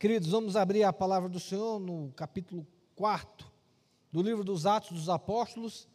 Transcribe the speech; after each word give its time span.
Queridos, 0.00 0.30
vamos 0.30 0.56
abrir 0.56 0.82
a 0.82 0.94
palavra 0.94 1.28
do 1.28 1.38
Senhor 1.38 1.78
no 1.78 2.10
capítulo 2.16 2.66
4 2.96 3.46
do 4.10 4.22
livro 4.22 4.42
dos 4.42 4.64
Atos 4.64 4.92
dos 4.92 5.10
Apóstolos. 5.10 5.86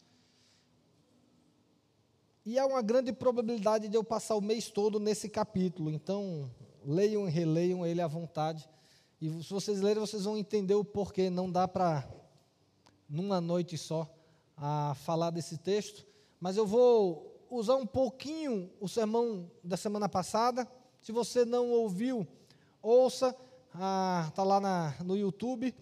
E 2.44 2.56
há 2.56 2.64
uma 2.64 2.80
grande 2.82 3.12
probabilidade 3.12 3.88
de 3.88 3.96
eu 3.96 4.04
passar 4.04 4.36
o 4.36 4.40
mês 4.40 4.70
todo 4.70 5.00
nesse 5.00 5.28
capítulo, 5.28 5.90
então 5.90 6.48
leiam 6.84 7.26
e 7.26 7.32
releiam 7.32 7.84
ele 7.84 8.00
à 8.00 8.06
vontade. 8.06 8.70
E 9.20 9.42
se 9.42 9.50
vocês 9.50 9.80
lerem, 9.80 10.00
vocês 10.00 10.22
vão 10.22 10.38
entender 10.38 10.76
o 10.76 10.84
porquê. 10.84 11.28
Não 11.28 11.50
dá 11.50 11.66
para, 11.66 12.08
numa 13.10 13.40
noite 13.40 13.76
só, 13.76 14.08
a 14.56 14.94
falar 14.94 15.30
desse 15.30 15.58
texto. 15.58 16.06
Mas 16.38 16.56
eu 16.56 16.64
vou 16.64 17.44
usar 17.50 17.74
um 17.74 17.86
pouquinho 17.86 18.70
o 18.78 18.86
sermão 18.86 19.50
da 19.64 19.76
semana 19.76 20.08
passada. 20.08 20.64
Se 21.00 21.10
você 21.10 21.44
não 21.44 21.70
ouviu, 21.72 22.24
ouça 22.80 23.36
está 23.76 24.40
ah, 24.40 24.44
lá 24.44 24.58
na, 24.58 24.94
no 25.04 25.18
YouTube, 25.18 25.74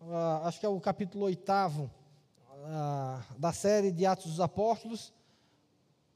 ah, 0.00 0.42
acho 0.44 0.58
que 0.58 0.64
é 0.64 0.68
o 0.70 0.80
capítulo 0.80 1.26
oitavo 1.26 1.90
ah, 2.64 3.22
da 3.38 3.52
série 3.52 3.92
de 3.92 4.06
Atos 4.06 4.24
dos 4.24 4.40
Apóstolos. 4.40 5.12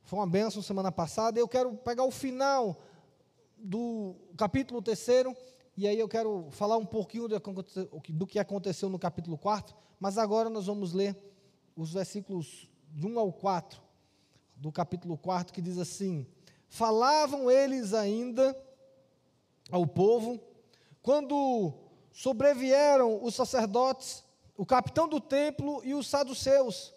Foi 0.04 0.18
uma 0.18 0.26
bênção 0.26 0.62
semana 0.62 0.90
passada. 0.90 1.38
Eu 1.38 1.46
quero 1.46 1.74
pegar 1.74 2.04
o 2.04 2.10
final 2.10 2.80
do 3.58 4.14
capítulo 4.34 4.80
terceiro, 4.80 5.36
e 5.76 5.86
aí 5.86 5.98
eu 5.98 6.08
quero 6.08 6.48
falar 6.52 6.78
um 6.78 6.86
pouquinho 6.86 7.28
do 7.28 8.26
que 8.26 8.38
aconteceu 8.38 8.88
no 8.88 8.98
capítulo 8.98 9.36
4, 9.36 9.76
mas 10.00 10.16
agora 10.16 10.48
nós 10.48 10.64
vamos 10.64 10.94
ler 10.94 11.14
os 11.76 11.92
versículos 11.92 12.66
de 12.94 13.06
1 13.06 13.18
ao 13.18 13.30
4 13.30 13.78
do 14.56 14.72
capítulo 14.72 15.18
4, 15.18 15.52
que 15.52 15.60
diz 15.60 15.76
assim: 15.76 16.26
Falavam 16.66 17.50
eles 17.50 17.92
ainda 17.92 18.56
ao 19.70 19.86
povo 19.86 20.40
quando 21.06 21.72
sobrevieram 22.12 23.22
os 23.22 23.36
sacerdotes, 23.36 24.24
o 24.56 24.66
capitão 24.66 25.06
do 25.06 25.20
templo 25.20 25.80
e 25.84 25.94
os 25.94 26.08
saduceus, 26.08 26.92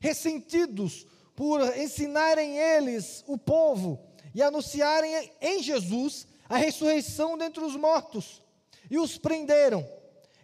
ressentidos 0.00 1.06
por 1.36 1.60
ensinarem 1.78 2.58
eles, 2.58 3.22
o 3.28 3.38
povo, 3.38 4.00
e 4.34 4.42
anunciarem 4.42 5.30
em 5.40 5.62
Jesus 5.62 6.26
a 6.48 6.56
ressurreição 6.56 7.38
dentre 7.38 7.62
os 7.62 7.76
mortos, 7.76 8.42
e 8.90 8.98
os 8.98 9.16
prenderam, 9.16 9.88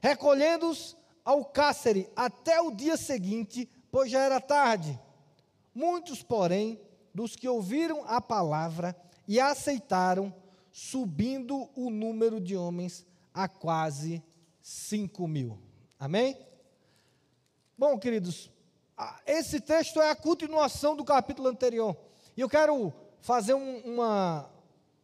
recolhendo-os 0.01 0.97
ao 1.25 1.45
cárcere 1.45 2.09
até 2.15 2.61
o 2.61 2.71
dia 2.71 2.97
seguinte, 2.97 3.69
pois 3.91 4.09
já 4.09 4.21
era 4.21 4.41
tarde. 4.41 4.97
Muitos, 5.75 6.23
porém, 6.23 6.81
dos 7.13 7.35
que 7.35 7.49
ouviram 7.49 8.05
a 8.07 8.21
palavra 8.21 8.95
e 9.27 9.41
a 9.41 9.49
aceitaram, 9.49 10.33
subindo 10.75 11.71
o 11.77 11.89
número 11.89 12.41
de 12.41 12.57
homens 12.57 13.07
a 13.33 13.47
quase 13.47 14.21
5 14.61 15.29
mil. 15.29 15.57
Amém? 15.97 16.37
Bom, 17.79 17.97
queridos, 17.97 18.51
esse 19.25 19.61
texto 19.61 20.03
é 20.03 20.11
a 20.11 20.17
continuação 20.17 20.97
do 20.97 21.05
capítulo 21.05 21.47
anterior. 21.47 21.97
E 22.37 22.41
eu 22.41 22.49
quero 22.49 22.93
fazer 23.21 23.55
um, 23.55 23.79
uma, 23.85 24.51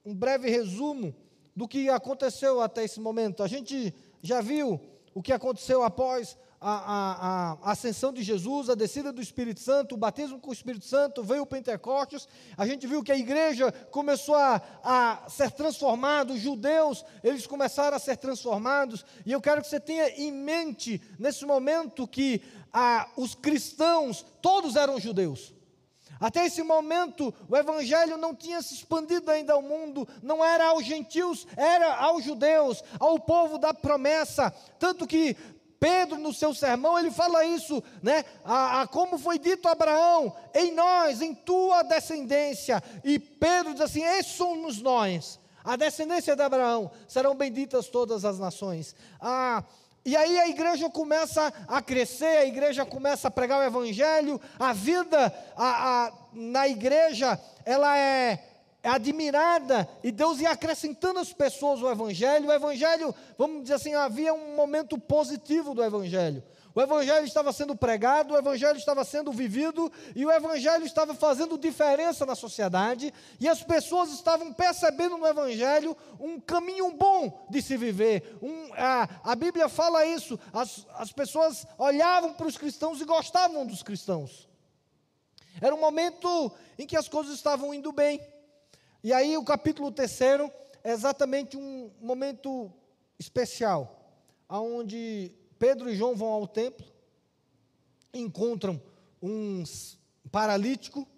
um 0.04 0.12
breve 0.12 0.50
resumo 0.50 1.14
do 1.54 1.68
que 1.68 1.88
aconteceu 1.88 2.60
até 2.60 2.82
esse 2.82 2.98
momento. 2.98 3.40
A 3.40 3.46
gente 3.46 3.94
já 4.20 4.40
viu 4.40 4.80
o 5.14 5.22
que 5.22 5.32
aconteceu 5.32 5.84
após 5.84 6.36
a, 6.60 6.70
a, 6.70 7.52
a, 7.52 7.72
ascensão 7.72 8.12
de 8.12 8.22
Jesus, 8.22 8.68
a 8.68 8.74
descida 8.74 9.10
do 9.10 9.22
Espírito 9.22 9.60
Santo, 9.60 9.94
o 9.94 9.98
batismo 9.98 10.38
com 10.38 10.50
o 10.50 10.52
Espírito 10.52 10.84
Santo, 10.84 11.22
veio 11.22 11.42
o 11.42 11.46
Pentecostes, 11.46 12.28
a 12.56 12.66
gente 12.66 12.86
viu 12.86 13.02
que 13.02 13.10
a 13.10 13.16
igreja 13.16 13.72
começou 13.90 14.34
a, 14.34 14.60
a 14.84 15.28
ser 15.28 15.50
transformada, 15.52 16.34
os 16.34 16.40
judeus, 16.40 17.04
eles 17.24 17.46
começaram 17.46 17.96
a 17.96 18.00
ser 18.00 18.18
transformados, 18.18 19.06
e 19.24 19.32
eu 19.32 19.40
quero 19.40 19.62
que 19.62 19.68
você 19.68 19.80
tenha 19.80 20.08
em 20.20 20.30
mente, 20.30 21.00
nesse 21.18 21.46
momento, 21.46 22.06
que 22.06 22.42
a, 22.70 23.08
os 23.16 23.34
cristãos, 23.34 24.24
todos 24.42 24.76
eram 24.76 25.00
judeus. 25.00 25.54
Até 26.20 26.44
esse 26.44 26.62
momento, 26.62 27.32
o 27.48 27.56
evangelho 27.56 28.18
não 28.18 28.34
tinha 28.34 28.60
se 28.60 28.74
expandido 28.74 29.30
ainda 29.30 29.54
ao 29.54 29.62
mundo, 29.62 30.06
não 30.22 30.44
era 30.44 30.66
aos 30.66 30.84
gentios, 30.84 31.46
era 31.56 31.96
aos 31.96 32.22
judeus, 32.22 32.84
ao 32.98 33.18
povo 33.18 33.56
da 33.56 33.72
promessa. 33.72 34.50
Tanto 34.78 35.06
que 35.06 35.34
Pedro, 35.80 36.18
no 36.18 36.32
seu 36.34 36.52
sermão, 36.52 36.98
ele 36.98 37.10
fala 37.10 37.42
isso, 37.42 37.82
né? 38.02 38.22
A, 38.44 38.82
a, 38.82 38.86
como 38.86 39.18
foi 39.18 39.38
dito 39.38 39.66
a 39.66 39.72
Abraão, 39.72 40.36
em 40.54 40.72
nós, 40.72 41.22
em 41.22 41.34
tua 41.34 41.82
descendência. 41.82 42.82
E 43.02 43.18
Pedro 43.18 43.72
diz 43.72 43.80
assim: 43.80 44.04
esses 44.04 44.32
somos 44.32 44.82
nós, 44.82 45.40
a 45.64 45.76
descendência 45.76 46.36
de 46.36 46.42
Abraão, 46.42 46.90
serão 47.08 47.34
benditas 47.34 47.88
todas 47.88 48.26
as 48.26 48.38
nações. 48.38 48.94
Ah, 49.18 49.64
e 50.04 50.14
aí 50.14 50.38
a 50.38 50.48
igreja 50.48 50.90
começa 50.90 51.50
a 51.66 51.80
crescer, 51.80 52.38
a 52.38 52.46
igreja 52.46 52.84
começa 52.84 53.28
a 53.28 53.30
pregar 53.30 53.60
o 53.60 53.64
evangelho, 53.64 54.38
a 54.58 54.74
vida 54.74 55.34
a, 55.56 56.06
a, 56.06 56.12
na 56.34 56.68
igreja, 56.68 57.40
ela 57.64 57.96
é 57.96 58.00
é 58.00 58.49
admirada 58.82 59.88
e 60.02 60.10
Deus 60.10 60.40
ia 60.40 60.50
acrescentando 60.50 61.20
as 61.20 61.32
pessoas 61.32 61.82
o 61.82 61.90
Evangelho. 61.90 62.48
O 62.48 62.52
Evangelho, 62.52 63.14
vamos 63.36 63.62
dizer 63.62 63.74
assim, 63.74 63.94
havia 63.94 64.32
um 64.32 64.56
momento 64.56 64.98
positivo 64.98 65.74
do 65.74 65.82
Evangelho. 65.82 66.42
O 66.74 66.80
Evangelho 66.80 67.26
estava 67.26 67.52
sendo 67.52 67.74
pregado, 67.74 68.32
o 68.32 68.38
Evangelho 68.38 68.78
estava 68.78 69.04
sendo 69.04 69.32
vivido 69.32 69.90
e 70.14 70.24
o 70.24 70.30
Evangelho 70.30 70.84
estava 70.84 71.14
fazendo 71.14 71.58
diferença 71.58 72.24
na 72.24 72.36
sociedade 72.36 73.12
e 73.40 73.48
as 73.48 73.62
pessoas 73.62 74.10
estavam 74.10 74.52
percebendo 74.52 75.18
no 75.18 75.26
Evangelho 75.26 75.96
um 76.20 76.38
caminho 76.38 76.92
bom 76.92 77.46
de 77.50 77.60
se 77.60 77.76
viver. 77.76 78.38
Um, 78.40 78.72
a, 78.74 79.08
a 79.24 79.34
Bíblia 79.34 79.68
fala 79.68 80.06
isso, 80.06 80.38
as, 80.52 80.86
as 80.94 81.12
pessoas 81.12 81.66
olhavam 81.76 82.34
para 82.34 82.46
os 82.46 82.56
cristãos 82.56 83.00
e 83.00 83.04
gostavam 83.04 83.66
dos 83.66 83.82
cristãos. 83.82 84.48
Era 85.60 85.74
um 85.74 85.80
momento 85.80 86.52
em 86.78 86.86
que 86.86 86.96
as 86.96 87.08
coisas 87.08 87.34
estavam 87.34 87.74
indo 87.74 87.90
bem. 87.90 88.20
E 89.02 89.14
aí 89.14 89.34
o 89.38 89.44
capítulo 89.44 89.90
terceiro 89.90 90.52
é 90.84 90.92
exatamente 90.92 91.56
um 91.56 91.90
momento 92.00 92.70
especial, 93.18 94.14
aonde 94.46 95.32
Pedro 95.58 95.90
e 95.90 95.94
João 95.94 96.14
vão 96.14 96.28
ao 96.28 96.46
templo, 96.46 96.86
encontram 98.12 98.80
um 99.22 99.64
paralítico, 100.30 101.08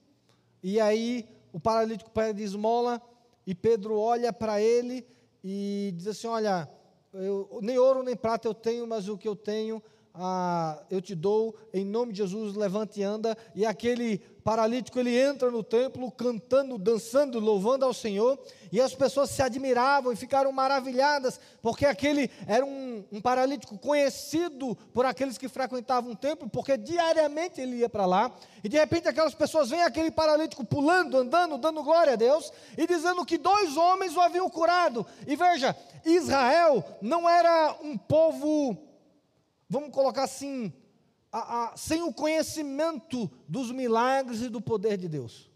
e 0.63 0.79
aí 0.79 1.29
o 1.53 1.59
paralítico 1.59 2.11
pede 2.11 2.45
esmola, 2.45 3.03
e 3.45 3.53
Pedro 3.53 3.99
olha 3.99 4.33
para 4.33 4.61
ele 4.61 5.05
e 5.43 5.93
diz 5.97 6.07
assim: 6.07 6.29
Olha, 6.29 6.69
eu, 7.13 7.59
nem 7.63 7.79
ouro 7.79 8.05
nem 8.05 8.15
prata 8.15 8.47
eu 8.47 8.55
tenho, 8.55 8.87
mas 8.87 9.09
o 9.09 9.19
que 9.19 9.27
eu 9.27 9.35
tenho 9.35 9.83
ah, 10.15 10.79
eu 10.91 11.01
te 11.01 11.15
dou, 11.15 11.57
em 11.73 11.87
nome 11.87 12.13
de 12.13 12.19
Jesus, 12.19 12.55
levante 12.55 13.01
e 13.01 13.03
anda. 13.03 13.37
E 13.55 13.65
aquele 13.65 14.19
paralítico, 14.45 14.99
ele 14.99 15.19
entra 15.19 15.51
no 15.51 15.63
templo 15.63 16.11
cantando, 16.11 16.77
dançando, 16.77 17.39
louvando 17.39 17.87
ao 17.87 17.95
Senhor. 17.95 18.39
E 18.71 18.79
as 18.79 18.95
pessoas 18.95 19.31
se 19.31 19.41
admiravam 19.41 20.13
e 20.13 20.17
ficaram 20.17 20.53
maravilhadas, 20.53 21.41
porque 21.63 21.87
aquele 21.87 22.31
era 22.47 22.65
um, 22.65 23.03
um 23.11 23.21
paralítico 23.23 23.79
conhecido 23.79 24.77
por 24.93 25.07
aqueles 25.07 25.39
que 25.39 25.49
frequentavam 25.49 26.13
o 26.13 26.17
templo, 26.17 26.49
porque 26.49 26.77
diariamente 26.77 27.61
ele 27.61 27.77
ia 27.77 27.89
para 27.89 28.05
lá. 28.05 28.31
E 28.63 28.69
de 28.69 28.77
repente 28.77 29.09
aquelas 29.09 29.35
pessoas 29.35 29.71
veem 29.71 29.83
aquele 29.83 30.11
paralítico 30.11 30.63
pulando, 30.63 31.17
andando, 31.17 31.57
dando 31.57 31.83
glória 31.83 32.13
a 32.13 32.17
Deus, 32.17 32.53
e 32.77 32.87
dizendo 32.87 33.25
que 33.25 33.39
dois 33.39 33.79
homens 33.79 34.15
o 34.15 34.21
haviam 34.21 34.49
curado. 34.51 35.07
E 35.27 35.37
veja, 35.37 35.75
Israel 36.05 36.85
não 37.01 37.29
era 37.29 37.77
um 37.83 37.97
povo 37.97 38.92
vamos 39.73 39.91
colocar 39.91 40.25
assim, 40.25 40.71
a, 41.33 41.65
a, 41.73 41.77
sem 41.79 42.03
o 42.03 42.13
conhecimento 42.13 43.31
dos 43.49 43.73
milagres 43.73 44.43
e 44.43 44.51
do 44.51 44.61
poder 44.61 44.99
de 44.99 45.09
Deus. 45.09 45.51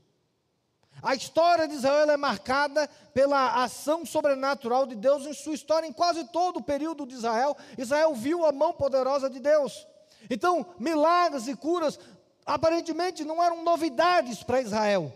A 1.02 1.14
história 1.14 1.68
de 1.68 1.74
Israel 1.74 2.10
é 2.10 2.16
marcada 2.16 2.88
pela 3.12 3.62
ação 3.62 4.06
sobrenatural 4.06 4.86
de 4.86 4.94
Deus 4.94 5.26
em 5.26 5.34
sua 5.34 5.52
história, 5.52 5.86
em 5.86 5.92
quase 5.92 6.24
todo 6.28 6.60
o 6.60 6.62
período 6.62 7.06
de 7.06 7.14
Israel. 7.14 7.54
Israel 7.76 8.14
viu 8.14 8.46
a 8.46 8.52
mão 8.52 8.72
poderosa 8.72 9.28
de 9.28 9.38
Deus. 9.38 9.86
Então, 10.30 10.64
milagres 10.78 11.46
e 11.46 11.54
curas 11.54 12.00
aparentemente 12.46 13.22
não 13.22 13.44
eram 13.44 13.62
novidades 13.62 14.42
para 14.42 14.62
Israel. 14.62 15.12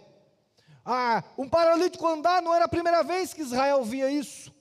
Ah, 0.84 1.24
um 1.38 1.48
paralítico 1.48 2.06
andar 2.06 2.42
não 2.42 2.54
era 2.54 2.66
a 2.66 2.68
primeira 2.68 3.02
vez 3.02 3.32
que 3.32 3.40
Israel 3.40 3.82
via 3.82 4.10
isso. 4.10 4.52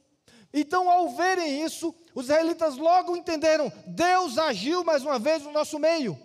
Então, 0.53 0.89
ao 0.89 1.09
verem 1.09 1.63
isso, 1.63 1.93
os 2.15 2.25
israelitas 2.25 2.77
logo 2.77 3.15
entenderam: 3.15 3.71
Deus 3.85 4.37
agiu 4.37 4.83
mais 4.83 5.03
uma 5.03 5.19
vez 5.19 5.43
no 5.43 5.51
nosso 5.51 5.77
meio. 5.77 6.17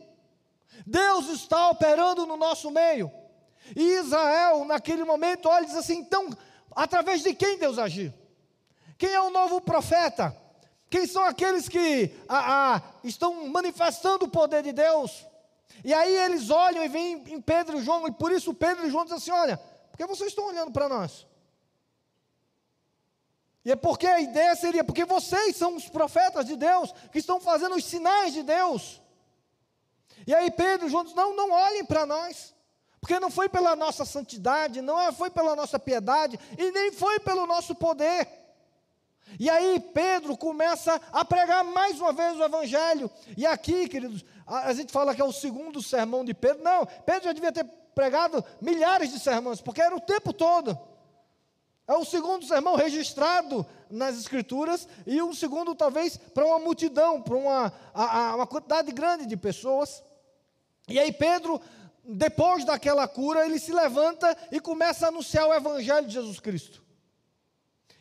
Deus 0.86 1.28
está 1.28 1.70
operando 1.70 2.26
no 2.26 2.36
nosso 2.36 2.70
meio. 2.70 3.10
E 3.76 3.82
Israel, 3.98 4.64
naquele 4.64 5.04
momento, 5.04 5.48
olha 5.48 5.64
e 5.64 5.66
diz 5.66 5.76
assim: 5.76 5.98
então, 5.98 6.30
através 6.74 7.22
de 7.22 7.34
quem 7.34 7.58
Deus 7.58 7.78
agiu? 7.78 8.12
Quem 8.98 9.10
é 9.10 9.20
o 9.20 9.30
novo 9.30 9.60
profeta? 9.60 10.34
Quem 10.88 11.06
são 11.06 11.24
aqueles 11.24 11.68
que 11.68 12.14
a, 12.28 12.76
a, 12.76 12.82
estão 13.02 13.48
manifestando 13.48 14.26
o 14.26 14.30
poder 14.30 14.62
de 14.62 14.72
Deus? 14.72 15.26
E 15.84 15.92
aí 15.92 16.14
eles 16.16 16.50
olham 16.50 16.84
e 16.84 16.88
veem 16.88 17.24
em 17.26 17.40
Pedro 17.40 17.78
e 17.78 17.82
João, 17.82 18.06
e 18.06 18.12
por 18.12 18.30
isso 18.30 18.54
Pedro 18.54 18.86
e 18.86 18.90
João 18.90 19.04
dizem 19.04 19.18
assim: 19.18 19.30
olha, 19.30 19.56
por 19.90 19.96
que 19.96 20.06
vocês 20.06 20.30
estão 20.30 20.46
olhando 20.46 20.70
para 20.70 20.88
nós? 20.88 21.26
E 23.64 23.72
é 23.72 23.76
porque 23.76 24.06
a 24.06 24.20
ideia 24.20 24.54
seria, 24.54 24.84
porque 24.84 25.04
vocês 25.04 25.56
são 25.56 25.74
os 25.76 25.88
profetas 25.88 26.44
de 26.44 26.54
Deus, 26.54 26.92
que 27.10 27.18
estão 27.18 27.40
fazendo 27.40 27.74
os 27.74 27.84
sinais 27.84 28.34
de 28.34 28.42
Deus. 28.42 29.00
E 30.26 30.34
aí 30.34 30.50
Pedro 30.50 30.88
juntos, 30.88 31.14
não, 31.14 31.34
não 31.34 31.50
olhem 31.50 31.84
para 31.84 32.04
nós, 32.04 32.54
porque 33.00 33.18
não 33.18 33.30
foi 33.30 33.48
pela 33.48 33.74
nossa 33.74 34.04
santidade, 34.04 34.82
não 34.82 35.00
é, 35.00 35.12
foi 35.12 35.30
pela 35.30 35.56
nossa 35.56 35.78
piedade, 35.78 36.38
e 36.58 36.70
nem 36.72 36.92
foi 36.92 37.18
pelo 37.20 37.46
nosso 37.46 37.74
poder. 37.74 38.28
E 39.40 39.48
aí 39.48 39.80
Pedro 39.80 40.36
começa 40.36 41.00
a 41.10 41.24
pregar 41.24 41.64
mais 41.64 41.98
uma 41.98 42.12
vez 42.12 42.38
o 42.38 42.44
Evangelho. 42.44 43.10
E 43.36 43.46
aqui, 43.46 43.88
queridos, 43.88 44.24
a, 44.46 44.68
a 44.68 44.74
gente 44.74 44.92
fala 44.92 45.14
que 45.14 45.22
é 45.22 45.24
o 45.24 45.32
segundo 45.32 45.82
sermão 45.82 46.24
de 46.24 46.34
Pedro. 46.34 46.62
Não, 46.62 46.86
Pedro 47.06 47.24
já 47.24 47.32
devia 47.32 47.50
ter 47.50 47.64
pregado 47.94 48.44
milhares 48.60 49.10
de 49.10 49.18
sermões, 49.18 49.60
porque 49.60 49.80
era 49.80 49.96
o 49.96 50.00
tempo 50.00 50.32
todo. 50.32 50.78
É 51.86 51.94
o 51.94 52.04
segundo 52.04 52.46
sermão 52.46 52.76
registrado 52.76 53.66
nas 53.90 54.16
Escrituras 54.16 54.88
e 55.06 55.20
um 55.20 55.34
segundo, 55.34 55.74
talvez, 55.74 56.16
para 56.16 56.46
uma 56.46 56.58
multidão, 56.58 57.20
para 57.20 57.36
uma, 57.36 57.72
a, 57.92 58.18
a, 58.30 58.36
uma 58.36 58.46
quantidade 58.46 58.90
grande 58.90 59.26
de 59.26 59.36
pessoas. 59.36 60.02
E 60.88 60.98
aí, 60.98 61.12
Pedro, 61.12 61.60
depois 62.02 62.64
daquela 62.64 63.06
cura, 63.06 63.44
ele 63.44 63.58
se 63.58 63.72
levanta 63.72 64.36
e 64.50 64.60
começa 64.60 65.06
a 65.06 65.08
anunciar 65.08 65.46
o 65.46 65.54
Evangelho 65.54 66.06
de 66.06 66.14
Jesus 66.14 66.40
Cristo. 66.40 66.82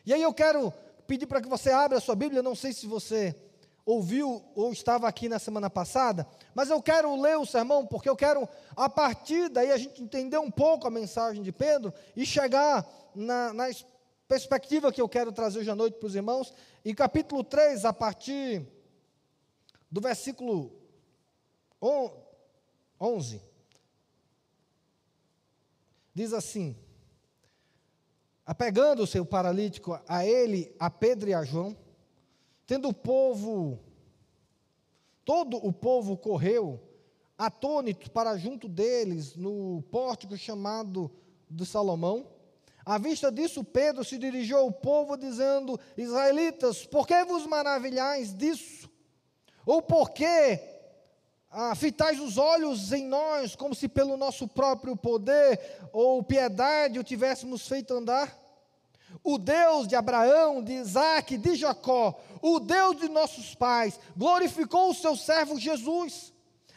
E 0.06 0.12
aí 0.14 0.22
eu 0.22 0.32
quero 0.32 0.72
pedir 1.06 1.26
para 1.26 1.40
que 1.40 1.48
você 1.48 1.70
abra 1.70 1.98
a 1.98 2.00
sua 2.00 2.14
Bíblia, 2.14 2.42
não 2.42 2.54
sei 2.54 2.72
se 2.72 2.86
você 2.86 3.36
ouviu 3.86 4.42
ou 4.54 4.72
estava 4.72 5.06
aqui 5.06 5.28
na 5.28 5.38
semana 5.38 5.68
passada, 5.68 6.26
mas 6.54 6.70
eu 6.70 6.80
quero 6.80 7.20
ler 7.20 7.36
o 7.36 7.44
sermão 7.44 7.86
porque 7.86 8.08
eu 8.08 8.16
quero, 8.16 8.48
a 8.74 8.88
partir 8.88 9.48
daí, 9.48 9.70
a 9.70 9.76
gente 9.76 10.02
entender 10.02 10.38
um 10.38 10.50
pouco 10.50 10.86
a 10.86 10.90
mensagem 10.90 11.42
de 11.42 11.52
Pedro 11.52 11.92
e 12.16 12.24
chegar 12.24 12.86
na, 13.14 13.52
na 13.52 13.66
perspectiva 14.26 14.92
que 14.92 15.00
eu 15.00 15.08
quero 15.08 15.32
trazer 15.32 15.58
hoje 15.58 15.70
à 15.70 15.74
noite 15.74 15.98
para 15.98 16.06
os 16.06 16.14
irmãos, 16.14 16.52
em 16.84 16.94
capítulo 16.94 17.44
3, 17.44 17.84
a 17.84 17.92
partir 17.92 18.66
do 19.90 20.00
versículo 20.00 20.72
11, 22.98 23.42
diz 26.14 26.32
assim: 26.32 26.74
Apegando-se 28.46 29.20
o 29.20 29.26
paralítico 29.26 30.00
a 30.08 30.24
ele, 30.24 30.74
a 30.78 30.88
Pedro 30.88 31.28
e 31.28 31.34
a 31.34 31.44
João, 31.44 31.76
tendo 32.66 32.88
o 32.88 32.94
povo, 32.94 33.78
todo 35.24 35.56
o 35.56 35.72
povo 35.72 36.16
correu, 36.16 36.80
atônito 37.36 38.10
para 38.10 38.36
junto 38.36 38.68
deles, 38.68 39.36
no 39.36 39.82
pórtico 39.90 40.36
chamado 40.36 41.10
de 41.50 41.66
Salomão, 41.66 42.26
à 42.84 42.98
vista 42.98 43.32
disso, 43.32 43.64
Pedro 43.64 44.04
se 44.04 44.18
dirigiu 44.18 44.58
ao 44.58 44.70
povo, 44.70 45.16
dizendo: 45.16 45.80
Israelitas, 45.96 46.84
por 46.84 47.06
que 47.06 47.24
vos 47.24 47.46
maravilhais 47.46 48.34
disso? 48.34 48.90
Ou 49.64 49.80
por 49.80 50.10
que 50.10 50.60
ah, 51.50 51.74
fitais 51.74 52.20
os 52.20 52.36
olhos 52.36 52.92
em 52.92 53.06
nós, 53.06 53.56
como 53.56 53.74
se 53.74 53.88
pelo 53.88 54.18
nosso 54.18 54.46
próprio 54.46 54.94
poder 54.94 55.58
ou 55.92 56.22
piedade 56.22 56.98
o 56.98 57.04
tivéssemos 57.04 57.66
feito 57.66 57.94
andar? 57.94 58.43
O 59.22 59.38
Deus 59.38 59.86
de 59.86 59.94
Abraão, 59.94 60.62
de 60.62 60.72
Isaac, 60.72 61.36
de 61.38 61.54
Jacó, 61.54 62.20
o 62.42 62.60
Deus 62.60 62.96
de 62.98 63.08
nossos 63.08 63.54
pais, 63.54 63.98
glorificou 64.16 64.90
o 64.90 64.94
seu 64.94 65.16
servo 65.16 65.58
Jesus, 65.58 66.32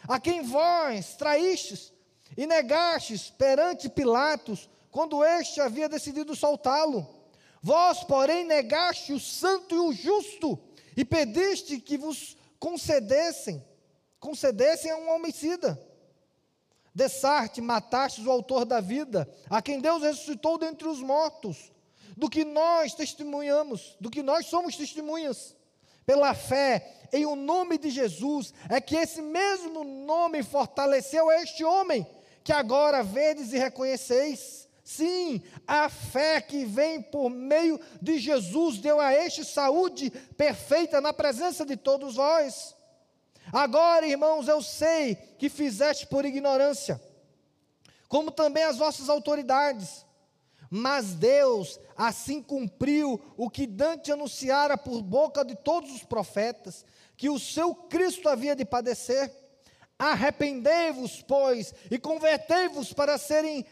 a 0.08 0.20
quem 0.20 0.42
vós 0.44 1.16
traístes 1.16 1.92
e 2.38 2.46
negastes 2.46 3.30
perante 3.30 3.90
Pilatos 3.90 4.70
quando 4.92 5.24
este 5.24 5.62
havia 5.62 5.90
decidido 5.90 6.36
soltá-lo. 6.36 7.08
Vós, 7.62 8.04
porém, 8.04 8.46
negaste 8.46 9.14
o 9.14 9.20
santo 9.20 9.76
e 9.76 9.80
o 9.80 9.92
justo, 9.92 10.60
e 10.96 11.04
pediste 11.04 11.80
que 11.80 11.98
vos 11.98 12.38
concedessem, 12.60 13.64
concedessem 14.20 14.92
a 14.92 14.98
um 14.98 15.16
homicida. 15.16 15.80
Dessarte, 16.94 17.62
matastes 17.62 18.26
o 18.26 18.32
autor 18.32 18.66
da 18.66 18.80
vida, 18.80 19.32
a 19.50 19.62
quem 19.62 19.80
Deus 19.80 20.02
ressuscitou 20.02 20.58
dentre 20.58 20.88
os 20.88 21.00
mortos, 21.00 21.72
do 22.18 22.28
que 22.28 22.44
nós 22.44 22.96
testemunhamos, 22.96 23.96
do 24.02 24.10
que 24.10 24.24
nós 24.24 24.48
somos 24.48 24.76
testemunhas. 24.76 25.56
Pela 26.04 26.34
fé 26.34 27.08
em 27.14 27.28
o 27.28 27.36
nome 27.36 27.78
de 27.78 27.92
Jesus, 27.92 28.54
é 28.68 28.82
que 28.82 28.96
esse 28.96 29.22
mesmo 29.22 29.84
nome 29.84 30.42
fortaleceu 30.42 31.30
este 31.32 31.64
homem, 31.64 32.08
que 32.44 32.52
agora 32.52 33.04
vedes 33.04 33.54
e 33.54 33.60
reconheceis. 33.60 34.68
Sim, 34.84 35.44
a 35.68 35.90
fé 35.90 36.42
que 36.42 36.66
vem 36.66 37.02
por 37.02 37.30
meio 37.30 37.80
de 38.02 38.18
Jesus 38.18 38.80
deu 38.80 39.00
a 39.00 39.14
este 39.14 39.46
saúde 39.46 40.10
perfeita 40.36 41.00
na 41.00 41.14
presença 41.14 41.64
de 41.66 41.78
todos 41.78 42.16
vós. 42.16 42.76
Agora, 43.54 44.08
irmãos, 44.08 44.48
eu 44.48 44.64
sei 44.64 45.16
que 45.38 45.50
fizeste 45.50 46.08
por 46.08 46.26
ignorância, 46.26 47.00
como 48.08 48.32
também 48.32 48.64
as 48.64 48.78
vossas 48.78 49.08
autoridades. 49.08 50.07
Mas 50.70 51.14
Deus 51.14 51.80
assim 51.96 52.42
cumpriu 52.42 53.20
o 53.38 53.50
que 53.50 53.66
Dante 53.66 54.12
anunciara 54.12 54.78
por 54.78 55.02
boca 55.02 55.44
de 55.44 55.56
todos 55.56 55.92
os 55.92 56.04
profetas, 56.04 56.86
que 57.16 57.30
o 57.30 57.40
seu 57.40 57.74
Cristo 57.74 58.28
havia 58.30 58.56
de 58.56 58.66
padecer. 58.66 59.32
Arrependei-vos, 59.98 61.24
pois, 61.28 61.74
e 61.90 61.98
convertei-vos 61.98 62.94
para 62.94 63.18
serem 63.18 63.66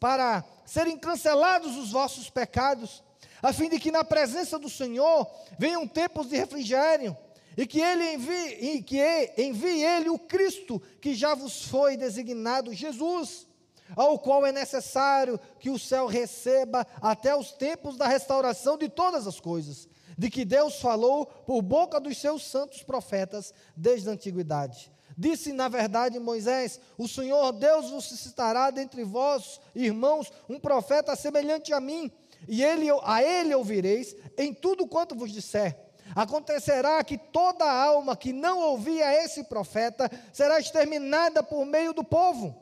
para 0.00 0.44
serem 0.64 0.98
cancelados 0.98 1.76
os 1.76 1.92
vossos 1.92 2.28
pecados, 2.28 3.00
a 3.40 3.52
fim 3.52 3.68
de 3.68 3.78
que 3.78 3.92
na 3.92 4.02
presença 4.02 4.58
do 4.58 4.68
Senhor 4.68 5.30
venham 5.56 5.86
tempos 5.86 6.28
de 6.28 6.36
refrigério, 6.36 7.16
e 7.56 7.64
que 7.64 7.80
ele 7.80 8.14
envie, 8.14 8.74
e 8.76 8.82
que 8.82 8.98
envie 9.38 9.84
ele 9.84 10.08
o 10.08 10.18
Cristo 10.18 10.82
que 11.00 11.14
já 11.14 11.32
vos 11.32 11.62
foi 11.66 11.96
designado, 11.96 12.74
Jesus, 12.74 13.46
ao 13.94 14.18
qual 14.18 14.44
é 14.46 14.52
necessário 14.52 15.38
que 15.60 15.70
o 15.70 15.78
céu 15.78 16.06
receba 16.06 16.86
até 17.00 17.36
os 17.36 17.52
tempos 17.52 17.96
da 17.96 18.08
restauração 18.08 18.76
de 18.76 18.88
todas 18.88 19.26
as 19.26 19.38
coisas, 19.38 19.88
de 20.16 20.30
que 20.30 20.44
Deus 20.44 20.80
falou 20.80 21.26
por 21.26 21.62
boca 21.62 22.00
dos 22.00 22.18
seus 22.18 22.44
santos 22.44 22.82
profetas 22.82 23.52
desde 23.76 24.08
a 24.08 24.12
antiguidade 24.12 24.90
Disse, 25.16 25.52
na 25.52 25.68
verdade, 25.68 26.18
Moisés: 26.18 26.78
O 26.98 27.08
Senhor 27.08 27.52
Deus 27.52 27.90
vos 27.90 28.04
suscitará 28.04 28.70
dentre 28.70 29.02
vós, 29.02 29.58
irmãos, 29.74 30.30
um 30.46 30.60
profeta 30.60 31.16
semelhante 31.16 31.72
a 31.72 31.80
mim, 31.80 32.12
e 32.46 32.62
ele, 32.62 32.86
a 33.02 33.22
ele 33.22 33.54
ouvireis 33.54 34.14
em 34.36 34.52
tudo 34.52 34.86
quanto 34.86 35.14
vos 35.14 35.32
disser. 35.32 35.74
Acontecerá 36.14 37.02
que 37.02 37.16
toda 37.16 37.64
alma 37.64 38.16
que 38.16 38.32
não 38.32 38.60
ouvir 38.60 39.02
a 39.02 39.24
esse 39.24 39.44
profeta 39.44 40.10
será 40.32 40.60
exterminada 40.60 41.42
por 41.42 41.64
meio 41.64 41.94
do 41.94 42.04
povo. 42.04 42.54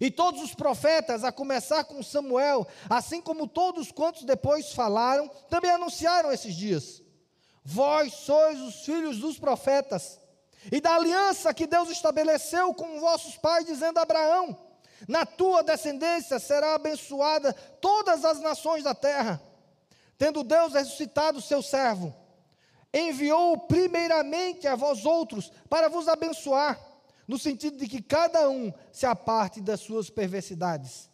E 0.00 0.10
todos 0.10 0.42
os 0.42 0.54
profetas, 0.54 1.24
a 1.24 1.32
começar 1.32 1.84
com 1.84 2.02
Samuel, 2.02 2.66
assim 2.88 3.20
como 3.20 3.48
todos 3.48 3.90
quantos 3.90 4.24
depois 4.24 4.72
falaram, 4.72 5.28
também 5.48 5.70
anunciaram 5.70 6.32
esses 6.32 6.54
dias. 6.54 7.02
Vós 7.64 8.14
sois 8.14 8.60
os 8.60 8.84
filhos 8.84 9.18
dos 9.18 9.38
profetas 9.38 10.20
e 10.70 10.80
da 10.80 10.94
aliança 10.94 11.52
que 11.52 11.66
Deus 11.66 11.90
estabeleceu 11.90 12.72
com 12.74 13.00
vossos 13.00 13.36
pais, 13.36 13.66
dizendo 13.66 13.98
a 13.98 14.02
Abraão: 14.02 14.56
Na 15.06 15.26
tua 15.26 15.62
descendência 15.62 16.38
será 16.38 16.74
abençoada 16.74 17.52
todas 17.80 18.24
as 18.24 18.40
nações 18.40 18.84
da 18.84 18.94
terra. 18.94 19.40
Tendo 20.16 20.42
Deus 20.42 20.72
ressuscitado 20.72 21.38
o 21.38 21.42
seu 21.42 21.62
servo, 21.62 22.14
enviou 22.92 23.56
primeiramente 23.58 24.66
a 24.66 24.74
vós 24.74 25.04
outros 25.04 25.52
para 25.68 25.88
vos 25.88 26.08
abençoar, 26.08 26.78
no 27.28 27.38
sentido 27.38 27.76
de 27.76 27.86
que 27.86 28.00
cada 28.00 28.48
um 28.48 28.72
se 28.90 29.04
aparte 29.04 29.60
das 29.60 29.80
suas 29.80 30.08
perversidades. 30.08 31.10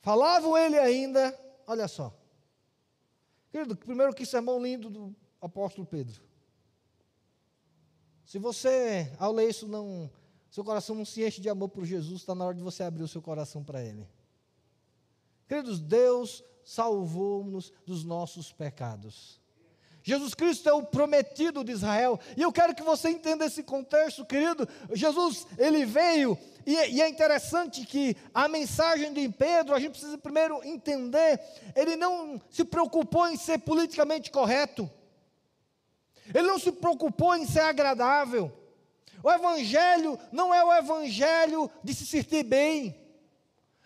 Falavam 0.00 0.56
ele 0.56 0.78
ainda, 0.78 1.38
olha 1.66 1.86
só. 1.86 2.16
Querido, 3.50 3.76
primeiro 3.76 4.14
que 4.14 4.24
sermão 4.24 4.62
lindo 4.62 4.88
do 4.88 5.14
apóstolo 5.42 5.86
Pedro. 5.86 6.22
Se 8.24 8.38
você, 8.38 9.12
ao 9.18 9.30
ler 9.32 9.50
isso, 9.50 9.68
não, 9.68 10.10
seu 10.50 10.64
coração 10.64 10.96
não 10.96 11.04
se 11.04 11.22
enche 11.22 11.40
de 11.40 11.50
amor 11.50 11.68
por 11.68 11.84
Jesus, 11.84 12.20
está 12.20 12.34
na 12.34 12.46
hora 12.46 12.54
de 12.54 12.62
você 12.62 12.82
abrir 12.82 13.02
o 13.02 13.08
seu 13.08 13.20
coração 13.20 13.62
para 13.62 13.84
Ele. 13.84 14.08
Queridos, 15.46 15.80
Deus 15.80 16.42
salvou-nos 16.64 17.72
dos 17.84 18.04
nossos 18.04 18.52
pecados. 18.52 19.40
Jesus 20.02 20.34
Cristo 20.34 20.68
é 20.68 20.72
o 20.72 20.82
prometido 20.82 21.62
de 21.62 21.72
Israel. 21.72 22.18
E 22.36 22.42
eu 22.42 22.52
quero 22.52 22.74
que 22.74 22.82
você 22.82 23.10
entenda 23.10 23.44
esse 23.44 23.62
contexto, 23.62 24.24
querido. 24.24 24.68
Jesus, 24.92 25.46
ele 25.58 25.84
veio, 25.84 26.38
e, 26.64 26.72
e, 26.72 27.02
é 27.02 27.08
interessante 27.08 27.84
que 27.84 28.16
a 28.32 28.48
mensagem 28.48 29.12
de 29.12 29.28
Pedro, 29.28 29.74
a 29.74 29.80
gente 29.80 29.92
precisa 29.92 30.18
primeiro 30.18 30.60
entender, 30.64 31.40
ele 31.74 31.96
não 31.96 32.40
se 32.50 32.64
preocupou 32.64 33.28
em 33.28 33.36
ser 33.36 33.58
politicamente 33.58 34.30
correto. 34.30 34.90
Ele 36.34 36.46
não 36.46 36.58
se 36.58 36.70
preocupou 36.72 37.34
em 37.34 37.46
ser 37.46 37.60
agradável. 37.60 38.52
O 39.22 39.30
Evangelho 39.30 40.18
não 40.30 40.54
é 40.54 40.62
o 40.62 40.72
Evangelho 40.72 41.70
de 41.82 41.94
se 41.94 42.06
sentir 42.06 42.44
bem. 42.44 43.07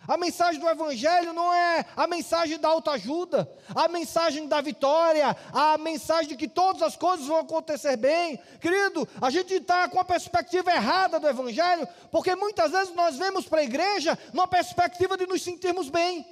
A 0.06 0.16
mensagem 0.16 0.60
do 0.60 0.68
Evangelho 0.68 1.32
não 1.32 1.52
é 1.52 1.84
a 1.96 2.06
mensagem 2.06 2.58
da 2.58 2.68
autoajuda, 2.68 3.48
a 3.74 3.86
mensagem 3.88 4.48
da 4.48 4.60
vitória, 4.60 5.36
a 5.52 5.78
mensagem 5.78 6.28
de 6.28 6.36
que 6.36 6.48
todas 6.48 6.82
as 6.82 6.96
coisas 6.96 7.26
vão 7.26 7.38
acontecer 7.38 7.96
bem. 7.96 8.38
Querido, 8.60 9.08
a 9.20 9.30
gente 9.30 9.54
está 9.54 9.88
com 9.88 10.00
a 10.00 10.04
perspectiva 10.04 10.72
errada 10.72 11.20
do 11.20 11.28
Evangelho, 11.28 11.86
porque 12.10 12.34
muitas 12.34 12.72
vezes 12.72 12.94
nós 12.94 13.16
vemos 13.16 13.46
para 13.46 13.60
a 13.60 13.64
igreja 13.64 14.18
numa 14.32 14.48
perspectiva 14.48 15.16
de 15.16 15.26
nos 15.26 15.42
sentirmos 15.42 15.88
bem. 15.88 16.26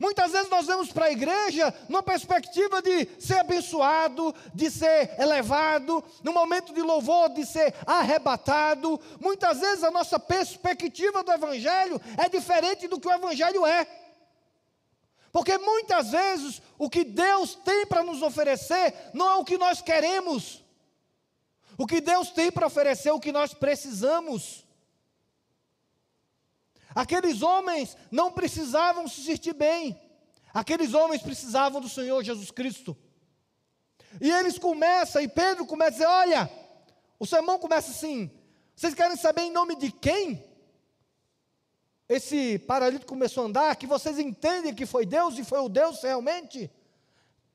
Muitas 0.00 0.32
vezes 0.32 0.48
nós 0.48 0.66
vamos 0.66 0.92
para 0.92 1.06
a 1.06 1.12
igreja 1.12 1.72
numa 1.88 2.02
perspectiva 2.02 2.80
de 2.80 3.08
ser 3.18 3.38
abençoado, 3.38 4.34
de 4.54 4.70
ser 4.70 5.14
elevado, 5.20 6.02
no 6.22 6.32
momento 6.32 6.72
de 6.72 6.80
louvor, 6.80 7.28
de 7.30 7.44
ser 7.44 7.74
arrebatado. 7.86 9.00
Muitas 9.20 9.60
vezes 9.60 9.84
a 9.84 9.90
nossa 9.90 10.18
perspectiva 10.18 11.22
do 11.22 11.32
Evangelho 11.32 12.00
é 12.16 12.28
diferente 12.28 12.88
do 12.88 12.98
que 12.98 13.08
o 13.08 13.12
Evangelho 13.12 13.66
é. 13.66 13.86
Porque 15.30 15.56
muitas 15.56 16.10
vezes 16.10 16.60
o 16.78 16.90
que 16.90 17.04
Deus 17.04 17.54
tem 17.54 17.86
para 17.86 18.02
nos 18.02 18.20
oferecer 18.22 18.94
não 19.14 19.28
é 19.30 19.34
o 19.36 19.44
que 19.44 19.56
nós 19.56 19.80
queremos. 19.80 20.62
O 21.78 21.86
que 21.86 22.00
Deus 22.00 22.30
tem 22.30 22.52
para 22.52 22.66
oferecer 22.66 23.08
é 23.08 23.12
o 23.12 23.20
que 23.20 23.32
nós 23.32 23.54
precisamos. 23.54 24.61
Aqueles 26.94 27.42
homens 27.42 27.96
não 28.10 28.30
precisavam 28.30 29.08
se 29.08 29.22
sentir 29.22 29.54
bem. 29.54 30.00
Aqueles 30.52 30.92
homens 30.94 31.22
precisavam 31.22 31.80
do 31.80 31.88
Senhor 31.88 32.22
Jesus 32.22 32.50
Cristo. 32.50 32.96
E 34.20 34.30
eles 34.30 34.58
começam, 34.58 35.22
e 35.22 35.28
Pedro 35.28 35.64
começa 35.66 35.90
a 35.90 35.92
dizer: 35.92 36.06
Olha, 36.06 36.50
o 37.18 37.26
sermão 37.26 37.58
começa 37.58 37.90
assim. 37.90 38.30
Vocês 38.76 38.94
querem 38.94 39.16
saber 39.16 39.42
em 39.42 39.52
nome 39.52 39.76
de 39.76 39.90
quem? 39.90 40.44
Esse 42.08 42.58
paralítico 42.58 43.06
começou 43.06 43.44
a 43.44 43.46
andar, 43.46 43.76
que 43.76 43.86
vocês 43.86 44.18
entendem 44.18 44.74
que 44.74 44.84
foi 44.84 45.06
Deus 45.06 45.38
e 45.38 45.44
foi 45.44 45.60
o 45.60 45.68
Deus 45.68 46.02
realmente? 46.02 46.70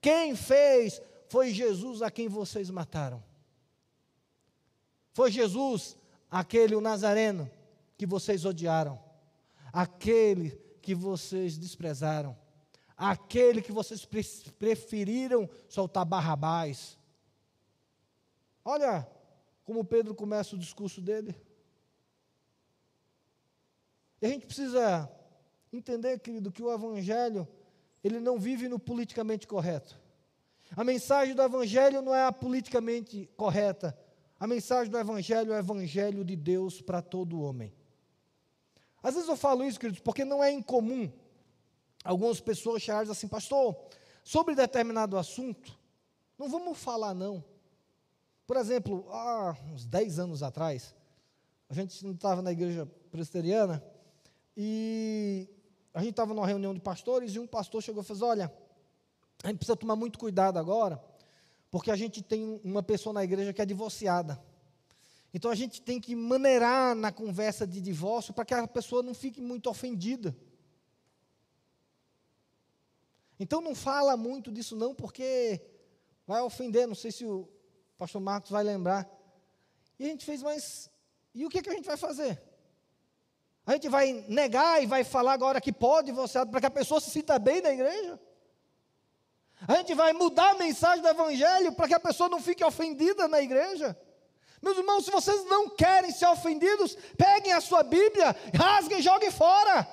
Quem 0.01 0.36
fez 0.36 1.00
foi 1.29 1.53
Jesus 1.53 2.01
a 2.01 2.10
quem 2.10 2.27
vocês 2.27 2.70
mataram. 2.72 3.24
Foi 5.13 5.32
Jesus, 5.32 5.96
aquele 6.32 6.75
o 6.75 6.82
Nazareno, 6.82 7.50
que 7.98 8.06
vocês 8.06 8.46
odiaram 8.46 9.07
aquele 9.77 10.50
que 10.81 10.96
vocês 10.96 11.55
desprezaram, 11.55 12.36
aquele 12.98 13.62
que 13.62 13.72
vocês 13.72 14.03
preferiram 14.57 15.48
soltar 15.69 16.03
Barrabás. 16.03 16.98
Olha 18.65 19.07
como 19.63 19.86
Pedro 19.86 20.15
começa 20.15 20.55
o 20.55 20.57
discurso 20.57 21.00
dele. 21.00 21.36
E 24.19 24.25
a 24.25 24.29
gente 24.29 24.48
precisa 24.48 25.07
entender, 25.72 26.17
querido, 26.22 26.51
que 26.51 26.63
o 26.63 26.74
Evangelho, 26.74 27.48
ele 28.03 28.19
não 28.19 28.39
vive 28.39 28.67
no 28.67 28.79
politicamente 28.79 29.46
correto. 29.46 29.96
A 30.75 30.84
mensagem 30.84 31.36
do 31.36 31.41
Evangelho 31.43 32.01
não 32.01 32.15
é 32.15 32.25
a 32.25 32.31
politicamente 32.31 33.29
correta. 33.38 33.96
A 34.39 34.48
mensagem 34.48 34.89
do 34.89 34.98
Evangelho 34.98 35.53
é 35.53 35.57
o 35.57 35.60
Evangelho 35.60 36.25
de 36.25 36.36
Deus 36.36 36.81
para 36.81 37.00
todo 37.00 37.41
homem. 37.41 37.72
Às 39.01 39.13
vezes 39.13 39.30
eu 39.30 39.38
falo 39.38 39.63
isso, 39.63 39.80
queridos, 39.80 40.01
porque 40.01 40.25
não 40.25 40.44
é 40.44 40.51
incomum 40.51 41.12
algumas 42.04 42.39
pessoas 42.39 42.77
acharem 42.77 43.12
assim, 43.12 43.27
pastor, 43.27 43.75
sobre 44.24 44.56
determinado 44.56 45.18
assunto, 45.18 45.77
não 46.38 46.50
vamos 46.50 46.77
falar 46.77 47.13
não. 47.13 47.44
Por 48.46 48.56
exemplo, 48.56 49.06
há 49.12 49.56
uns 49.74 49.86
10 49.86 50.20
anos 50.20 50.42
atrás, 50.42 50.96
a 51.70 51.74
gente 51.74 52.04
não 52.06 52.13
estava 52.13 52.42
na 52.42 52.51
igreja 52.51 52.86
presbiteriana 53.12 53.84
e 54.56 55.50
a 55.94 56.00
gente 56.00 56.12
estava 56.12 56.34
numa 56.34 56.48
reunião 56.48 56.74
de 56.74 56.80
pastores 56.80 57.36
e 57.36 57.39
um 57.39 57.48
pastor 57.48 57.82
chegou 57.82 58.01
e 58.01 58.06
fez: 58.06 58.22
Olha, 58.22 58.54
a 59.44 59.48
gente 59.48 59.58
precisa 59.58 59.75
tomar 59.75 59.96
muito 59.96 60.18
cuidado 60.18 60.58
agora, 60.58 61.04
porque 61.70 61.92
a 61.92 61.96
gente 61.96 62.22
tem 62.22 62.62
uma 62.63 62.82
pessoa 62.82 63.13
na 63.13 63.24
igreja 63.24 63.51
que 63.51 63.62
é 63.62 63.66
divorciada. 63.66 64.42
Então 65.34 65.51
a 65.51 65.55
gente 65.55 65.81
tem 65.81 66.00
que 66.00 66.15
maneirar 66.15 66.96
na 66.96 67.12
conversa 67.12 67.67
de 67.67 67.81
divórcio 67.81 68.34
para 68.34 68.46
que 68.46 68.53
a 68.53 68.67
pessoa 68.67 69.03
não 69.03 69.13
fique 69.13 69.41
muito 69.41 69.69
ofendida. 69.69 70.36
Então 73.39 73.62
não 73.62 73.75
fala 73.75 74.17
muito 74.17 74.51
disso 74.51 74.75
não, 74.75 74.96
porque 74.96 75.62
vai 76.25 76.41
ofender, 76.41 76.88
não 76.88 76.96
sei 76.96 77.12
se 77.12 77.25
o 77.25 77.48
pastor 77.98 78.22
Marcos 78.22 78.51
vai 78.51 78.63
lembrar. 78.63 79.07
E 80.00 80.05
a 80.05 80.07
gente 80.07 80.25
fez, 80.25 80.41
mas 80.41 80.89
e 81.34 81.46
o 81.46 81.50
que, 81.50 81.62
que 81.62 81.69
a 81.69 81.74
gente 81.74 81.86
vai 81.86 81.98
fazer? 81.98 82.41
A 83.65 83.74
gente 83.74 83.89
vai 83.89 84.25
negar 84.27 84.81
e 84.81 84.86
vai 84.86 85.03
falar 85.03 85.34
agora 85.34 85.62
que 85.62 85.74
pode 85.74 86.07
divorciar 86.07 86.48
para 86.48 86.62
que 86.62 86.65
a 86.65 86.72
pessoa 86.72 87.01
se 87.01 87.12
sinta 87.12 87.38
bem 87.38 87.62
na 87.62 87.72
igreja? 87.72 88.19
A 89.67 89.75
gente 89.75 89.93
vai 89.93 90.13
mudar 90.13 90.51
a 90.51 90.57
mensagem 90.57 91.01
do 91.01 91.07
evangelho 91.07 91.74
para 91.74 91.88
que 91.88 91.93
a 91.93 92.00
pessoa 92.00 92.29
não 92.29 92.41
fique 92.41 92.63
ofendida 92.63 93.27
na 93.27 93.41
igreja? 93.41 93.98
Meus 94.67 94.79
irmãos, 94.79 95.05
se 95.05 95.12
vocês 95.12 95.45
não 95.45 95.69
querem 95.69 96.12
ser 96.12 96.27
ofendidos, 96.27 96.93
peguem 97.17 97.53
a 97.53 97.62
sua 97.62 97.83
Bíblia, 97.83 98.36
rasguem 98.53 99.00
e 99.00 99.01
joguem 99.01 99.31
fora. 99.31 99.88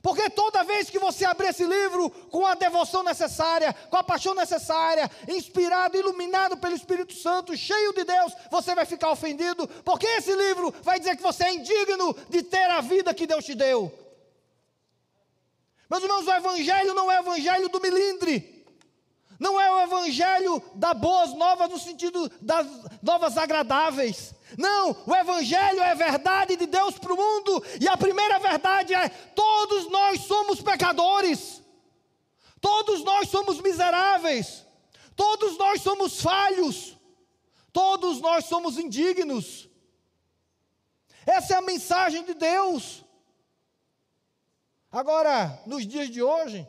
Porque 0.00 0.30
toda 0.30 0.62
vez 0.62 0.88
que 0.88 0.98
você 1.00 1.24
abrir 1.24 1.48
esse 1.48 1.64
livro 1.64 2.08
com 2.30 2.46
a 2.46 2.54
devoção 2.54 3.02
necessária, 3.02 3.74
com 3.90 3.96
a 3.96 4.04
paixão 4.04 4.32
necessária, 4.32 5.10
inspirado, 5.26 5.96
iluminado 5.96 6.56
pelo 6.56 6.76
Espírito 6.76 7.14
Santo, 7.14 7.56
cheio 7.56 7.92
de 7.92 8.04
Deus, 8.04 8.32
você 8.48 8.76
vai 8.76 8.86
ficar 8.86 9.10
ofendido, 9.10 9.66
porque 9.84 10.06
esse 10.06 10.32
livro 10.36 10.72
vai 10.82 11.00
dizer 11.00 11.16
que 11.16 11.22
você 11.22 11.42
é 11.42 11.54
indigno 11.54 12.14
de 12.28 12.44
ter 12.44 12.70
a 12.70 12.80
vida 12.80 13.12
que 13.12 13.26
Deus 13.26 13.44
te 13.44 13.56
deu. 13.56 13.92
Meus 15.90 16.04
irmãos, 16.04 16.24
o 16.24 16.32
Evangelho 16.32 16.94
não 16.94 17.10
é 17.10 17.18
o 17.18 17.22
Evangelho 17.22 17.68
do 17.68 17.80
milindre. 17.80 18.57
Não 19.38 19.60
é 19.60 19.70
o 19.70 19.80
evangelho 19.82 20.62
das 20.74 20.98
boas 20.98 21.32
novas 21.34 21.70
no 21.70 21.78
sentido 21.78 22.28
das 22.40 22.66
novas 23.00 23.38
agradáveis. 23.38 24.34
Não, 24.56 24.96
o 25.06 25.14
evangelho 25.14 25.80
é 25.80 25.92
a 25.92 25.94
verdade 25.94 26.56
de 26.56 26.66
Deus 26.66 26.98
para 26.98 27.12
o 27.12 27.16
mundo. 27.16 27.62
E 27.80 27.86
a 27.86 27.96
primeira 27.96 28.38
verdade 28.40 28.94
é: 28.94 29.08
todos 29.08 29.88
nós 29.90 30.22
somos 30.22 30.60
pecadores. 30.60 31.62
Todos 32.60 33.04
nós 33.04 33.28
somos 33.28 33.60
miseráveis. 33.60 34.66
Todos 35.14 35.56
nós 35.56 35.82
somos 35.82 36.20
falhos. 36.20 36.96
Todos 37.72 38.20
nós 38.20 38.46
somos 38.46 38.76
indignos. 38.76 39.68
Essa 41.24 41.54
é 41.54 41.56
a 41.58 41.62
mensagem 41.62 42.24
de 42.24 42.34
Deus. 42.34 43.04
Agora, 44.90 45.62
nos 45.66 45.86
dias 45.86 46.08
de 46.08 46.22
hoje, 46.22 46.66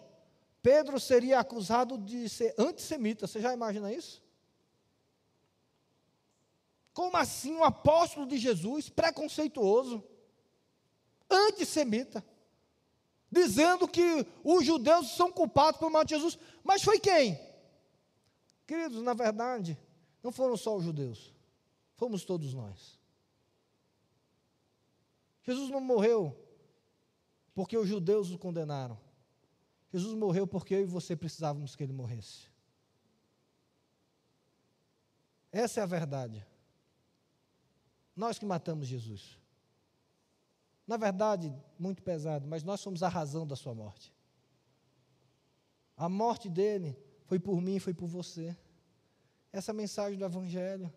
Pedro 0.62 1.00
seria 1.00 1.40
acusado 1.40 1.98
de 1.98 2.28
ser 2.28 2.54
antissemita. 2.58 3.28
Você 3.28 3.40
já 3.40 3.54
imagina 3.54 3.94
isso? 3.94 4.22
Como 6.94 7.16
assim 7.16 7.56
um 7.56 7.64
apóstolo 7.64 8.28
de 8.28 8.38
Jesus, 8.38 8.90
preconceituoso, 8.90 10.04
antissemita, 11.30 12.26
dizendo 13.32 13.88
que 13.88 14.26
os 14.44 14.66
judeus 14.66 15.16
são 15.16 15.32
culpados 15.32 15.80
pelo 15.80 15.92
mal 15.92 16.04
de 16.04 16.16
Jesus? 16.16 16.38
Mas 16.64 16.84
foi 16.84 17.00
quem? 17.00 17.40
Queridos, 18.68 19.02
na 19.02 19.14
verdade, 19.14 19.78
não 20.22 20.32
foram 20.32 20.58
só 20.58 20.76
os 20.76 20.84
judeus, 20.84 21.34
fomos 21.96 22.26
todos 22.26 22.54
nós. 22.54 23.00
Jesus 25.44 25.70
não 25.70 25.80
morreu 25.80 26.38
porque 27.56 27.78
os 27.78 27.88
judeus 27.88 28.30
o 28.30 28.38
condenaram. 28.38 28.98
Jesus 29.92 30.14
morreu 30.14 30.46
porque 30.46 30.76
eu 30.76 30.82
e 30.82 30.86
você 30.86 31.16
precisávamos 31.16 31.76
que 31.76 31.84
ele 31.84 31.94
morresse. 31.94 32.48
Essa 35.52 35.80
é 35.80 35.84
a 35.84 35.88
verdade. 35.88 36.46
Nós 38.16 38.38
que 38.38 38.46
matamos 38.46 38.88
Jesus. 38.88 39.40
Na 40.86 40.98
verdade, 40.98 41.54
muito 41.78 42.04
pesado, 42.04 42.48
mas 42.48 42.64
nós 42.64 42.80
somos 42.80 43.02
a 43.04 43.08
razão 43.08 43.46
da 43.46 43.56
sua 43.56 43.74
morte. 43.74 44.14
A 45.96 46.08
morte 46.08 46.50
dele 46.50 46.98
foi 47.26 47.40
por 47.40 47.62
mim, 47.62 47.80
foi 47.80 47.94
por 47.94 48.08
você. 48.08 48.56
Essa 49.52 49.72
é 49.72 49.74
a 49.74 49.76
mensagem 49.76 50.18
do 50.18 50.26
Evangelho. 50.26 50.94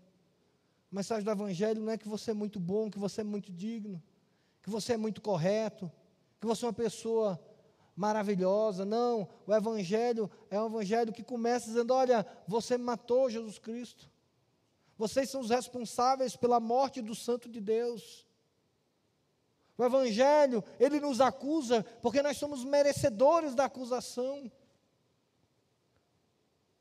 A 0.91 0.95
mensagem 0.95 1.25
do 1.25 1.31
Evangelho 1.31 1.81
não 1.81 1.93
é 1.93 1.99
que 1.99 2.09
você 2.09 2.31
é 2.31 2.35
muito 2.35 2.61
bom, 2.61 2.91
que 2.91 2.99
você 2.99 3.23
é 3.23 3.25
muito 3.25 3.51
digno, 3.51 4.03
que 4.63 4.69
você 4.69 4.93
é 4.93 4.97
muito 4.97 5.21
correto, 5.21 5.91
que 6.41 6.47
você 6.47 6.65
é 6.65 6.69
uma 6.69 6.75
pessoa 6.75 7.41
maravilhosa. 8.03 8.85
Não, 8.85 9.29
o 9.47 9.55
Evangelho 9.55 10.29
é 10.51 10.61
um 10.61 10.67
Evangelho 10.67 11.13
que 11.13 11.23
começa 11.23 11.67
dizendo: 11.67 11.95
olha, 11.95 12.27
você 12.49 12.77
matou 12.77 13.31
Jesus 13.31 13.61
Cristo. 13.61 14.11
Vocês 14.99 15.31
são 15.31 15.41
os 15.41 15.51
responsáveis 15.51 16.37
pela 16.37 16.59
morte 16.59 17.01
do 17.01 17.15
Santo 17.15 17.49
de 17.49 17.61
Deus. 17.61 18.27
O 19.79 19.85
Evangelho, 19.85 20.65
ele 20.81 20.99
nos 20.99 21.21
acusa 21.21 21.85
porque 22.03 22.23
nós 22.23 22.37
somos 22.37 22.65
merecedores 22.65 23.55
da 23.55 23.67
acusação. 23.67 24.51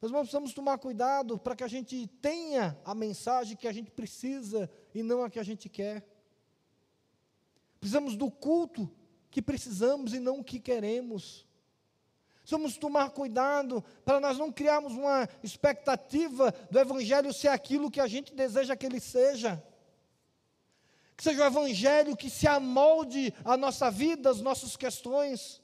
Nós 0.01 0.11
precisamos 0.11 0.53
tomar 0.55 0.79
cuidado 0.79 1.37
para 1.37 1.55
que 1.55 1.63
a 1.63 1.67
gente 1.67 2.07
tenha 2.19 2.75
a 2.83 2.95
mensagem 2.95 3.55
que 3.55 3.67
a 3.67 3.71
gente 3.71 3.91
precisa 3.91 4.67
e 4.95 5.03
não 5.03 5.23
a 5.23 5.29
que 5.29 5.39
a 5.39 5.43
gente 5.43 5.69
quer. 5.69 6.03
Precisamos 7.79 8.15
do 8.15 8.31
culto 8.31 8.91
que 9.31 9.41
precisamos 9.41 10.13
e 10.13 10.19
não 10.19 10.39
o 10.39 10.43
que 10.43 10.59
queremos. 10.59 11.47
Vamos 12.45 12.77
tomar 12.77 13.11
cuidado 13.11 13.83
para 14.03 14.19
nós 14.19 14.38
não 14.38 14.51
criarmos 14.51 14.91
uma 14.91 15.27
expectativa 15.41 16.53
do 16.69 16.77
Evangelho 16.77 17.33
ser 17.33 17.47
aquilo 17.47 17.89
que 17.89 18.01
a 18.01 18.07
gente 18.07 18.35
deseja 18.35 18.75
que 18.75 18.85
ele 18.85 19.00
seja. 19.00 19.63
Que 21.15 21.23
seja 21.23 21.43
o 21.43 21.47
Evangelho 21.47 22.17
que 22.17 22.29
se 22.29 22.47
amolde 22.47 23.33
a 23.45 23.55
nossa 23.55 23.89
vida, 23.89 24.29
as 24.29 24.41
nossas 24.41 24.75
questões. 24.75 25.61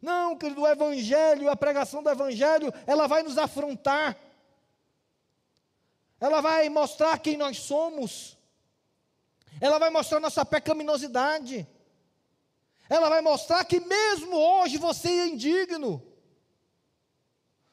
Não, 0.00 0.36
querido, 0.36 0.62
o 0.62 0.68
Evangelho, 0.68 1.50
a 1.50 1.56
pregação 1.56 2.04
do 2.04 2.08
Evangelho, 2.08 2.72
ela 2.86 3.08
vai 3.08 3.24
nos 3.24 3.36
afrontar. 3.36 4.16
Ela 6.20 6.40
vai 6.40 6.68
mostrar 6.68 7.18
quem 7.18 7.36
nós 7.36 7.58
somos. 7.58 8.38
Ela 9.60 9.78
vai 9.78 9.90
mostrar 9.90 10.20
nossa 10.20 10.44
pecaminosidade. 10.44 11.66
Ela 12.90 13.08
vai 13.08 13.20
mostrar 13.20 13.64
que 13.64 13.78
mesmo 13.78 14.36
hoje 14.36 14.76
você 14.76 15.08
é 15.08 15.28
indigno. 15.28 16.04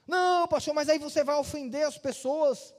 Não, 0.08 0.48
pastor, 0.48 0.76
mas 0.76 0.88
aí 0.88 1.00
você 1.00 1.24
vai 1.24 1.36
ofender 1.38 1.88
as 1.88 1.98
pessoas. 1.98 2.72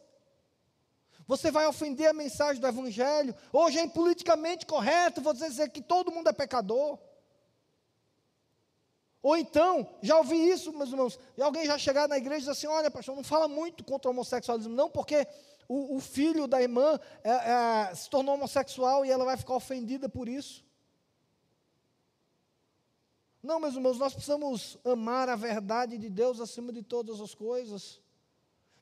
Você 1.26 1.50
vai 1.50 1.66
ofender 1.66 2.08
a 2.08 2.12
mensagem 2.12 2.60
do 2.60 2.66
Evangelho. 2.68 3.34
Hoje 3.52 3.80
é 3.80 3.88
politicamente 3.88 4.64
correto 4.66 5.20
você 5.20 5.48
dizer 5.48 5.68
que 5.70 5.82
todo 5.82 6.12
mundo 6.12 6.28
é 6.28 6.32
pecador. 6.32 6.96
Ou 9.20 9.36
então, 9.36 9.98
já 10.00 10.16
ouvi 10.16 10.36
isso, 10.48 10.72
meus 10.72 10.90
irmãos, 10.90 11.18
e 11.36 11.42
alguém 11.42 11.66
já 11.66 11.76
chegar 11.76 12.06
na 12.06 12.16
igreja 12.16 12.36
e 12.36 12.40
diz 12.42 12.48
assim: 12.50 12.68
olha, 12.68 12.88
pastor, 12.88 13.16
não 13.16 13.24
fala 13.24 13.48
muito 13.48 13.82
contra 13.82 14.08
o 14.08 14.12
homossexualismo, 14.12 14.72
não, 14.72 14.88
porque 14.88 15.26
o, 15.66 15.96
o 15.96 16.00
filho 16.00 16.46
da 16.46 16.62
irmã 16.62 17.00
é, 17.24 17.30
é, 17.30 17.94
se 17.96 18.08
tornou 18.08 18.36
homossexual 18.36 19.04
e 19.04 19.10
ela 19.10 19.24
vai 19.24 19.36
ficar 19.36 19.56
ofendida 19.56 20.08
por 20.08 20.28
isso. 20.28 20.67
Não, 23.48 23.58
meus 23.58 23.74
irmãos, 23.74 23.96
nós 23.96 24.12
precisamos 24.12 24.76
amar 24.84 25.26
a 25.30 25.34
verdade 25.34 25.96
de 25.96 26.10
Deus 26.10 26.38
acima 26.38 26.70
de 26.70 26.82
todas 26.82 27.18
as 27.18 27.34
coisas. 27.34 27.98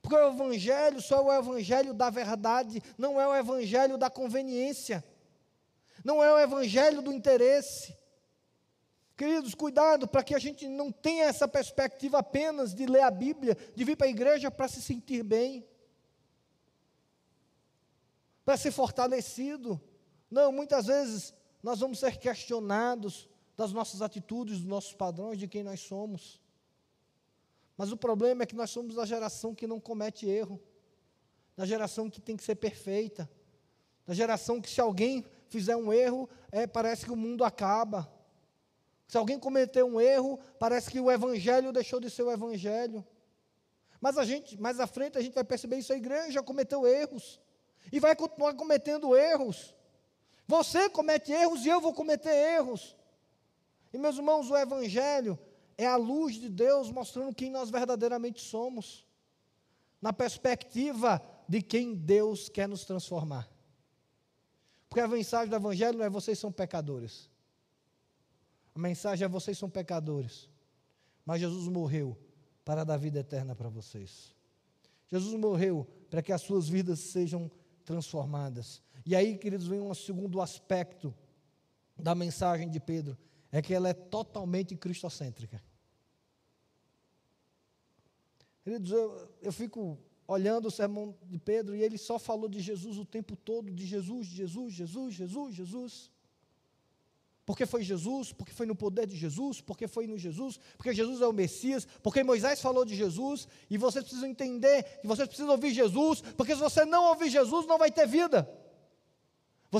Porque 0.02 0.16
o 0.16 0.28
Evangelho 0.28 1.00
só 1.00 1.18
é 1.18 1.38
o 1.38 1.40
Evangelho 1.40 1.94
da 1.94 2.11
verdade, 2.11 2.82
não 2.99 3.20
é 3.20 3.28
o 3.28 3.37
Evangelho 3.37 3.96
da 3.96 4.11
conveniência, 4.11 5.04
não 6.04 6.20
é 6.20 6.32
o 6.32 6.38
Evangelho 6.40 7.00
do 7.00 7.12
interesse. 7.12 7.96
Queridos, 9.16 9.54
cuidado 9.54 10.08
para 10.08 10.25
que 10.25 10.35
a 10.35 10.38
gente 10.40 10.66
não 10.66 10.90
tenha 10.90 11.26
essa 11.26 11.46
perspectiva 11.46 12.18
apenas 12.18 12.75
de 12.75 12.87
ler 12.87 13.02
a 13.02 13.11
Bíblia, 13.12 13.56
de 13.73 13.85
vir 13.85 13.96
para 13.96 14.08
a 14.08 14.11
igreja 14.11 14.50
para 14.50 14.66
se 14.66 14.82
sentir 14.82 15.23
bem, 15.23 15.64
para 18.44 18.56
ser 18.56 18.73
fortalecido. 18.73 19.80
Não, 20.28 20.50
muitas 20.50 20.87
vezes 20.87 21.32
nós 21.62 21.78
vamos 21.78 22.00
ser 22.00 22.18
questionados, 22.18 23.28
das 23.57 23.73
nossas 23.73 24.03
atitudes, 24.03 24.59
dos 24.59 24.67
nossos 24.67 24.93
padrões, 24.93 25.39
de 25.39 25.49
quem 25.49 25.63
nós 25.63 25.81
somos. 25.81 26.41
Mas 27.77 27.91
o 27.93 27.97
problema 27.97 28.43
é 28.43 28.47
que 28.47 28.55
nós 28.55 28.71
somos 28.71 28.95
da 28.95 29.05
geração 29.05 29.55
que 29.55 29.67
não 29.67 29.81
comete 29.81 30.29
erro, 30.29 30.61
da 31.57 31.65
geração 31.65 32.11
que 32.11 32.21
tem 32.21 32.37
que 32.37 32.45
ser 32.45 32.57
perfeita, 32.57 33.29
da 34.07 34.15
geração 34.15 34.61
que 34.61 34.71
se 34.71 34.81
alguém 34.81 35.25
fizer 35.49 35.77
um 35.77 35.93
erro, 35.93 36.29
é, 36.53 36.67
parece 36.67 37.05
que 37.05 37.13
o 37.13 37.17
mundo 37.17 37.45
acaba. 37.45 38.11
Se 39.09 39.17
alguém 39.17 39.39
cometer 39.39 39.85
um 39.85 40.01
erro, 40.01 40.39
parece 40.59 40.91
que 40.91 41.01
o 41.01 41.11
evangelho 41.11 41.73
deixou 41.73 42.01
de 42.01 42.11
ser 42.11 42.23
o 42.23 42.31
evangelho. 42.31 43.05
Mas 44.01 44.19
a 44.19 44.25
gente, 44.25 44.61
mais 44.61 44.79
à 44.81 44.87
frente 44.87 45.17
a 45.17 45.23
gente 45.23 45.35
vai 45.35 45.45
perceber 45.45 45.79
isso, 45.79 45.93
a 45.93 45.97
igreja 45.97 46.43
cometeu 46.43 46.87
erros 46.87 47.41
e 47.91 47.99
vai 48.01 48.15
continuar 48.15 48.55
cometendo 48.55 49.17
erros. 49.17 49.75
Você 50.47 50.89
comete 50.91 51.33
erros 51.33 51.65
e 51.65 51.69
eu 51.69 51.81
vou 51.81 51.93
cometer 51.93 52.31
erros. 52.31 52.97
E 53.97 53.99
meus 53.99 54.19
irmãos, 54.19 54.50
o 54.50 54.57
Evangelho 54.59 55.38
é 55.79 55.87
a 55.87 55.97
luz 55.97 56.35
de 56.35 56.50
Deus 56.50 56.91
mostrando 56.91 57.35
quem 57.35 57.50
nós 57.50 57.71
verdadeiramente 57.71 58.43
somos, 58.43 59.07
na 60.03 60.12
perspectiva 60.12 61.23
de 61.49 61.62
quem 61.62 61.95
Deus 61.95 62.51
quer 62.51 62.68
nos 62.68 62.85
transformar. 62.85 63.51
Porque 64.87 65.01
a 65.01 65.09
mensagem 65.09 65.49
do 65.49 65.57
Evangelho 65.57 65.97
não 65.97 66.05
é 66.05 66.11
vocês 66.11 66.38
são 66.38 66.53
pecadores. 66.53 67.31
A 68.75 68.79
mensagem 68.79 69.25
é 69.25 69.29
vocês 69.29 69.57
são 69.57 69.70
pecadores. 69.70 70.51
Mas 71.25 71.40
Jesus 71.40 71.66
morreu 71.66 72.18
para 72.66 72.85
dar 72.85 72.99
vida 72.99 73.20
eterna 73.20 73.57
para 73.57 73.70
vocês. 73.70 74.35
Jesus 75.09 75.33
morreu 75.40 75.87
para 76.11 76.20
que 76.20 76.35
as 76.35 76.42
suas 76.42 76.68
vidas 76.68 77.01
sejam 77.01 77.51
transformadas. 77.83 78.83
E 79.07 79.16
aí, 79.16 79.38
queridos, 79.38 79.66
vem 79.66 79.81
um 79.81 79.94
segundo 79.94 80.42
aspecto 80.42 81.14
da 81.97 82.14
mensagem 82.14 82.68
de 82.68 82.79
Pedro, 82.79 83.16
é 83.57 83.62
que 83.62 83.73
ela 83.73 83.88
é 83.88 83.95
totalmente 83.95 84.77
cristocêntrica. 84.77 85.62
Queridos, 88.62 88.92
eu, 88.92 89.33
eu 89.40 89.51
fico 89.51 89.99
olhando 90.29 90.66
o 90.66 90.71
sermão 90.71 91.16
de 91.23 91.38
Pedro 91.38 91.75
e 91.75 91.83
ele 91.83 91.97
só 91.97 92.19
falou 92.19 92.51
de 92.51 92.61
Jesus 92.61 92.99
o 92.99 93.05
tempo 93.05 93.35
todo, 93.35 93.71
de 93.71 93.87
Jesus, 93.87 94.27
Jesus, 94.27 94.75
Jesus, 94.75 95.14
Jesus, 95.14 95.55
Jesus. 95.55 96.12
Porque 97.47 97.64
foi 97.64 97.83
Jesus, 97.83 98.31
porque 98.31 98.53
foi 98.53 98.66
no 98.66 98.75
poder 98.75 99.07
de 99.07 99.16
Jesus, 99.16 99.62
porque 99.62 99.88
foi 99.88 100.07
no 100.07 100.19
Jesus, 100.19 100.61
porque 100.77 100.92
Jesus 100.92 101.23
é 101.23 101.27
o 101.27 101.33
Messias, 101.33 101.87
porque 102.03 102.23
Moisés 102.23 102.61
falou 102.61 102.85
de 102.85 102.95
Jesus, 102.95 103.49
e 103.71 103.79
vocês 103.79 104.05
precisam 104.05 104.29
entender 104.29 104.83
que 105.01 105.07
vocês 105.07 105.27
precisam 105.29 105.53
ouvir 105.53 105.73
Jesus, 105.73 106.21
porque 106.37 106.55
se 106.55 106.61
você 106.61 106.85
não 106.85 107.05
ouvir 107.05 107.31
Jesus, 107.31 107.64
não 107.66 107.79
vai 107.79 107.90
ter 107.90 108.07
vida. 108.07 108.47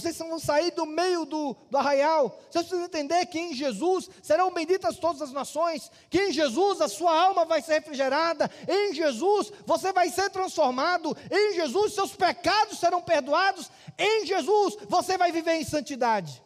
Vocês 0.01 0.19
vão 0.19 0.39
sair 0.39 0.73
do 0.73 0.85
meio 0.85 1.25
do, 1.25 1.57
do 1.71 1.79
arraial. 1.79 2.29
Vocês 2.51 2.67
precisam 2.67 2.85
entender 2.85 3.25
que 3.25 3.39
em 3.39 3.55
Jesus 3.55 4.11
serão 4.23 4.53
benditas 4.53 4.99
todas 4.99 5.23
as 5.23 5.33
nações, 5.33 5.91
que 6.11 6.21
em 6.21 6.33
Jesus 6.33 6.83
a 6.83 6.89
sua 6.89 7.19
alma 7.19 7.47
vai 7.47 7.63
ser 7.63 7.75
refrigerada, 7.75 8.51
em 8.69 8.93
Jesus 8.93 9.51
você 9.65 9.95
vai 9.95 10.11
ser 10.11 10.29
transformado, 10.29 11.17
em 11.31 11.55
Jesus 11.55 11.95
seus 11.95 12.15
pecados 12.15 12.79
serão 12.79 13.01
perdoados, 13.01 13.71
em 13.97 14.27
Jesus 14.27 14.77
você 14.87 15.17
vai 15.17 15.33
viver 15.33 15.55
em 15.55 15.65
santidade. 15.65 16.43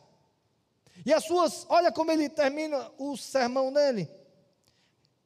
E 1.04 1.12
as 1.12 1.24
suas, 1.24 1.66
olha 1.68 1.90
como 1.90 2.12
ele 2.12 2.28
termina 2.28 2.88
o 2.98 3.16
sermão 3.16 3.72
dele. 3.72 4.08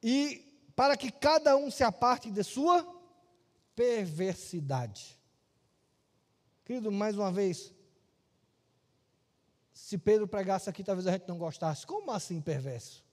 E 0.01 0.43
para 0.75 0.97
que 0.97 1.11
cada 1.11 1.55
um 1.55 1.69
se 1.69 1.83
aparte 1.83 2.31
de 2.31 2.43
sua 2.43 2.83
perversidade. 3.75 5.15
Querido, 6.65 6.91
mais 6.91 7.15
uma 7.15 7.31
vez, 7.31 7.71
se 9.75 9.97
Pedro 9.97 10.25
pregasse 10.25 10.69
aqui, 10.69 10.85
talvez 10.85 11.05
a 11.05 11.11
gente 11.11 11.27
não 11.27 11.37
gostasse. 11.37 11.85
Como 11.85 12.09
assim 12.09 12.39
perverso? 12.39 13.03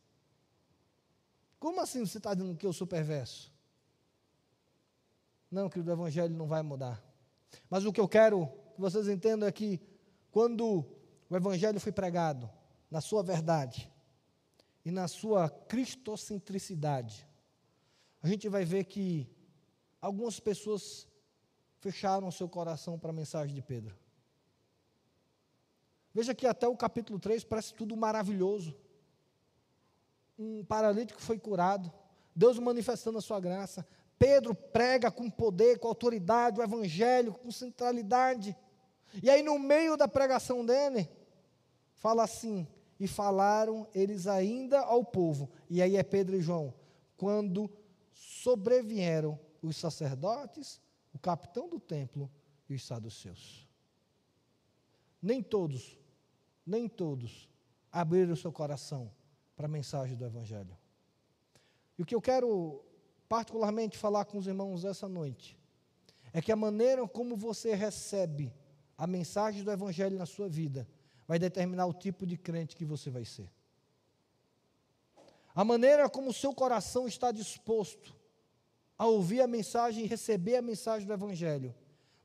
Como 1.59 1.81
assim 1.81 2.07
você 2.07 2.19
está 2.19 2.33
dizendo 2.33 2.57
que 2.57 2.65
eu 2.65 2.73
sou 2.73 2.87
perverso? 2.87 3.53
Não, 5.51 5.69
querido, 5.69 5.91
o 5.91 5.95
Evangelho 5.95 6.33
não 6.35 6.47
vai 6.47 6.63
mudar. 6.63 7.03
Mas 7.69 7.85
o 7.85 7.93
que 7.93 8.01
eu 8.01 8.09
quero 8.09 8.47
que 8.77 8.81
vocês 8.81 9.09
entendam 9.09 9.49
é 9.49 9.53
que 9.53 9.81
quando 10.31 10.87
o 11.29 11.37
Evangelho 11.37 11.81
foi 11.81 11.91
pregado, 11.91 12.49
na 12.89 13.01
sua 13.01 13.25
verdade 13.25 13.91
e 14.85 14.93
na 14.93 15.09
sua 15.09 15.51
cristocentricidade, 15.51 17.27
a 18.23 18.29
gente 18.29 18.49
vai 18.49 18.65
ver 18.65 18.85
que 18.85 19.29
algumas 20.01 20.39
pessoas 20.39 21.09
fecharam 21.81 22.31
seu 22.31 22.49
coração 22.49 22.97
para 22.97 23.11
a 23.11 23.15
mensagem 23.15 23.53
de 23.53 23.63
Pedro. 23.63 24.02
Veja 26.15 26.35
que 26.35 26.47
até 26.47 26.69
o 26.69 26.77
capítulo 26.77 27.19
3 27.19 27.45
parece 27.45 27.75
tudo 27.75 27.97
maravilhoso. 27.97 28.77
Um 30.39 30.65
paralítico 30.65 31.21
foi 31.21 31.39
curado, 31.39 31.93
Deus 32.35 32.59
manifestando 32.59 33.19
a 33.19 33.23
sua 33.23 33.41
graça. 33.41 33.87
Pedro 34.19 34.55
prega 34.55 35.11
com 35.11 35.29
poder, 35.31 35.79
com 35.79 35.89
autoridade, 35.89 36.61
o 36.61 36.63
evangelho, 36.63 37.35
com 37.35 37.51
centralidade. 37.51 38.57
E 39.23 39.29
aí, 39.29 39.43
no 39.43 39.59
meio 39.59 39.97
da 39.97 40.07
pregação 40.07 40.65
dele, 40.65 41.09
fala 41.95 42.23
assim: 42.23 42.67
e 42.99 43.09
falaram 43.09 43.89
eles 43.95 44.27
ainda 44.27 44.81
ao 44.81 45.05
povo. 45.05 45.51
E 45.69 45.83
aí 45.83 45.97
é 45.97 46.03
Pedro 46.03 46.37
e 46.37 46.41
João. 46.41 46.73
Quando 47.17 47.69
sobrevieram 48.13 49.39
os 49.61 49.77
sacerdotes, 49.77 50.81
o 51.13 51.19
capitão 51.19 51.69
do 51.69 51.81
templo 51.81 52.31
e 52.69 52.75
os 52.75 52.87
saduceus. 52.87 53.69
Nem 55.21 55.43
todos 55.43 55.99
nem 56.67 56.89
todos 56.89 57.49
abriram 57.91 58.33
o 58.33 58.37
seu 58.37 58.53
coração 58.53 59.11
para 59.57 59.67
a 59.67 59.69
mensagem 59.69 60.17
do 60.17 60.25
Evangelho. 60.25 60.77
E 61.99 62.03
o 62.03 62.07
que 62.07 62.15
eu 62.15 62.21
quero 62.21 62.85
particularmente 63.29 63.99
falar 63.99 64.25
com 64.25 64.39
os 64.39 64.47
irmãos 64.47 64.85
essa 64.85 65.09
noite 65.09 65.59
é 66.33 66.41
que 66.41 66.53
a 66.53 66.57
maneira 66.57 67.07
como 67.07 67.37
você 67.37 67.75
recebe 67.75 68.53
a 68.97 69.07
mensagem 69.07 69.63
do 69.63 69.71
Evangelho 69.71 70.19
na 70.19 70.27
sua 70.27 70.49
vida 70.49 70.89
vai 71.27 71.39
determinar 71.39 71.87
o 71.87 71.93
tipo 71.93 72.27
de 72.27 72.37
crente 72.37 72.77
que 72.77 72.85
você 72.85 73.11
vai 73.11 73.25
ser. 73.25 73.51
A 75.55 75.65
maneira 75.65 76.09
como 76.09 76.31
o 76.31 76.35
seu 76.35 76.55
coração 76.55 77.07
está 77.07 77.31
disposto 77.31 78.15
a 78.97 79.07
ouvir 79.07 79.41
a 79.41 79.47
mensagem 79.47 80.05
e 80.05 80.07
receber 80.07 80.57
a 80.57 80.63
mensagem 80.63 81.07
do 81.07 81.13
Evangelho 81.13 81.75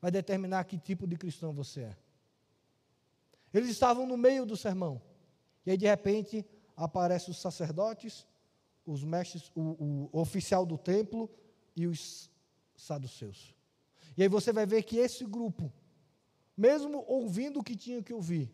vai 0.02 0.12
determinar 0.12 0.64
que 0.64 0.78
tipo 0.78 1.08
de 1.08 1.18
cristão 1.18 1.52
você 1.52 1.82
é. 1.82 1.98
Eles 3.54 3.70
estavam 3.70 4.06
no 4.06 4.18
meio 4.18 4.46
do 4.46 4.58
sermão. 4.58 5.02
E 5.66 5.72
aí, 5.72 5.78
de 5.78 5.86
repente, 5.86 6.46
aparecem 6.76 7.32
os 7.32 7.40
sacerdotes, 7.40 8.28
os 8.86 9.04
mestres, 9.04 9.52
o, 9.56 10.10
o 10.12 10.20
oficial 10.20 10.66
do 10.66 10.78
templo 10.78 11.30
e 11.76 11.88
os 11.88 12.30
saduceus. 12.76 13.56
E 14.16 14.24
aí 14.24 14.30
você 14.30 14.52
vai 14.54 14.66
ver 14.66 14.84
que 14.84 14.98
esse 14.98 15.26
grupo, 15.26 15.72
mesmo 16.56 17.04
ouvindo 17.08 17.60
o 17.60 17.64
que 17.64 17.76
tinha 17.76 18.02
que 18.02 18.14
ouvir, 18.14 18.52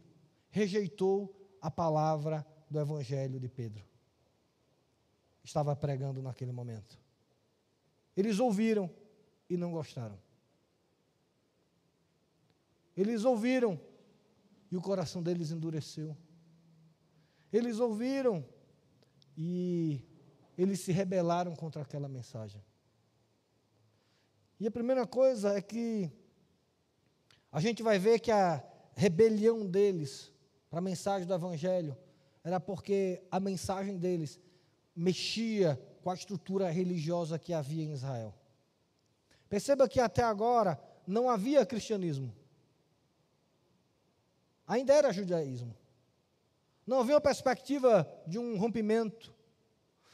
rejeitou 0.50 1.34
a 1.62 1.72
palavra 1.72 2.46
do 2.70 2.80
evangelho 2.80 3.40
de 3.40 3.48
Pedro. 3.48 3.84
Estava 5.44 5.76
pregando 5.76 6.22
naquele 6.22 6.52
momento. 6.52 7.00
Eles 8.16 8.40
ouviram 8.40 8.90
e 9.50 9.58
não 9.58 9.72
gostaram. 9.72 10.18
Eles 12.96 13.26
ouviram 13.26 13.80
e 14.74 14.76
o 14.76 14.82
coração 14.82 15.22
deles 15.22 15.52
endureceu. 15.52 16.18
Eles 17.52 17.80
ouviram 17.80 18.44
e 19.38 20.02
eles 20.58 20.80
se 20.80 20.92
rebelaram 20.92 21.56
contra 21.56 21.84
aquela 21.84 22.10
mensagem. 22.10 22.60
E 24.60 24.66
a 24.66 24.72
primeira 24.72 25.06
coisa 25.06 25.54
é 25.54 25.62
que 25.62 26.12
a 27.52 27.60
gente 27.60 27.84
vai 27.84 28.00
ver 28.00 28.18
que 28.20 28.32
a 28.32 28.64
rebelião 28.96 29.64
deles 29.64 30.32
para 30.72 30.80
a 30.80 30.82
mensagem 30.82 31.28
do 31.28 31.36
Evangelho 31.36 31.96
era 32.44 32.60
porque 32.60 33.22
a 33.30 33.40
mensagem 33.40 33.96
deles 33.96 34.40
mexia 34.96 35.80
com 36.02 36.10
a 36.10 36.16
estrutura 36.16 36.72
religiosa 36.72 37.38
que 37.38 37.54
havia 37.54 37.84
em 37.84 37.94
Israel. 37.94 38.34
Perceba 39.48 39.88
que 39.88 40.00
até 40.00 40.24
agora 40.24 40.82
não 41.06 41.30
havia 41.30 41.64
cristianismo. 41.64 42.34
Ainda 44.68 44.94
era 44.94 45.14
judaísmo. 45.14 45.76
Não 46.86 47.00
havia 47.00 47.16
uma 47.16 47.22
perspectiva 47.22 48.08
de 48.28 48.38
um 48.38 48.58
rompimento. 48.58 49.34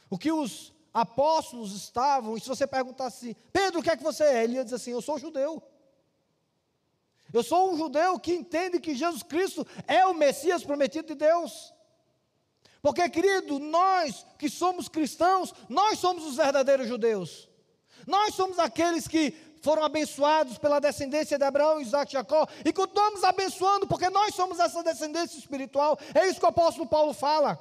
O 0.08 0.18
que 0.18 0.30
os 0.30 0.72
apóstolos 0.92 1.74
estavam, 1.74 2.36
e 2.36 2.40
se 2.40 2.48
você 2.48 2.66
perguntasse, 2.66 3.36
Pedro, 3.52 3.80
o 3.80 3.82
que 3.82 3.90
é 3.90 3.96
que 3.96 4.02
você 4.02 4.24
é? 4.24 4.44
Ele 4.44 4.54
ia 4.54 4.64
dizer 4.64 4.76
assim: 4.76 4.92
Eu 4.92 5.02
sou 5.02 5.18
judeu. 5.18 5.62
Eu 7.32 7.42
sou 7.44 7.72
um 7.72 7.76
judeu 7.76 8.18
que 8.18 8.34
entende 8.34 8.80
que 8.80 8.94
Jesus 8.94 9.22
Cristo 9.22 9.64
é 9.86 10.04
o 10.04 10.14
Messias 10.14 10.64
prometido 10.64 11.08
de 11.08 11.14
Deus. 11.14 11.72
Porque, 12.82 13.08
querido, 13.08 13.58
nós 13.58 14.26
que 14.38 14.48
somos 14.48 14.88
cristãos, 14.88 15.54
nós 15.68 15.98
somos 15.98 16.24
os 16.24 16.36
verdadeiros 16.36 16.88
judeus. 16.88 17.48
Nós 18.06 18.34
somos 18.34 18.58
aqueles 18.58 19.06
que 19.06 19.32
foram 19.60 19.84
abençoados 19.84 20.58
pela 20.58 20.80
descendência 20.80 21.38
de 21.38 21.44
Abraão, 21.44 21.80
Isaac 21.80 22.10
e 22.10 22.14
Jacó, 22.14 22.46
e 22.64 22.72
continuamos 22.72 23.24
abençoando, 23.24 23.86
porque 23.86 24.08
nós 24.10 24.34
somos 24.34 24.58
essa 24.58 24.82
descendência 24.82 25.38
espiritual. 25.38 25.98
É 26.14 26.26
isso 26.26 26.40
que 26.40 26.46
o 26.46 26.48
apóstolo 26.48 26.88
Paulo 26.88 27.12
fala. 27.12 27.58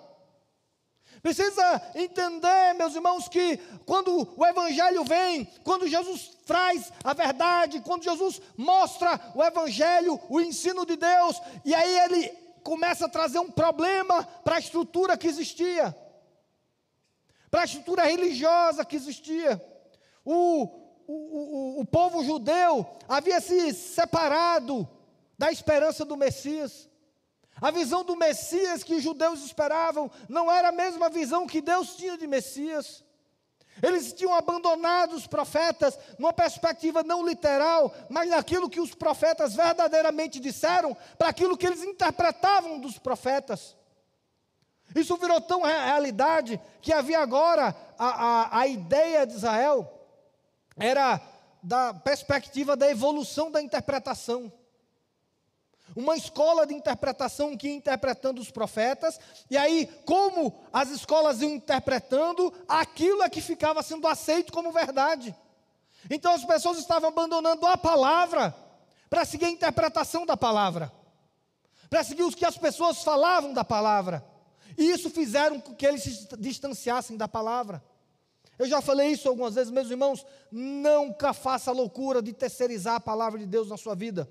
Precisa 1.22 1.82
entender, 1.96 2.74
meus 2.76 2.96
irmãos, 2.96 3.28
que 3.28 3.58
quando 3.86 4.34
o 4.38 4.46
Evangelho 4.46 5.04
vem, 5.04 5.46
quando 5.64 5.88
Jesus 5.88 6.38
traz 6.46 6.94
a 7.04 7.14
verdade, 7.14 7.82
quando 7.82 8.04
Jesus 8.04 8.42
mostra 8.56 9.20
o 9.36 9.44
Evangelho, 9.44 10.20
o 10.30 10.40
ensino 10.40 10.86
de 10.86 10.96
Deus, 10.96 11.42
e 11.66 11.76
aí 11.76 12.00
ele 12.00 12.30
começa 12.64 13.06
a 13.06 13.10
trazer 13.10 13.40
um 13.40 13.52
problema 13.52 14.24
para 14.44 14.56
a 14.56 14.60
estrutura 14.60 15.18
que 15.18 15.28
existia, 15.28 15.96
para 17.52 17.62
a 17.62 17.66
estrutura 17.66 18.04
religiosa 18.04 18.86
que 18.86 18.96
existia. 18.96 19.62
O, 20.24 20.89
o, 21.12 21.82
o, 21.82 21.86
povo 21.86 22.24
judeu 22.24 22.86
havia 23.08 23.42
se 23.42 23.74
separado 23.74 24.88
da 25.40 25.52
esperança 25.52 26.06
do 26.06 26.16
Messias. 26.16 26.88
A 27.60 27.72
visão 27.72 28.04
do 28.04 28.16
Messias 28.16 28.84
que 28.84 28.94
os 28.94 29.02
judeus 29.02 29.44
esperavam 29.44 30.12
não 30.30 30.52
era 30.52 30.70
a 30.70 30.72
mesma 30.72 31.10
visão 31.10 31.48
que 31.48 31.62
Deus 31.62 31.96
tinha 31.96 32.16
de 32.16 32.28
Messias. 32.28 33.04
Eles 33.82 34.14
tinham 34.14 34.36
abandonado 34.36 35.14
os 35.14 35.26
profetas 35.26 35.98
numa 36.20 36.32
perspectiva 36.32 37.02
não 37.02 37.26
literal, 37.26 37.92
mas 38.08 38.30
naquilo 38.30 38.70
que 38.70 38.80
os 38.80 38.94
profetas 38.94 39.56
verdadeiramente 39.56 40.40
disseram, 40.40 40.96
para 41.18 41.30
aquilo 41.30 41.58
que 41.58 41.66
eles 41.66 41.82
interpretavam 41.82 42.80
dos 42.80 43.00
profetas. 43.00 43.76
Isso 44.94 45.18
virou 45.18 45.42
tão 45.42 45.64
realidade 45.64 46.62
que 46.82 46.94
havia 46.94 47.20
agora 47.20 47.76
a, 47.98 48.08
a, 48.08 48.60
a 48.60 48.68
ideia 48.68 49.26
de 49.26 49.34
Israel 49.34 49.99
era 50.80 51.22
da 51.62 51.94
perspectiva 51.94 52.76
da 52.76 52.90
evolução 52.90 53.52
da 53.52 53.62
interpretação 53.62 54.52
uma 55.96 56.16
escola 56.16 56.66
de 56.66 56.74
interpretação 56.74 57.56
que 57.58 57.68
ia 57.68 57.76
interpretando 57.76 58.40
os 58.40 58.52
profetas, 58.52 59.20
e 59.50 59.58
aí, 59.58 59.88
como 60.06 60.54
as 60.72 60.90
escolas 60.90 61.42
iam 61.42 61.52
interpretando, 61.52 62.54
aquilo 62.68 63.24
é 63.24 63.30
que 63.30 63.42
ficava 63.42 63.82
sendo 63.82 64.08
aceito 64.08 64.54
como 64.54 64.72
verdade. 64.72 65.36
Então 66.10 66.34
as 66.34 66.46
pessoas 66.46 66.78
estavam 66.78 67.10
abandonando 67.10 67.66
a 67.66 67.78
palavra 67.78 68.56
para 69.10 69.26
seguir 69.26 69.46
a 69.46 69.50
interpretação 69.50 70.26
da 70.26 70.38
palavra, 70.38 70.92
para 71.90 72.04
seguir 72.04 72.24
os 72.24 72.36
que 72.36 72.46
as 72.46 72.58
pessoas 72.58 73.04
falavam 73.04 73.54
da 73.54 73.66
palavra, 73.66 74.24
e 74.78 74.92
isso 74.92 75.10
fizeram 75.10 75.60
com 75.60 75.74
que 75.74 75.86
eles 75.86 76.04
se 76.04 76.28
distanciassem 76.38 77.18
da 77.18 77.28
palavra. 77.28 77.84
Eu 78.60 78.68
já 78.68 78.82
falei 78.82 79.12
isso 79.12 79.30
algumas 79.30 79.56
vezes, 79.56 79.72
meus 79.72 79.90
irmãos, 79.90 80.26
nunca 80.52 81.32
faça 81.32 81.72
a 81.72 81.74
loucura 81.74 82.22
de 82.22 82.34
terceirizar 82.34 82.96
a 82.96 83.00
palavra 83.00 83.40
de 83.40 83.46
Deus 83.46 83.70
na 83.70 83.78
sua 83.78 83.96
vida. 83.96 84.30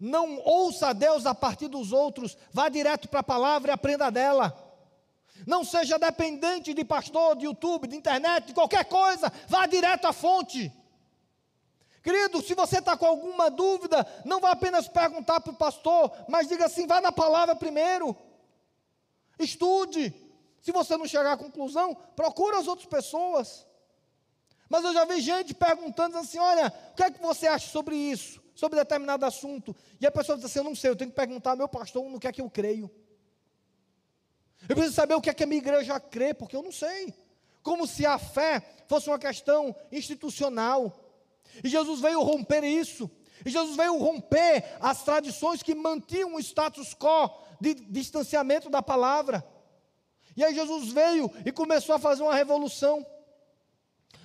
Não 0.00 0.38
ouça 0.38 0.88
a 0.88 0.92
Deus 0.92 1.26
a 1.26 1.34
partir 1.34 1.68
dos 1.68 1.92
outros, 1.92 2.36
vá 2.52 2.68
direto 2.68 3.08
para 3.08 3.20
a 3.20 3.22
palavra 3.22 3.70
e 3.70 3.74
aprenda 3.74 4.10
dela. 4.10 4.52
Não 5.46 5.62
seja 5.64 5.96
dependente 5.96 6.74
de 6.74 6.84
pastor, 6.84 7.36
de 7.36 7.44
YouTube, 7.44 7.86
de 7.86 7.94
internet, 7.94 8.48
de 8.48 8.54
qualquer 8.54 8.84
coisa, 8.86 9.32
vá 9.46 9.66
direto 9.66 10.06
à 10.06 10.12
fonte. 10.12 10.72
Querido, 12.02 12.42
se 12.42 12.54
você 12.54 12.78
está 12.78 12.96
com 12.96 13.06
alguma 13.06 13.48
dúvida, 13.48 14.04
não 14.24 14.40
vá 14.40 14.50
apenas 14.50 14.88
perguntar 14.88 15.40
para 15.40 15.52
o 15.52 15.56
pastor, 15.56 16.10
mas 16.28 16.48
diga 16.48 16.64
assim: 16.64 16.86
vá 16.86 17.00
na 17.00 17.12
palavra 17.12 17.54
primeiro. 17.54 18.16
Estude. 19.38 20.29
Se 20.60 20.72
você 20.72 20.96
não 20.96 21.06
chegar 21.06 21.32
à 21.32 21.36
conclusão, 21.36 21.94
procure 22.14 22.56
as 22.56 22.66
outras 22.66 22.88
pessoas. 22.88 23.66
Mas 24.68 24.84
eu 24.84 24.92
já 24.92 25.04
vi 25.04 25.20
gente 25.20 25.54
perguntando 25.54 26.16
assim: 26.18 26.38
olha, 26.38 26.72
o 26.92 26.94
que 26.94 27.02
é 27.02 27.10
que 27.10 27.20
você 27.20 27.46
acha 27.46 27.70
sobre 27.70 27.96
isso? 27.96 28.40
sobre 28.60 28.78
determinado 28.78 29.24
assunto. 29.24 29.74
E 29.98 30.06
a 30.06 30.10
pessoa 30.10 30.36
diz 30.36 30.44
assim: 30.44 30.58
Eu 30.58 30.64
não 30.64 30.74
sei, 30.74 30.90
eu 30.90 30.96
tenho 30.96 31.10
que 31.10 31.16
perguntar 31.16 31.52
ao 31.52 31.56
meu 31.56 31.68
pastor 31.68 32.04
no 32.08 32.20
que 32.20 32.28
é 32.28 32.32
que 32.32 32.42
eu 32.42 32.50
creio. 32.50 32.90
Eu 34.68 34.76
preciso 34.76 34.94
saber 34.94 35.14
o 35.14 35.20
que 35.20 35.30
é 35.30 35.34
que 35.34 35.42
a 35.42 35.46
minha 35.46 35.58
igreja 35.58 35.98
crê, 35.98 36.34
porque 36.34 36.54
eu 36.54 36.62
não 36.62 36.70
sei. 36.70 37.14
Como 37.62 37.86
se 37.86 38.04
a 38.04 38.18
fé 38.18 38.62
fosse 38.86 39.08
uma 39.08 39.18
questão 39.18 39.74
institucional. 39.90 40.94
E 41.64 41.68
Jesus 41.68 42.00
veio 42.00 42.20
romper 42.20 42.62
isso. 42.62 43.10
E 43.44 43.50
Jesus 43.50 43.74
veio 43.74 43.96
romper 43.96 44.76
as 44.80 45.02
tradições 45.02 45.62
que 45.62 45.74
mantinham 45.74 46.34
o 46.34 46.40
status 46.40 46.94
quo 46.94 47.30
de 47.58 47.74
distanciamento 47.74 48.68
da 48.68 48.82
palavra. 48.82 49.42
E 50.36 50.44
aí 50.44 50.54
Jesus 50.54 50.92
veio 50.92 51.30
e 51.44 51.52
começou 51.52 51.94
a 51.94 51.98
fazer 51.98 52.22
uma 52.22 52.34
revolução. 52.34 53.04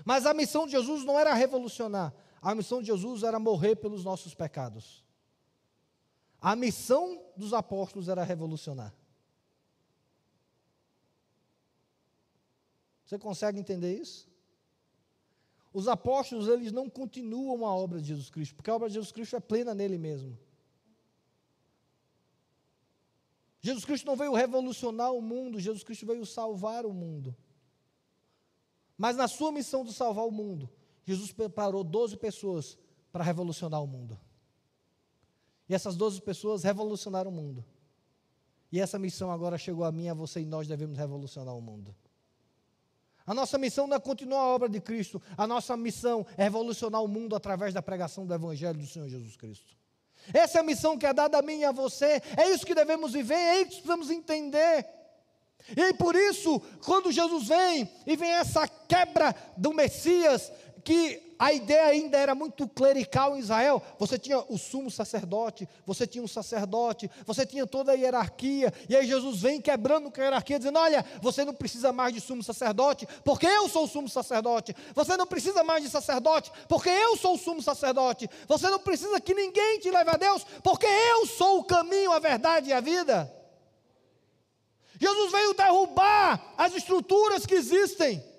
Mas 0.04 0.26
a 0.26 0.34
missão 0.34 0.65
de 0.65 0.74
Jesus 0.74 1.04
não 1.04 1.20
era 1.20 1.34
revolucionar, 1.34 2.13
a 2.41 2.54
missão 2.54 2.80
de 2.80 2.88
Jesus 2.88 3.24
era 3.24 3.39
morrer 3.39 3.76
pelos 3.76 4.04
nossos 4.04 4.36
pecados. 4.36 5.04
A 6.39 6.56
missão 6.56 7.24
dos 7.36 7.54
apóstolos 7.54 8.08
era 8.08 8.24
revolucionar. 8.24 8.94
Você 13.04 13.18
consegue 13.18 13.60
entender 13.60 14.00
isso? 14.00 14.28
Os 15.74 15.88
apóstolos, 15.88 16.48
eles 16.48 16.72
não 16.72 16.89
continuam 16.89 17.65
a 17.65 17.76
obra 17.76 18.00
de 18.00 18.08
Jesus 18.08 18.30
Cristo, 18.30 18.56
porque 18.56 18.70
a 18.70 18.76
obra 18.76 18.88
de 18.88 18.94
Jesus 18.94 19.12
Cristo 19.12 19.36
é 19.36 19.39
plena 19.39 19.74
nele 19.74 19.98
mesmo. 19.98 20.38
Jesus 23.65 23.84
Cristo 23.84 24.06
não 24.06 24.15
veio 24.15 24.32
revolucionar 24.32 25.12
o 25.12 25.19
mundo, 25.19 25.60
Jesus 25.60 25.84
Cristo 25.84 26.06
veio 26.06 26.23
salvar 26.23 26.86
o 26.86 26.93
mundo. 26.93 27.36
Mas 28.95 29.17
na 29.17 29.28
sua 29.28 29.51
missão 29.51 29.84
de 29.84 29.91
salvar 29.91 30.23
o 30.23 30.32
mundo, 30.32 30.69
Jesus 31.04 31.32
preparou 31.32 31.84
12 31.84 32.15
pessoas 32.17 32.78
para 33.12 33.23
revolucionar 33.23 33.82
o 33.82 33.88
mundo. 33.88 34.19
E 35.67 35.73
essas 35.73 35.95
12 35.95 36.21
pessoas 36.21 36.63
revolucionaram 36.63 37.32
o 37.32 37.34
mundo. 37.34 37.65
E 38.71 38.80
essa 38.80 38.99
missão 38.99 39.32
agora 39.32 39.58
chegou 39.58 39.84
a 39.84 39.91
mim, 39.91 40.10
a 40.10 40.13
você 40.13 40.41
e 40.41 40.45
nós 40.45 40.67
devemos 40.67 40.95
revolucionar 40.95 41.58
o 41.58 41.62
mundo. 41.62 41.95
A 43.25 43.34
nossa 43.34 43.58
missão 43.58 43.88
não 43.88 43.97
é 43.97 43.99
continuar 43.99 44.41
a 44.41 44.47
obra 44.54 44.69
de 44.69 44.80
Cristo, 44.80 45.19
a 45.36 45.47
nossa 45.47 45.75
missão 45.75 46.23
é 46.38 46.43
revolucionar 46.43 47.01
o 47.01 47.08
mundo 47.08 47.36
através 47.36 47.73
da 47.73 47.82
pregação 47.82 48.28
do 48.28 48.34
Evangelho 48.36 48.78
do 48.78 48.86
Senhor 48.86 49.10
Jesus 49.10 49.36
Cristo. 49.36 49.75
Essa 50.34 50.60
é 50.60 50.62
a 50.62 50.64
missão 50.64 50.98
que 50.98 51.06
é 51.06 51.14
dada 51.14 51.38
a 51.38 51.42
mim 51.42 51.60
e 51.60 51.66
a 51.66 51.72
você, 51.72 52.22
é 52.38 52.50
isso 52.50 52.66
que 52.66 52.76
devemos 52.76 53.14
viver, 53.14 53.36
é 53.36 53.56
isso 53.62 53.66
que 53.66 53.76
precisamos 53.76 54.10
entender. 54.10 54.86
E 55.76 55.94
por 55.94 56.16
isso, 56.16 56.62
quando 56.84 57.12
Jesus 57.12 57.48
vem 57.48 57.90
e 58.06 58.16
vem 58.16 58.30
essa 58.30 58.68
quebra 58.68 59.36
do 59.58 59.74
Messias, 59.74 60.52
que 60.86 61.19
a 61.38 61.52
ideia 61.52 61.88
ainda 61.88 62.15
era 62.15 62.36
muito 62.36 62.67
clerical 62.67 63.36
em 63.36 63.39
Israel. 63.39 63.82
Você 63.98 64.19
tinha 64.19 64.39
o 64.48 64.58
sumo 64.58 64.91
sacerdote, 64.91 65.67
você 65.84 66.06
tinha 66.06 66.24
um 66.24 66.28
sacerdote, 66.28 67.10
você 67.26 67.43
tinha 67.43 67.65
toda 67.65 67.91
a 67.91 67.95
hierarquia. 67.95 68.71
E 68.88 68.95
aí 68.95 69.06
Jesus 69.08 69.41
vem 69.41 69.60
quebrando 69.60 70.13
a 70.15 70.21
hierarquia, 70.21 70.60
dizendo: 70.60 70.78
Olha, 70.78 71.04
você 71.21 71.43
não 71.43 71.56
precisa 71.56 71.91
mais 71.91 72.13
de 72.13 72.21
sumo 72.21 72.43
sacerdote, 72.43 73.08
porque 73.24 73.48
eu 73.48 73.67
sou 73.67 73.86
o 73.86 73.88
sumo 73.88 74.08
sacerdote. 74.08 74.76
Você 74.93 75.17
não 75.17 75.26
precisa 75.26 75.63
mais 75.63 75.84
de 75.84 75.89
sacerdote, 75.89 76.52
porque 76.69 76.89
eu 76.89 77.17
sou 77.17 77.34
o 77.34 77.39
sumo 77.39 77.63
sacerdote. 77.63 78.30
Você 78.48 78.69
não 78.69 78.80
precisa 78.80 79.19
que 79.19 79.34
ninguém 79.34 79.80
te 79.80 79.89
leve 79.89 80.12
a 80.12 80.17
Deus, 80.17 80.45
porque 80.63 80.86
eu 80.86 81.26
sou 81.26 81.60
o 81.60 81.63
caminho, 81.63 82.12
a 82.12 82.19
verdade 82.19 82.69
e 82.69 82.74
a 82.74 82.80
vida. 82.80 83.34
Jesus 85.00 85.32
veio 85.32 85.56
derrubar 85.56 86.54
as 86.56 86.76
estruturas 86.76 87.43
que 87.43 87.56
existem. 87.56 88.35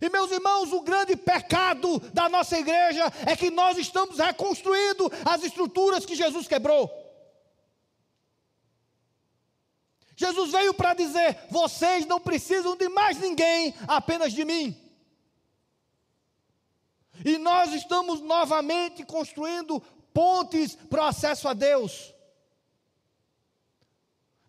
E 0.00 0.08
meus 0.10 0.30
irmãos, 0.30 0.72
o 0.72 0.82
grande 0.82 1.16
pecado 1.16 1.98
da 2.12 2.28
nossa 2.28 2.58
igreja 2.58 3.04
é 3.26 3.34
que 3.34 3.50
nós 3.50 3.78
estamos 3.78 4.18
reconstruindo 4.18 5.10
as 5.24 5.42
estruturas 5.42 6.04
que 6.04 6.14
Jesus 6.14 6.46
quebrou. 6.46 6.90
Jesus 10.14 10.52
veio 10.52 10.74
para 10.74 10.92
dizer: 10.92 11.38
vocês 11.48 12.04
não 12.04 12.20
precisam 12.20 12.76
de 12.76 12.90
mais 12.90 13.18
ninguém, 13.18 13.74
apenas 13.88 14.34
de 14.34 14.44
mim. 14.44 14.76
E 17.24 17.38
nós 17.38 17.72
estamos 17.72 18.20
novamente 18.20 19.04
construindo 19.04 19.80
pontes 20.12 20.74
para 20.74 21.02
o 21.02 21.06
acesso 21.06 21.48
a 21.48 21.54
Deus. 21.54 22.12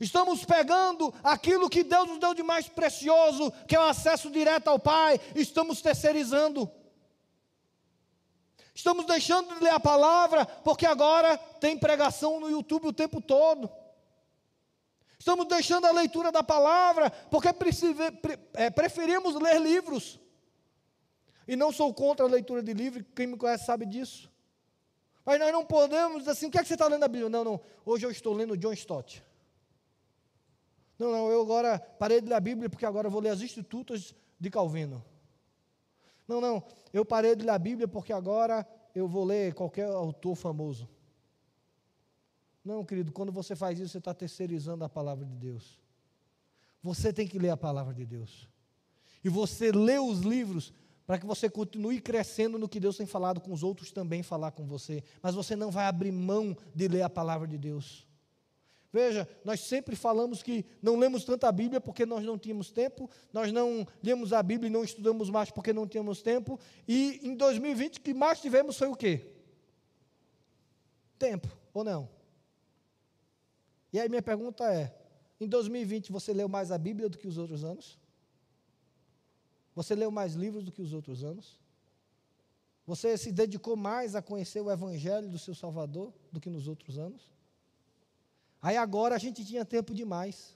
Estamos 0.02 0.44
pegando 0.44 1.14
aquilo 1.24 1.70
que 1.70 1.84
Deus 1.84 2.08
nos 2.10 2.18
deu 2.18 2.34
de 2.34 2.42
mais 2.42 2.68
precioso, 2.68 3.52
que 3.68 3.76
é 3.76 3.80
o 3.80 3.84
acesso 3.84 4.32
direto 4.32 4.68
ao 4.68 4.80
Pai, 4.80 5.22
estamos 5.36 5.80
terceirizando. 5.80 6.70
Estamos 8.74 9.06
deixando 9.06 9.54
de 9.54 9.64
ler 9.64 9.70
a 9.70 9.80
palavra, 9.80 10.44
porque 10.44 10.88
agora 10.88 11.38
tem 11.38 11.78
pregação 11.78 12.40
no 12.40 12.50
YouTube 12.50 12.88
o 12.88 12.94
tempo 12.94 13.22
todo. 13.22 13.70
Estamos 15.20 15.46
deixando 15.48 15.86
a 15.86 15.92
leitura 15.92 16.32
da 16.32 16.42
palavra, 16.42 17.12
porque 17.30 17.50
é, 18.56 18.72
preferimos 18.72 19.36
ler 19.36 19.62
livros. 19.62 20.20
E 21.48 21.56
não 21.56 21.72
sou 21.72 21.94
contra 21.94 22.26
a 22.26 22.30
leitura 22.30 22.64
de 22.64 22.74
livro, 22.74 23.06
quem 23.16 23.28
me 23.28 23.38
conhece 23.38 23.66
sabe 23.66 23.86
disso. 23.86 24.32
Mas 25.24 25.40
nós 25.40 25.52
não 25.52 25.64
podemos 25.64 26.20
dizer 26.20 26.32
assim: 26.32 26.48
o 26.48 26.50
que, 26.50 26.58
é 26.58 26.64
que 26.64 26.68
você 26.68 26.74
está 26.74 26.88
lendo 26.88 27.04
a 27.04 27.08
Bíblia? 27.08 27.30
Não, 27.30 27.44
não. 27.44 27.62
Hoje 27.86 28.04
eu 28.04 28.10
estou 28.10 28.34
lendo 28.34 28.58
John 28.58 28.74
Stott. 28.74 29.24
Não, 31.02 31.12
não, 31.12 31.32
eu 31.32 31.42
agora 31.42 31.80
parei 31.80 32.22
de 32.22 32.28
ler 32.28 32.36
a 32.36 32.40
Bíblia 32.40 32.70
porque 32.70 32.86
agora 32.86 33.10
vou 33.10 33.20
ler 33.20 33.30
as 33.30 33.42
Institutas 33.42 34.14
de 34.40 34.52
Calvino. 34.52 35.04
Não, 36.28 36.40
não, 36.40 36.64
eu 36.94 37.04
parei 37.04 37.36
de 37.36 37.44
ler 37.44 37.54
a 37.54 37.58
Bíblia 37.58 37.88
porque 37.88 38.14
agora 38.14 38.68
eu 38.94 39.08
vou 39.08 39.24
ler 39.24 39.56
qualquer 39.56 39.88
autor 39.88 40.36
famoso. 40.36 40.88
Não, 42.64 42.86
querido, 42.86 43.12
quando 43.12 43.32
você 43.32 43.56
faz 43.56 43.80
isso, 43.80 43.94
você 43.94 43.98
está 43.98 44.14
terceirizando 44.14 44.84
a 44.84 44.90
palavra 44.90 45.26
de 45.26 45.36
Deus. 45.36 45.80
Você 46.84 47.12
tem 47.12 47.28
que 47.28 47.40
ler 47.40 47.50
a 47.50 47.58
palavra 47.58 47.96
de 47.96 48.06
Deus. 48.06 48.48
E 49.24 49.30
você 49.30 49.72
lê 49.72 49.98
os 49.98 50.20
livros 50.20 50.72
para 51.08 51.18
que 51.18 51.26
você 51.26 51.50
continue 51.50 52.00
crescendo 52.00 52.60
no 52.60 52.70
que 52.70 52.80
Deus 52.80 52.96
tem 52.96 53.08
falado 53.08 53.42
com 53.42 53.52
os 53.52 53.64
outros 53.64 53.92
também 53.92 54.22
falar 54.22 54.52
com 54.52 54.68
você. 54.68 55.04
Mas 55.20 55.34
você 55.34 55.56
não 55.56 55.72
vai 55.72 55.88
abrir 55.88 56.12
mão 56.12 56.56
de 56.76 56.88
ler 56.88 57.02
a 57.02 57.10
palavra 57.10 57.48
de 57.48 57.58
Deus. 57.58 58.06
Veja, 58.94 59.28
nós 59.46 59.62
sempre 59.62 59.96
falamos 59.96 60.44
que 60.44 60.66
não 60.82 60.98
lemos 60.98 61.24
tanta 61.24 61.50
Bíblia 61.50 61.80
porque 61.80 62.06
nós 62.06 62.26
não 62.26 62.38
tínhamos 62.38 62.72
tempo, 62.72 63.10
nós 63.32 63.52
não 63.52 63.88
lemos 64.04 64.34
a 64.34 64.44
Bíblia 64.44 64.68
e 64.68 64.72
não 64.72 64.84
estudamos 64.84 65.30
mais 65.30 65.50
porque 65.50 65.72
não 65.72 65.88
tínhamos 65.88 66.22
tempo, 66.22 66.60
e 66.86 67.22
em 67.24 67.36
2020 67.36 67.98
o 67.98 68.02
que 68.02 68.14
mais 68.14 68.42
tivemos 68.42 68.78
foi 68.78 68.90
o 68.90 68.96
quê? 68.96 69.34
Tempo, 71.18 71.48
ou 71.74 71.86
não? 71.86 72.10
E 73.94 74.00
aí 74.00 74.10
minha 74.10 74.22
pergunta 74.22 74.66
é: 74.74 74.94
em 75.40 75.48
2020 75.48 76.12
você 76.12 76.34
leu 76.34 76.50
mais 76.50 76.70
a 76.70 76.78
Bíblia 76.78 77.08
do 77.08 77.18
que 77.18 77.28
os 77.28 77.38
outros 77.38 77.64
anos? 77.64 77.98
Você 79.74 79.96
leu 79.96 80.12
mais 80.12 80.34
livros 80.34 80.66
do 80.66 80.72
que 80.72 80.82
os 80.82 80.92
outros 80.92 81.24
anos? 81.24 81.58
Você 82.86 83.18
se 83.18 83.32
dedicou 83.32 83.78
mais 83.78 84.16
a 84.16 84.22
conhecer 84.22 84.60
o 84.60 84.70
Evangelho 84.70 85.30
do 85.30 85.40
seu 85.40 85.56
Salvador 85.56 86.14
do 86.30 86.42
que 86.42 86.50
nos 86.50 86.68
outros 86.68 86.98
anos? 86.98 87.32
Aí 88.62 88.78
agora 88.78 89.16
a 89.16 89.18
gente 89.18 89.44
tinha 89.44 89.66
tempo 89.66 89.94
demais. 89.94 90.56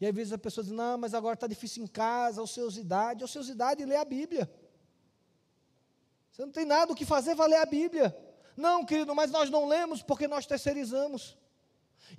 E 0.00 0.06
às 0.06 0.14
vezes 0.14 0.32
a 0.32 0.38
pessoa 0.38 0.64
diz: 0.64 0.72
Não, 0.72 0.98
mas 0.98 1.14
agora 1.14 1.34
está 1.34 1.46
difícil 1.46 1.82
em 1.82 1.86
casa, 1.86 2.42
ociosidade. 2.42 3.24
Ociosidade, 3.24 3.84
lê 3.84 3.96
a 3.96 4.04
Bíblia. 4.04 4.50
Você 6.30 6.44
não 6.44 6.52
tem 6.52 6.64
nada 6.64 6.92
o 6.92 6.96
que 6.96 7.04
fazer, 7.04 7.34
vai 7.34 7.48
ler 7.48 7.56
a 7.56 7.66
Bíblia. 7.66 8.16
Não, 8.56 8.84
querido, 8.84 9.14
mas 9.14 9.30
nós 9.30 9.50
não 9.50 9.66
lemos 9.66 10.02
porque 10.02 10.28
nós 10.28 10.46
terceirizamos. 10.46 11.36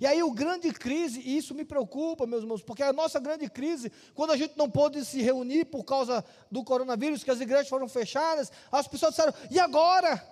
E 0.00 0.06
aí 0.06 0.22
o 0.22 0.32
grande 0.32 0.72
crise, 0.72 1.20
e 1.20 1.36
isso 1.36 1.54
me 1.54 1.64
preocupa, 1.64 2.26
meus 2.26 2.42
irmãos, 2.42 2.62
porque 2.62 2.82
a 2.82 2.92
nossa 2.92 3.20
grande 3.20 3.48
crise, 3.48 3.90
quando 4.14 4.32
a 4.32 4.36
gente 4.36 4.56
não 4.56 4.68
pôde 4.68 5.04
se 5.04 5.22
reunir 5.22 5.66
por 5.66 5.84
causa 5.84 6.24
do 6.50 6.64
coronavírus, 6.64 7.22
que 7.24 7.30
as 7.30 7.40
igrejas 7.40 7.68
foram 7.68 7.88
fechadas, 7.88 8.50
as 8.70 8.86
pessoas 8.88 9.14
disseram, 9.14 9.32
e 9.50 9.58
agora? 9.58 10.22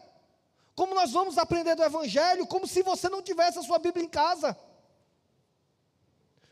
Como 0.74 0.94
nós 0.94 1.12
vamos 1.12 1.38
aprender 1.38 1.76
do 1.76 1.84
Evangelho 1.84 2.46
como 2.46 2.66
se 2.66 2.82
você 2.82 3.08
não 3.08 3.22
tivesse 3.22 3.58
a 3.58 3.62
sua 3.62 3.78
Bíblia 3.78 4.04
em 4.04 4.08
casa? 4.08 4.56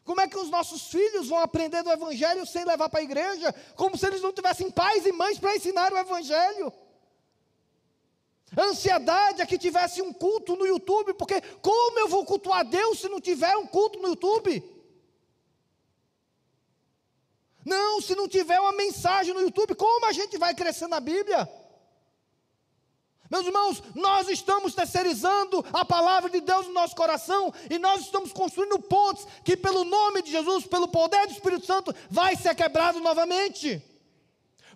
Como 0.04 0.20
é 0.20 0.28
que 0.28 0.38
os 0.38 0.50
nossos 0.50 0.88
filhos 0.88 1.28
vão 1.28 1.38
aprender 1.38 1.82
do 1.82 1.90
Evangelho 1.90 2.46
sem 2.46 2.64
levar 2.64 2.88
para 2.88 3.00
a 3.00 3.04
igreja? 3.04 3.54
Como 3.76 3.96
se 3.96 4.06
eles 4.06 4.20
não 4.20 4.32
tivessem 4.32 4.70
pais 4.70 5.06
e 5.06 5.12
mães 5.12 5.38
para 5.38 5.56
ensinar 5.56 5.92
o 5.92 5.98
Evangelho? 5.98 6.72
A 8.56 8.64
ansiedade 8.64 9.40
é 9.40 9.46
que 9.46 9.58
tivesse 9.58 10.02
um 10.02 10.12
culto 10.12 10.56
no 10.56 10.66
YouTube, 10.66 11.14
porque 11.14 11.40
como 11.60 11.98
eu 11.98 12.08
vou 12.08 12.24
cultuar 12.24 12.64
Deus 12.64 13.00
se 13.00 13.08
não 13.08 13.20
tiver 13.20 13.56
um 13.56 13.66
culto 13.66 13.98
no 14.00 14.08
YouTube? 14.08 14.62
Não, 17.64 18.00
se 18.00 18.14
não 18.14 18.28
tiver 18.28 18.60
uma 18.60 18.72
mensagem 18.72 19.32
no 19.32 19.40
YouTube, 19.40 19.74
como 19.74 20.06
a 20.06 20.12
gente 20.12 20.36
vai 20.36 20.54
crescer 20.54 20.88
na 20.88 21.00
Bíblia? 21.00 21.48
Meus 23.32 23.46
irmãos, 23.46 23.82
nós 23.94 24.28
estamos 24.28 24.74
terceirizando 24.74 25.64
a 25.72 25.86
palavra 25.86 26.28
de 26.28 26.38
Deus 26.42 26.66
no 26.66 26.74
nosso 26.74 26.94
coração 26.94 27.50
e 27.70 27.78
nós 27.78 28.02
estamos 28.02 28.30
construindo 28.30 28.78
pontes 28.78 29.26
que, 29.42 29.56
pelo 29.56 29.84
nome 29.84 30.20
de 30.20 30.30
Jesus, 30.30 30.66
pelo 30.66 30.86
poder 30.86 31.26
do 31.26 31.32
Espírito 31.32 31.64
Santo, 31.64 31.94
vai 32.10 32.36
ser 32.36 32.54
quebrado 32.54 33.00
novamente. 33.00 33.82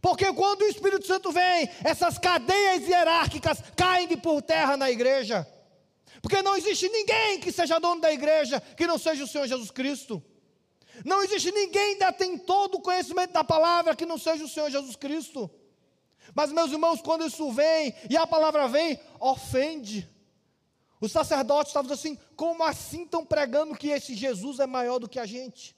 Porque 0.01 0.33
quando 0.33 0.63
o 0.63 0.69
Espírito 0.69 1.07
Santo 1.07 1.31
vem, 1.33 1.69
essas 1.85 2.17
cadeias 2.17 2.89
hierárquicas 2.89 3.63
caem 3.77 4.09
de 4.09 4.17
por 4.17 4.41
terra 4.41 4.75
na 4.75 4.91
igreja. 4.91 5.47
Porque 6.23 6.41
não 6.41 6.57
existe 6.57 6.89
ninguém 6.89 7.39
que 7.39 7.53
seja 7.53 7.79
dono 7.79 8.01
da 8.01 8.11
igreja 8.11 8.59
que 8.75 8.87
não 8.87 8.97
seja 8.97 9.25
o 9.25 9.29
Senhor 9.29 9.47
Jesus 9.47 9.71
Cristo. 9.71 10.23
Não 11.05 11.23
existe 11.23 11.53
ninguém 11.53 11.99
que 11.99 12.13
tem 12.13 12.39
todo 12.39 12.77
o 12.77 12.81
conhecimento 12.81 13.35
da 13.35 13.45
palavra 13.45 13.95
que 13.95 14.07
não 14.07 14.17
seja 14.17 14.47
o 14.47 14.49
Senhor 14.49 14.71
Jesus 14.71 14.97
Cristo. 14.97 15.51
Mas, 16.37 16.53
meus 16.53 16.71
irmãos, 16.71 17.01
quando 17.01 17.25
isso 17.25 17.51
vem 17.51 17.95
e 18.11 18.15
a 18.15 18.27
palavra 18.27 18.69
vem, 18.69 19.01
ofende. 19.19 20.07
Os 21.01 21.11
sacerdotes 21.11 21.71
estavam 21.71 21.91
assim: 21.91 22.19
como 22.37 22.63
assim 22.63 23.05
estão 23.05 23.25
pregando 23.25 23.75
que 23.75 23.89
esse 23.89 24.15
Jesus 24.15 24.61
é 24.61 24.67
maior 24.67 24.99
do 24.99 25.09
que 25.09 25.19
a 25.19 25.25
gente? 25.25 25.75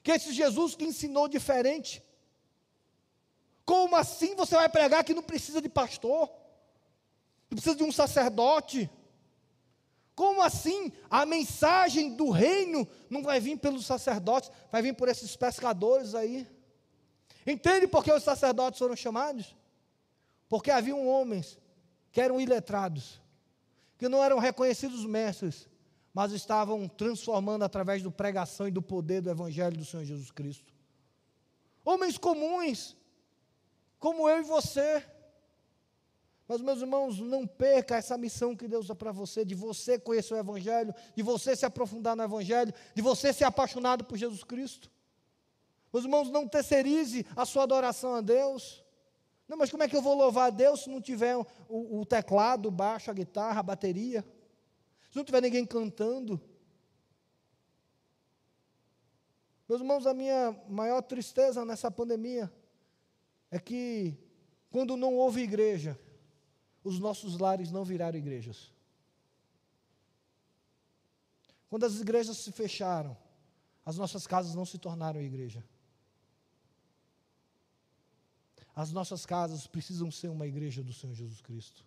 Que 0.00 0.12
esse 0.12 0.32
Jesus 0.32 0.76
que 0.76 0.84
ensinou 0.84 1.26
diferente? 1.26 2.00
Como 3.64 3.96
assim 3.96 4.36
você 4.36 4.54
vai 4.54 4.68
pregar 4.68 5.02
que 5.02 5.12
não 5.12 5.24
precisa 5.24 5.60
de 5.60 5.68
pastor? 5.68 6.30
Não 7.50 7.56
precisa 7.56 7.74
de 7.74 7.82
um 7.82 7.90
sacerdote? 7.90 8.88
Como 10.14 10.40
assim 10.40 10.92
a 11.10 11.26
mensagem 11.26 12.14
do 12.14 12.30
reino 12.30 12.86
não 13.10 13.24
vai 13.24 13.40
vir 13.40 13.58
pelos 13.58 13.86
sacerdotes, 13.86 14.52
vai 14.70 14.82
vir 14.82 14.94
por 14.94 15.08
esses 15.08 15.34
pescadores 15.34 16.14
aí? 16.14 16.46
Entende 17.50 17.88
por 17.88 18.04
que 18.04 18.12
os 18.12 18.22
sacerdotes 18.22 18.78
foram 18.78 18.94
chamados? 18.94 19.56
Porque 20.50 20.70
haviam 20.70 21.06
homens 21.06 21.58
que 22.12 22.20
eram 22.20 22.38
iletrados, 22.38 23.18
que 23.96 24.06
não 24.06 24.22
eram 24.22 24.38
reconhecidos 24.38 25.06
mestres, 25.06 25.66
mas 26.12 26.32
estavam 26.32 26.86
transformando 26.86 27.64
através 27.64 28.02
da 28.02 28.10
pregação 28.10 28.68
e 28.68 28.70
do 28.70 28.82
poder 28.82 29.22
do 29.22 29.30
Evangelho 29.30 29.78
do 29.78 29.84
Senhor 29.84 30.04
Jesus 30.04 30.30
Cristo. 30.30 30.74
Homens 31.82 32.18
comuns, 32.18 32.94
como 33.98 34.28
eu 34.28 34.40
e 34.40 34.42
você. 34.42 35.02
Mas, 36.46 36.60
meus 36.60 36.80
irmãos, 36.82 37.18
não 37.18 37.46
perca 37.46 37.96
essa 37.96 38.18
missão 38.18 38.54
que 38.54 38.68
Deus 38.68 38.88
dá 38.88 38.94
para 38.94 39.12
você, 39.12 39.42
de 39.42 39.54
você 39.54 39.98
conhecer 39.98 40.34
o 40.34 40.38
Evangelho, 40.38 40.94
de 41.16 41.22
você 41.22 41.56
se 41.56 41.64
aprofundar 41.64 42.14
no 42.14 42.22
Evangelho, 42.22 42.74
de 42.94 43.00
você 43.00 43.32
ser 43.32 43.44
apaixonado 43.44 44.04
por 44.04 44.18
Jesus 44.18 44.44
Cristo. 44.44 44.90
Meus 45.92 46.04
irmãos, 46.04 46.30
não 46.30 46.46
terceirize 46.46 47.24
a 47.34 47.44
sua 47.44 47.62
adoração 47.62 48.14
a 48.14 48.20
Deus. 48.20 48.84
Não, 49.48 49.56
mas 49.56 49.70
como 49.70 49.82
é 49.82 49.88
que 49.88 49.96
eu 49.96 50.02
vou 50.02 50.14
louvar 50.14 50.48
a 50.48 50.50
Deus 50.50 50.82
se 50.84 50.90
não 50.90 51.00
tiver 51.00 51.36
o, 51.36 52.00
o 52.00 52.04
teclado, 52.04 52.66
o 52.66 52.70
baixo, 52.70 53.10
a 53.10 53.14
guitarra, 53.14 53.60
a 53.60 53.62
bateria? 53.62 54.22
Se 55.10 55.16
não 55.16 55.24
tiver 55.24 55.40
ninguém 55.40 55.64
cantando? 55.64 56.40
Meus 59.66 59.80
irmãos, 59.80 60.06
a 60.06 60.14
minha 60.14 60.54
maior 60.68 61.00
tristeza 61.02 61.64
nessa 61.64 61.90
pandemia 61.90 62.52
é 63.50 63.58
que 63.58 64.16
quando 64.70 64.96
não 64.96 65.14
houve 65.14 65.42
igreja, 65.42 65.98
os 66.84 66.98
nossos 66.98 67.38
lares 67.38 67.70
não 67.70 67.84
viraram 67.84 68.18
igrejas. 68.18 68.72
Quando 71.68 71.84
as 71.84 72.00
igrejas 72.00 72.38
se 72.38 72.52
fecharam, 72.52 73.16
as 73.84 73.96
nossas 73.96 74.26
casas 74.26 74.54
não 74.54 74.64
se 74.64 74.78
tornaram 74.78 75.20
igreja. 75.20 75.64
As 78.78 78.92
nossas 78.92 79.26
casas 79.26 79.66
precisam 79.66 80.08
ser 80.08 80.28
uma 80.28 80.46
igreja 80.46 80.84
do 80.84 80.92
Senhor 80.92 81.12
Jesus 81.12 81.40
Cristo. 81.40 81.84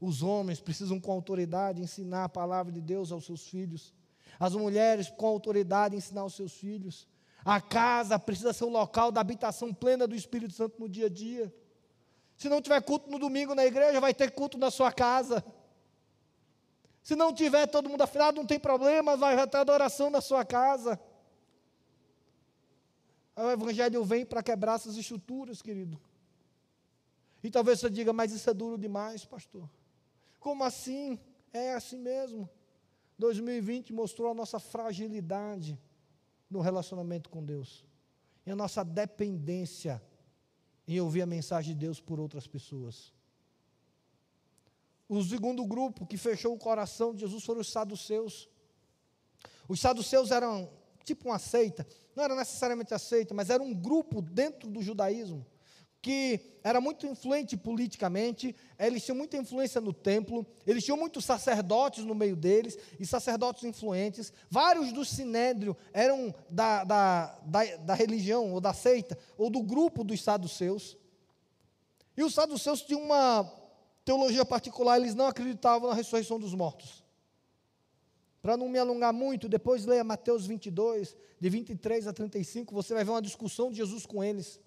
Os 0.00 0.22
homens 0.22 0.60
precisam, 0.60 1.00
com 1.00 1.10
autoridade, 1.10 1.82
ensinar 1.82 2.22
a 2.22 2.28
palavra 2.28 2.70
de 2.70 2.80
Deus 2.80 3.10
aos 3.10 3.26
seus 3.26 3.48
filhos. 3.48 3.92
As 4.38 4.54
mulheres, 4.54 5.10
com 5.10 5.26
autoridade, 5.26 5.96
ensinar 5.96 6.20
aos 6.20 6.34
seus 6.34 6.52
filhos. 6.52 7.08
A 7.44 7.60
casa 7.60 8.20
precisa 8.20 8.52
ser 8.52 8.62
o 8.62 8.68
local 8.68 9.10
da 9.10 9.20
habitação 9.20 9.74
plena 9.74 10.06
do 10.06 10.14
Espírito 10.14 10.54
Santo 10.54 10.78
no 10.78 10.88
dia 10.88 11.06
a 11.06 11.08
dia. 11.08 11.52
Se 12.36 12.48
não 12.48 12.62
tiver 12.62 12.80
culto 12.82 13.10
no 13.10 13.18
domingo 13.18 13.52
na 13.52 13.66
igreja, 13.66 14.00
vai 14.00 14.14
ter 14.14 14.30
culto 14.30 14.56
na 14.58 14.70
sua 14.70 14.92
casa. 14.92 15.44
Se 17.02 17.16
não 17.16 17.34
tiver 17.34 17.66
todo 17.66 17.88
mundo 17.88 18.02
afinado, 18.02 18.36
não 18.36 18.46
tem 18.46 18.60
problema, 18.60 19.16
vai 19.16 19.44
ter 19.48 19.56
adoração 19.56 20.08
na 20.08 20.20
sua 20.20 20.44
casa. 20.44 21.00
O 23.42 23.50
Evangelho 23.50 24.04
vem 24.04 24.24
para 24.24 24.42
quebrar 24.42 24.74
essas 24.74 24.96
estruturas, 24.96 25.62
querido. 25.62 26.00
E 27.42 27.50
talvez 27.50 27.80
você 27.80 27.88
diga, 27.88 28.12
mas 28.12 28.32
isso 28.32 28.48
é 28.50 28.54
duro 28.54 28.76
demais, 28.76 29.24
pastor. 29.24 29.68
Como 30.38 30.62
assim? 30.62 31.18
É 31.52 31.74
assim 31.74 31.98
mesmo. 31.98 32.48
2020 33.18 33.92
mostrou 33.92 34.30
a 34.30 34.34
nossa 34.34 34.58
fragilidade 34.58 35.78
no 36.50 36.60
relacionamento 36.60 37.30
com 37.30 37.44
Deus. 37.44 37.86
E 38.44 38.50
a 38.50 38.56
nossa 38.56 38.84
dependência 38.84 40.02
em 40.86 41.00
ouvir 41.00 41.22
a 41.22 41.26
mensagem 41.26 41.74
de 41.74 41.80
Deus 41.80 42.00
por 42.00 42.18
outras 42.18 42.46
pessoas. 42.46 43.12
O 45.08 45.22
segundo 45.22 45.64
grupo 45.64 46.06
que 46.06 46.16
fechou 46.16 46.54
o 46.54 46.58
coração 46.58 47.14
de 47.14 47.20
Jesus 47.20 47.44
foram 47.44 47.60
os 47.60 47.70
saduceus. 47.70 48.48
Os 49.68 49.80
saduceus 49.80 50.30
eram 50.30 50.70
tipo 51.04 51.28
uma 51.28 51.38
seita, 51.38 51.86
não 52.14 52.24
era 52.24 52.34
necessariamente 52.34 52.94
a 52.94 52.98
seita, 52.98 53.34
mas 53.34 53.50
era 53.50 53.62
um 53.62 53.74
grupo 53.74 54.20
dentro 54.20 54.68
do 54.68 54.82
judaísmo 54.82 55.46
que 56.02 56.40
era 56.62 56.80
muito 56.80 57.06
influente 57.06 57.56
politicamente, 57.56 58.54
eles 58.78 59.04
tinham 59.04 59.16
muita 59.16 59.36
influência 59.36 59.80
no 59.80 59.92
templo, 59.92 60.46
eles 60.66 60.84
tinham 60.84 60.96
muitos 60.96 61.24
sacerdotes 61.24 62.04
no 62.04 62.14
meio 62.14 62.34
deles, 62.34 62.78
e 62.98 63.04
sacerdotes 63.04 63.64
influentes. 63.64 64.32
Vários 64.48 64.92
do 64.92 65.04
sinédrio 65.04 65.76
eram 65.92 66.34
da, 66.48 66.84
da, 66.84 67.38
da, 67.44 67.76
da 67.76 67.94
religião, 67.94 68.52
ou 68.52 68.60
da 68.60 68.72
seita, 68.72 69.18
ou 69.36 69.50
do 69.50 69.62
grupo 69.62 70.02
dos 70.02 70.22
saduceus. 70.22 70.96
E 72.16 72.22
os 72.22 72.32
saduceus 72.34 72.80
tinham 72.82 73.02
uma 73.02 73.50
teologia 74.04 74.44
particular, 74.44 74.98
eles 74.98 75.14
não 75.14 75.26
acreditavam 75.26 75.90
na 75.90 75.94
ressurreição 75.94 76.38
dos 76.38 76.54
mortos. 76.54 77.04
Para 78.40 78.56
não 78.56 78.68
me 78.68 78.78
alongar 78.78 79.12
muito, 79.12 79.48
depois 79.48 79.84
leia 79.84 80.02
Mateus 80.02 80.46
22, 80.46 81.16
de 81.38 81.48
23 81.48 82.06
a 82.06 82.12
35, 82.12 82.74
você 82.74 82.94
vai 82.94 83.04
ver 83.04 83.10
uma 83.10 83.22
discussão 83.22 83.70
de 83.70 83.76
Jesus 83.76 84.06
com 84.06 84.24
eles 84.24 84.60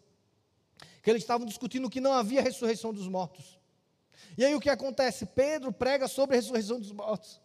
que 1.03 1.09
eles 1.09 1.21
estavam 1.21 1.45
discutindo 1.45 1.89
que 1.89 1.99
não 1.99 2.13
havia 2.13 2.41
ressurreição 2.41 2.93
dos 2.93 3.07
mortos. 3.09 3.59
E 4.37 4.45
aí 4.45 4.55
o 4.55 4.59
que 4.59 4.69
acontece? 4.69 5.25
Pedro 5.25 5.71
prega 5.71 6.07
sobre 6.07 6.35
a 6.35 6.39
ressurreição 6.39 6.79
dos 6.79 6.93
mortos. 6.93 7.41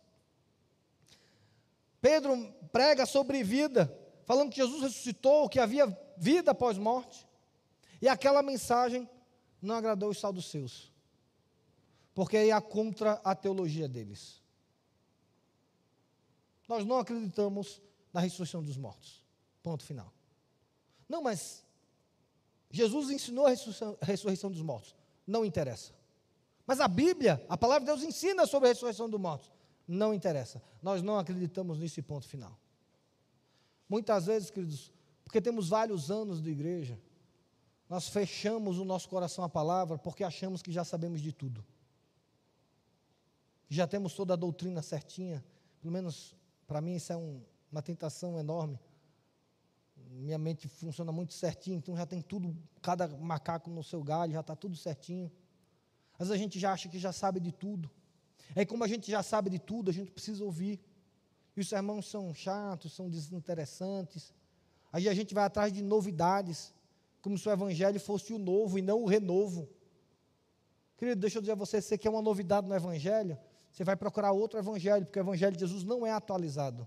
Pedro 2.01 2.55
prega 2.71 3.05
sobre 3.05 3.43
vida, 3.43 3.93
falando 4.25 4.51
que 4.51 4.59
Jesus 4.59 4.81
ressuscitou, 4.81 5.49
que 5.49 5.59
havia 5.59 5.87
vida 6.17 6.53
após 6.53 6.79
morte. 6.79 7.27
E 8.01 8.09
aquela 8.09 8.43
mensagem 8.43 9.11
não 9.61 9.75
agradou 9.75 10.11
os 10.11 10.21
saduceus, 10.21 10.93
porque 12.14 12.45
ia 12.45 12.61
contra 12.61 13.14
a 13.25 13.35
teologia 13.35 13.88
deles. 13.88 14.41
Nós 16.68 16.85
não 16.85 16.98
acreditamos 16.98 17.81
na 18.12 18.20
ressurreição 18.20 18.62
dos 18.62 18.76
mortos. 18.76 19.24
Ponto 19.62 19.83
final. 19.83 20.12
Não, 21.09 21.22
mas 21.22 21.64
Jesus 22.70 23.11
ensinou 23.11 23.46
a 23.46 23.50
ressurreição, 23.50 23.96
a 24.00 24.04
ressurreição 24.04 24.50
dos 24.50 24.61
mortos. 24.61 24.94
Não 25.26 25.44
interessa. 25.44 25.92
Mas 26.66 26.81
a 26.81 26.87
Bíblia, 26.87 27.44
a 27.48 27.57
palavra 27.57 27.81
de 27.81 27.87
Deus 27.87 28.02
ensina 28.02 28.46
sobre 28.46 28.68
a 28.68 28.72
ressurreição 28.72 29.09
dos 29.09 29.18
mortos. 29.18 29.50
Não 29.87 30.12
interessa. 30.12 30.62
Nós 30.83 31.02
não 31.02 31.18
acreditamos 31.18 31.78
nesse 31.78 32.02
ponto 32.02 32.28
final. 32.28 32.59
Muitas 33.88 34.26
vezes, 34.26 34.50
queridos, 34.50 34.92
porque 35.24 35.40
temos 35.40 35.70
vários 35.70 36.11
anos 36.11 36.42
de 36.42 36.50
igreja, 36.50 37.00
nós 37.88 38.09
fechamos 38.09 38.78
o 38.78 38.85
nosso 38.85 39.09
coração 39.09 39.42
à 39.42 39.48
palavra 39.48 39.96
porque 39.96 40.22
achamos 40.22 40.61
que 40.61 40.70
já 40.70 40.85
sabemos 40.85 41.22
de 41.22 41.33
tudo. 41.33 41.64
Já 43.66 43.87
temos 43.87 44.12
toda 44.12 44.35
a 44.35 44.37
doutrina 44.37 44.83
certinha. 44.83 45.42
Pelo 45.81 45.92
menos 45.92 46.37
para 46.68 46.81
mim 46.81 46.94
isso 46.94 47.12
é 47.12 47.16
um, 47.16 47.42
uma 47.72 47.83
tentação 47.83 48.38
enorme 48.38 48.78
minha 50.11 50.38
mente 50.38 50.68
funciona 50.68 51.12
muito 51.12 51.35
certinho, 51.35 51.78
então 51.78 51.96
já 51.96 52.07
tem 52.07 52.20
tudo, 52.20 52.57
cada 52.83 53.07
macaco 53.09 53.70
no 53.70 53.83
seu 53.83 54.02
galho, 54.02 54.33
já 54.33 54.40
está 54.40 54.57
tudo 54.57 54.76
certinho. 54.76 55.31
Às 56.14 56.28
vezes 56.28 56.33
a 56.33 56.37
gente 56.37 56.59
já 56.59 56.72
acha 56.72 56.88
que 56.88 56.98
já 56.98 57.12
sabe 57.12 57.38
de 57.40 57.52
tudo. 57.52 57.90
Aí, 58.57 58.66
como 58.66 58.83
a 58.83 58.88
gente 58.88 59.11
já 59.11 59.22
sabe 59.22 59.50
de 59.50 59.59
tudo, 59.59 59.90
a 59.90 59.94
gente 59.94 60.11
precisa 60.11 60.44
ouvir. 60.44 60.81
E 61.57 61.61
os 61.61 61.68
sermões 61.68 62.07
são 62.07 62.33
chatos, 62.35 62.92
são 62.92 63.09
desinteressantes. 63.09 64.35
Aí 64.92 65.09
a 65.09 65.14
gente 65.14 65.35
vai 65.35 65.44
atrás 65.44 65.72
de 65.72 65.83
novidades, 65.83 66.74
como 67.20 67.37
se 67.38 67.48
o 67.48 67.52
evangelho 67.52 68.00
fosse 68.00 68.33
o 68.33 68.38
novo 68.38 68.78
e 68.78 68.83
não 68.83 69.02
o 69.02 69.07
renovo. 69.07 69.68
Querido, 70.96 71.20
deixa 71.20 71.38
eu 71.38 71.42
dizer 71.42 71.52
a 71.52 71.57
você, 71.57 71.81
você 71.81 71.96
quer 71.96 72.11
uma 72.11 72.22
novidade 72.22 72.66
no 72.66 72.74
evangelho? 72.74 73.38
Você 73.79 73.85
vai 73.85 73.95
procurar 73.95 74.33
outro 74.33 74.59
evangelho, 74.59 75.05
porque 75.05 75.21
o 75.21 75.23
evangelho 75.23 75.53
de 75.53 75.61
Jesus 75.61 75.85
não 75.85 76.05
é 76.05 76.11
atualizado. 76.11 76.85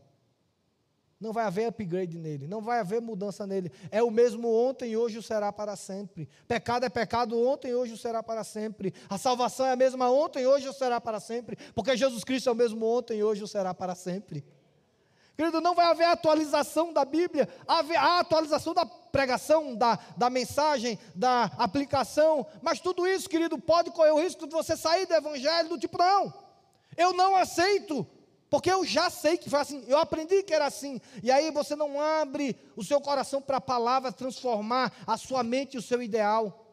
Não 1.18 1.32
vai 1.32 1.46
haver 1.46 1.68
upgrade 1.68 2.18
nele, 2.18 2.48
não 2.48 2.60
vai 2.60 2.80
haver 2.80 3.00
mudança 3.00 3.48
nele. 3.48 3.72
É 3.90 4.04
o 4.04 4.12
mesmo 4.12 4.54
ontem 4.54 4.98
hoje 4.98 5.18
o 5.18 5.24
será 5.24 5.54
para 5.54 5.78
sempre. 5.78 6.28
Pecado 6.50 6.86
é 6.86 6.90
pecado 6.90 7.40
ontem 7.48 7.74
hoje 7.74 7.94
o 7.94 7.98
será 7.98 8.22
para 8.22 8.44
sempre. 8.44 8.94
A 9.10 9.18
salvação 9.18 9.68
é 9.68 9.72
a 9.72 9.76
mesma 9.78 10.12
ontem 10.12 10.46
hoje 10.46 10.68
o 10.68 10.74
será 10.74 11.00
para 11.00 11.22
sempre. 11.22 11.56
Porque 11.74 11.96
Jesus 11.96 12.26
Cristo 12.26 12.50
é 12.50 12.52
o 12.52 12.56
mesmo 12.56 12.86
ontem 12.86 13.24
hoje 13.24 13.42
o 13.42 13.48
será 13.48 13.74
para 13.74 13.96
sempre. 13.96 14.44
Querido, 15.38 15.62
não 15.62 15.74
vai 15.74 15.86
haver 15.86 16.08
atualização 16.08 16.92
da 16.92 17.06
Bíblia, 17.06 17.48
a 17.66 18.20
atualização 18.20 18.74
da 18.74 18.86
pregação, 18.86 19.78
da, 19.78 19.98
da 20.18 20.30
mensagem, 20.30 21.00
da 21.16 21.44
aplicação, 21.58 22.46
mas 22.62 22.82
tudo 22.82 23.08
isso, 23.08 23.30
querido, 23.30 23.58
pode 23.58 23.92
correr 23.92 24.12
o 24.12 24.20
risco 24.20 24.46
de 24.46 24.52
você 24.52 24.76
sair 24.76 25.06
do 25.06 25.14
evangelho 25.14 25.70
do 25.70 25.78
tipo, 25.78 25.98
não, 25.98 26.51
eu 26.98 27.14
não 27.14 27.36
aceito 27.36 28.08
porque 28.52 28.70
eu 28.70 28.84
já 28.84 29.10
sei 29.10 29.38
que 29.38 29.50
foi 29.50 29.62
assim, 29.62 29.82
eu 29.88 29.98
aprendi 29.98 30.44
que 30.44 30.54
era 30.54 30.66
assim. 30.66 31.00
E 31.24 31.32
aí 31.32 31.50
você 31.52 31.74
não 31.74 32.02
abre 32.02 32.54
o 32.76 32.84
seu 32.84 33.00
coração 33.00 33.42
para 33.42 33.58
a 33.58 33.62
palavra 33.62 34.12
transformar 34.12 34.92
a 35.08 35.16
sua 35.16 35.42
mente 35.42 35.76
e 35.76 35.78
o 35.78 35.82
seu 35.82 36.04
ideal. 36.04 36.68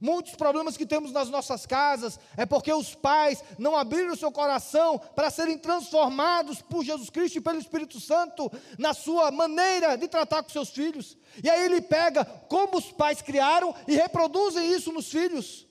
Muitos 0.00 0.34
problemas 0.34 0.74
que 0.74 0.86
temos 0.86 1.12
nas 1.12 1.28
nossas 1.28 1.66
casas 1.66 2.18
é 2.34 2.46
porque 2.46 2.72
os 2.72 2.94
pais 2.94 3.44
não 3.58 3.76
abriram 3.76 4.14
o 4.14 4.16
seu 4.16 4.32
coração 4.32 4.98
para 4.98 5.30
serem 5.30 5.58
transformados 5.58 6.62
por 6.62 6.82
Jesus 6.82 7.10
Cristo 7.10 7.36
e 7.36 7.42
pelo 7.42 7.58
Espírito 7.58 8.00
Santo 8.00 8.50
na 8.78 8.94
sua 8.94 9.30
maneira 9.30 9.96
de 9.98 10.08
tratar 10.08 10.42
com 10.42 10.48
seus 10.48 10.70
filhos. 10.70 11.14
E 11.42 11.50
aí 11.50 11.62
ele 11.62 11.82
pega 11.82 12.24
como 12.24 12.78
os 12.78 12.90
pais 12.90 13.20
criaram 13.20 13.74
e 13.86 13.96
reproduzem 13.96 14.72
isso 14.72 14.90
nos 14.92 15.10
filhos. 15.10 15.66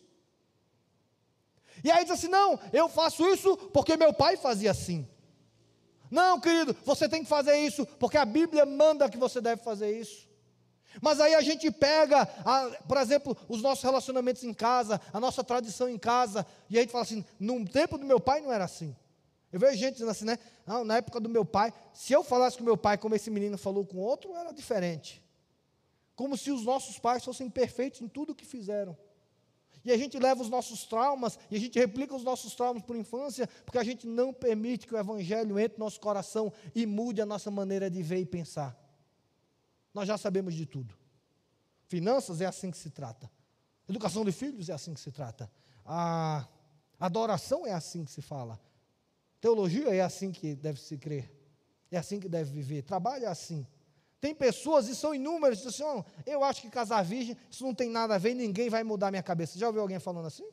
E 1.84 1.91
aí 1.91 2.04
diz 2.04 2.13
assim: 2.13 2.28
não, 2.28 2.60
eu 2.72 2.88
faço 2.88 3.26
isso 3.28 3.58
porque 3.74 3.98
meu 3.98 4.13
pai 4.13 4.38
fazia 4.38 4.72
assim. 4.72 5.08
Não, 6.10 6.39
querido, 6.39 6.76
você 6.86 7.10
tem 7.10 7.24
que 7.24 7.30
fazer 7.30 7.58
isso 7.58 7.86
porque 8.00 8.17
a 8.17 8.26
Bíblia 8.26 8.65
manda 8.65 9.10
que 9.10 9.17
você 9.17 9.41
deve 9.41 9.63
fazer 9.63 10.00
isso. 10.00 10.30
Mas 11.02 11.19
aí 11.19 11.34
a 11.34 11.41
gente 11.41 11.72
pega, 11.72 12.22
a, 12.46 12.69
por 12.88 12.98
exemplo, 12.98 13.36
os 13.50 13.62
nossos 13.62 13.84
relacionamentos 13.84 14.43
em 14.43 14.54
casa, 14.54 15.02
a 15.12 15.19
nossa 15.19 15.43
tradição 15.43 15.89
em 15.89 15.98
casa, 15.98 16.46
e 16.69 16.78
a 16.78 16.82
gente 16.82 16.91
fala 16.91 17.04
assim: 17.04 17.26
no 17.39 17.67
tempo 17.67 17.98
do 17.98 18.06
meu 18.06 18.19
pai 18.19 18.41
não 18.41 18.52
era 18.54 18.63
assim. 18.63 18.96
Eu 19.52 19.60
vejo 19.60 19.78
gente 19.78 19.93
dizendo 19.93 20.12
assim, 20.12 20.26
né? 20.26 20.39
Não, 20.66 20.84
na 20.84 20.97
época 20.97 21.20
do 21.20 21.30
meu 21.30 21.45
pai, 21.45 21.72
se 21.93 22.12
eu 22.12 22.24
falasse 22.24 22.57
com 22.57 22.64
meu 22.64 22.78
pai 22.78 22.97
como 22.97 23.14
esse 23.14 23.30
menino 23.30 23.57
falou 23.57 23.86
com 23.86 23.97
outro, 23.97 24.36
era 24.36 24.51
diferente. 24.51 25.24
Como 26.16 26.38
se 26.38 26.51
os 26.51 26.64
nossos 26.64 26.97
pais 26.97 27.24
fossem 27.24 27.49
perfeitos 27.49 28.01
em 28.01 28.07
tudo 28.07 28.32
o 28.32 28.36
que 28.36 28.45
fizeram. 28.45 28.97
E 29.84 29.91
a 29.91 29.97
gente 29.97 30.17
leva 30.17 30.41
os 30.41 30.49
nossos 30.49 30.86
traumas, 30.86 31.38
e 31.51 31.57
a 31.57 31.59
gente 31.59 31.77
replica 31.77 32.15
os 32.15 32.23
nossos 32.23 32.55
traumas 32.55 32.84
por 32.84 32.95
infância, 32.95 33.47
porque 33.65 33.77
a 33.77 33.84
gente 33.84 34.07
não 34.07 34.34
permite 34.34 34.88
que 34.88 34.95
o 34.95 34.97
Evangelho 34.97 35.59
entre 35.59 35.77
no 35.77 35.86
nosso 35.86 35.99
coração 35.99 36.51
e 36.73 36.86
mude 36.86 37.21
a 37.21 37.25
nossa 37.25 37.51
maneira 37.51 37.89
de 37.89 38.01
ver 38.01 38.19
e 38.19 38.25
pensar. 38.25 38.77
Nós 39.93 40.07
já 40.07 40.17
sabemos 40.17 40.53
de 40.53 40.65
tudo. 40.65 40.95
Finanças 41.88 42.41
é 42.41 42.45
assim 42.45 42.71
que 42.71 42.77
se 42.77 42.89
trata. 42.89 43.29
Educação 43.88 44.23
de 44.23 44.31
filhos 44.31 44.69
é 44.69 44.73
assim 44.73 44.93
que 44.93 44.99
se 44.99 45.11
trata. 45.11 45.51
A 45.86 46.47
adoração 46.99 47.67
é 47.67 47.73
assim 47.73 48.05
que 48.05 48.11
se 48.11 48.21
fala. 48.21 48.59
Teologia 49.41 49.93
é 49.93 50.01
assim 50.01 50.31
que 50.31 50.55
deve 50.55 50.79
se 50.79 50.97
crer. 50.97 51.29
É 51.91 51.97
assim 51.97 52.19
que 52.19 52.29
deve 52.29 52.51
viver. 52.51 52.81
Trabalho 52.84 53.25
é 53.25 53.27
assim. 53.27 53.67
Tem 54.24 54.34
pessoas, 54.34 54.88
e 54.88 54.95
são 54.95 55.13
inúmeras, 55.13 55.59
que 55.59 55.67
dizem 55.67 55.86
assim, 55.86 55.99
oh, 55.99 56.30
eu 56.32 56.45
acho 56.45 56.61
que 56.61 56.69
casar 56.69 57.03
virgem, 57.03 57.36
isso 57.51 57.61
não 57.61 57.76
tem 57.76 57.89
nada 57.89 58.15
a 58.15 58.17
ver, 58.17 58.34
ninguém 58.34 58.69
vai 58.69 58.82
mudar 58.82 59.11
minha 59.11 59.21
cabeça. 59.21 59.59
Já 59.59 59.67
ouviu 59.67 59.82
alguém 59.82 59.99
falando 59.99 60.28
assim? 60.28 60.49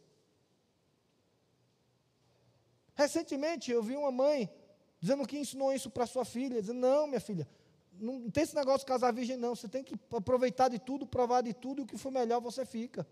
Recentemente 2.97 3.71
eu 3.71 3.81
vi 3.81 3.97
uma 3.97 4.11
mãe 4.11 4.51
dizendo 4.99 5.25
que 5.25 5.39
ensinou 5.39 5.73
isso 5.73 5.89
para 5.89 6.05
sua 6.05 6.25
filha, 6.25 6.61
dizendo, 6.61 6.81
não, 6.81 7.07
minha 7.07 7.21
filha, 7.21 7.47
não 7.93 8.29
tem 8.29 8.43
esse 8.43 8.57
negócio 8.57 8.81
de 8.81 8.87
casar 8.87 9.13
virgem, 9.13 9.37
não. 9.37 9.55
Você 9.55 9.69
tem 9.69 9.85
que 9.85 9.95
aproveitar 10.11 10.69
de 10.69 10.81
tudo, 10.81 11.07
provar 11.07 11.41
de 11.41 11.55
tudo, 11.55 11.81
e 11.81 11.85
o 11.85 11.87
que 11.87 11.97
for 11.97 12.11
melhor 12.11 12.41
você 12.41 12.67
fica. 12.67 13.07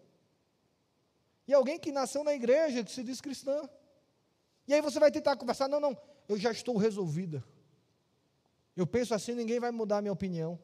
E 1.46 1.54
alguém 1.54 1.78
que 1.78 1.92
nasceu 1.92 2.24
na 2.24 2.34
igreja, 2.34 2.82
que 2.82 2.90
se 2.90 3.04
diz 3.04 3.20
cristã. 3.20 3.62
E 4.66 4.74
aí 4.74 4.80
você 4.80 4.98
vai 4.98 5.12
tentar 5.12 5.36
conversar, 5.36 5.68
não, 5.68 5.78
não, 5.78 5.96
eu 6.28 6.36
já 6.36 6.50
estou 6.50 6.76
resolvida. 6.76 7.44
Eu 8.78 8.86
penso 8.86 9.12
assim, 9.12 9.34
ninguém 9.34 9.58
vai 9.58 9.72
mudar 9.72 9.98
a 9.98 10.00
minha 10.00 10.12
opinião. 10.12 10.56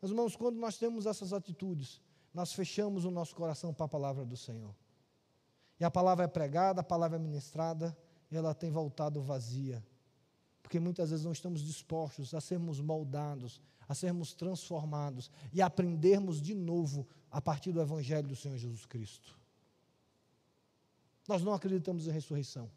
Meus 0.00 0.12
irmãos, 0.12 0.36
quando 0.36 0.60
nós 0.60 0.78
temos 0.78 1.06
essas 1.06 1.32
atitudes, 1.32 2.00
nós 2.32 2.52
fechamos 2.52 3.04
o 3.04 3.10
nosso 3.10 3.34
coração 3.34 3.74
para 3.74 3.86
a 3.86 3.88
palavra 3.88 4.24
do 4.24 4.36
Senhor. 4.36 4.72
E 5.80 5.84
a 5.84 5.90
palavra 5.90 6.26
é 6.26 6.28
pregada, 6.28 6.80
a 6.80 6.84
palavra 6.84 7.18
é 7.18 7.20
ministrada, 7.20 7.98
e 8.30 8.36
ela 8.36 8.54
tem 8.54 8.70
voltado 8.70 9.20
vazia. 9.20 9.84
Porque 10.62 10.78
muitas 10.78 11.10
vezes 11.10 11.24
não 11.24 11.32
estamos 11.32 11.62
dispostos 11.62 12.32
a 12.32 12.40
sermos 12.40 12.80
moldados, 12.80 13.60
a 13.88 13.92
sermos 13.92 14.32
transformados 14.32 15.32
e 15.52 15.60
a 15.60 15.66
aprendermos 15.66 16.40
de 16.40 16.54
novo 16.54 17.08
a 17.28 17.40
partir 17.40 17.72
do 17.72 17.80
Evangelho 17.80 18.28
do 18.28 18.36
Senhor 18.36 18.56
Jesus 18.56 18.86
Cristo. 18.86 19.36
Nós 21.26 21.42
não 21.42 21.54
acreditamos 21.54 22.06
em 22.06 22.12
ressurreição. 22.12 22.70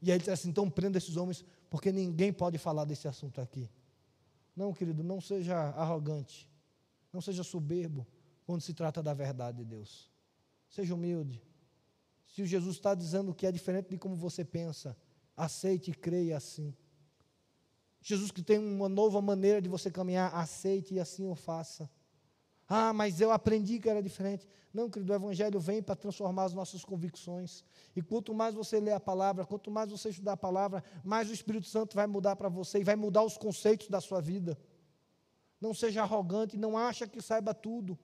E 0.00 0.10
aí 0.10 0.16
ele 0.16 0.24
diz 0.24 0.28
assim: 0.30 0.48
então 0.48 0.70
prenda 0.70 0.98
esses 0.98 1.16
homens, 1.16 1.44
porque 1.70 1.92
ninguém 1.92 2.32
pode 2.32 2.58
falar 2.58 2.84
desse 2.84 3.08
assunto 3.08 3.40
aqui. 3.40 3.70
Não, 4.54 4.72
querido, 4.72 5.02
não 5.02 5.20
seja 5.20 5.56
arrogante, 5.56 6.50
não 7.12 7.20
seja 7.20 7.42
soberbo 7.42 8.06
quando 8.44 8.62
se 8.62 8.72
trata 8.72 9.02
da 9.02 9.12
verdade 9.12 9.58
de 9.58 9.64
Deus. 9.64 10.10
Seja 10.68 10.94
humilde. 10.94 11.42
Se 12.26 12.42
o 12.42 12.46
Jesus 12.46 12.76
está 12.76 12.94
dizendo 12.94 13.34
que 13.34 13.46
é 13.46 13.52
diferente 13.52 13.90
de 13.90 13.98
como 13.98 14.16
você 14.16 14.44
pensa, 14.44 14.96
aceite 15.36 15.90
e 15.90 15.94
creia 15.94 16.36
assim. 16.36 16.74
Jesus 18.00 18.30
que 18.30 18.42
tem 18.42 18.58
uma 18.58 18.88
nova 18.88 19.20
maneira 19.20 19.60
de 19.60 19.68
você 19.68 19.90
caminhar, 19.90 20.34
aceite 20.34 20.94
e 20.94 21.00
assim 21.00 21.26
o 21.26 21.34
faça. 21.34 21.90
Ah, 22.68 22.92
mas 22.92 23.20
eu 23.20 23.30
aprendi 23.30 23.78
que 23.78 23.88
era 23.88 24.02
diferente. 24.02 24.46
Não, 24.74 24.90
querido, 24.90 25.12
o 25.12 25.16
Evangelho 25.16 25.58
vem 25.60 25.82
para 25.82 25.94
transformar 25.94 26.44
as 26.44 26.52
nossas 26.52 26.84
convicções. 26.84 27.64
E 27.94 28.02
quanto 28.02 28.34
mais 28.34 28.54
você 28.54 28.80
lê 28.80 28.92
a 28.92 29.00
palavra, 29.00 29.46
quanto 29.46 29.70
mais 29.70 29.90
você 29.90 30.10
estudar 30.10 30.32
a 30.32 30.36
palavra, 30.36 30.82
mais 31.04 31.30
o 31.30 31.32
Espírito 31.32 31.66
Santo 31.66 31.94
vai 31.94 32.06
mudar 32.06 32.36
para 32.36 32.48
você 32.48 32.80
e 32.80 32.84
vai 32.84 32.96
mudar 32.96 33.22
os 33.22 33.38
conceitos 33.38 33.88
da 33.88 34.00
sua 34.00 34.20
vida. 34.20 34.58
Não 35.60 35.72
seja 35.72 36.02
arrogante, 36.02 36.56
não 36.56 36.76
acha 36.76 37.06
que 37.06 37.22
saiba 37.22 37.54
tudo. 37.54 37.98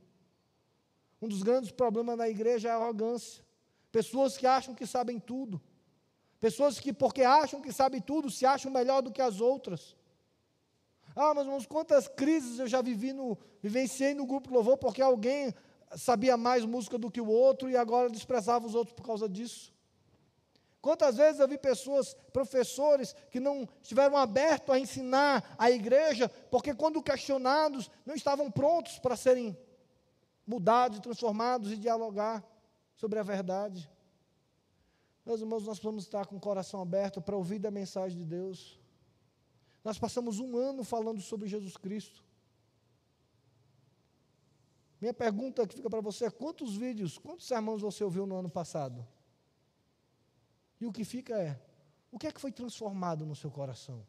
Um 1.20 1.28
dos 1.28 1.42
grandes 1.42 1.70
problemas 1.70 2.16
da 2.16 2.28
igreja 2.28 2.68
é 2.68 2.72
a 2.72 2.76
arrogância. 2.76 3.44
Pessoas 3.90 4.38
que 4.38 4.46
acham 4.46 4.74
que 4.74 4.86
sabem 4.86 5.18
tudo. 5.20 5.60
Pessoas 6.40 6.80
que, 6.80 6.92
porque 6.92 7.22
acham 7.22 7.60
que 7.60 7.72
sabem 7.72 8.00
tudo, 8.00 8.30
se 8.30 8.46
acham 8.46 8.72
melhor 8.72 9.02
do 9.02 9.12
que 9.12 9.20
as 9.20 9.40
outras. 9.40 9.94
Ah, 11.14 11.34
mas 11.34 11.44
irmãos, 11.44 11.66
quantas 11.66 12.08
crises 12.08 12.58
eu 12.58 12.66
já 12.66 12.80
vivi 12.80 13.12
no, 13.12 13.38
vivenciei 13.60 14.14
no 14.14 14.26
grupo 14.26 14.52
louvor 14.52 14.78
porque 14.78 15.02
alguém 15.02 15.54
sabia 15.96 16.36
mais 16.36 16.64
música 16.64 16.98
do 16.98 17.10
que 17.10 17.20
o 17.20 17.28
outro 17.28 17.68
e 17.68 17.76
agora 17.76 18.08
desprezava 18.08 18.66
os 18.66 18.74
outros 18.74 18.94
por 18.94 19.04
causa 19.04 19.28
disso. 19.28 19.72
Quantas 20.80 21.16
vezes 21.16 21.40
eu 21.40 21.46
vi 21.46 21.56
pessoas, 21.56 22.12
professores, 22.32 23.14
que 23.30 23.38
não 23.38 23.68
estiveram 23.80 24.16
abertos 24.16 24.74
a 24.74 24.80
ensinar 24.80 25.54
a 25.56 25.70
igreja, 25.70 26.28
porque 26.50 26.74
quando 26.74 27.00
questionados, 27.00 27.88
não 28.04 28.16
estavam 28.16 28.50
prontos 28.50 28.98
para 28.98 29.14
serem 29.14 29.56
mudados, 30.44 30.98
transformados 30.98 31.70
e 31.70 31.76
dialogar 31.76 32.42
sobre 32.96 33.20
a 33.20 33.22
verdade. 33.22 33.88
Meus 35.24 35.40
irmãos, 35.40 35.64
nós 35.64 35.78
vamos 35.78 36.02
estar 36.02 36.26
com 36.26 36.34
o 36.34 36.40
coração 36.40 36.82
aberto 36.82 37.20
para 37.20 37.36
ouvir 37.36 37.60
da 37.60 37.70
mensagem 37.70 38.18
de 38.18 38.24
Deus. 38.24 38.81
Nós 39.84 39.98
passamos 39.98 40.38
um 40.38 40.56
ano 40.56 40.84
falando 40.84 41.20
sobre 41.20 41.48
Jesus 41.48 41.76
Cristo. 41.76 42.24
Minha 45.00 45.12
pergunta 45.12 45.66
que 45.66 45.74
fica 45.74 45.90
para 45.90 46.00
você 46.00 46.26
é: 46.26 46.30
quantos 46.30 46.76
vídeos, 46.76 47.18
quantos 47.18 47.46
sermões 47.46 47.82
você 47.82 48.04
ouviu 48.04 48.24
no 48.24 48.36
ano 48.36 48.48
passado? 48.48 49.06
E 50.80 50.86
o 50.86 50.92
que 50.92 51.04
fica 51.04 51.36
é: 51.36 51.60
o 52.10 52.18
que 52.18 52.28
é 52.28 52.32
que 52.32 52.40
foi 52.40 52.52
transformado 52.52 53.26
no 53.26 53.34
seu 53.34 53.50
coração? 53.50 54.06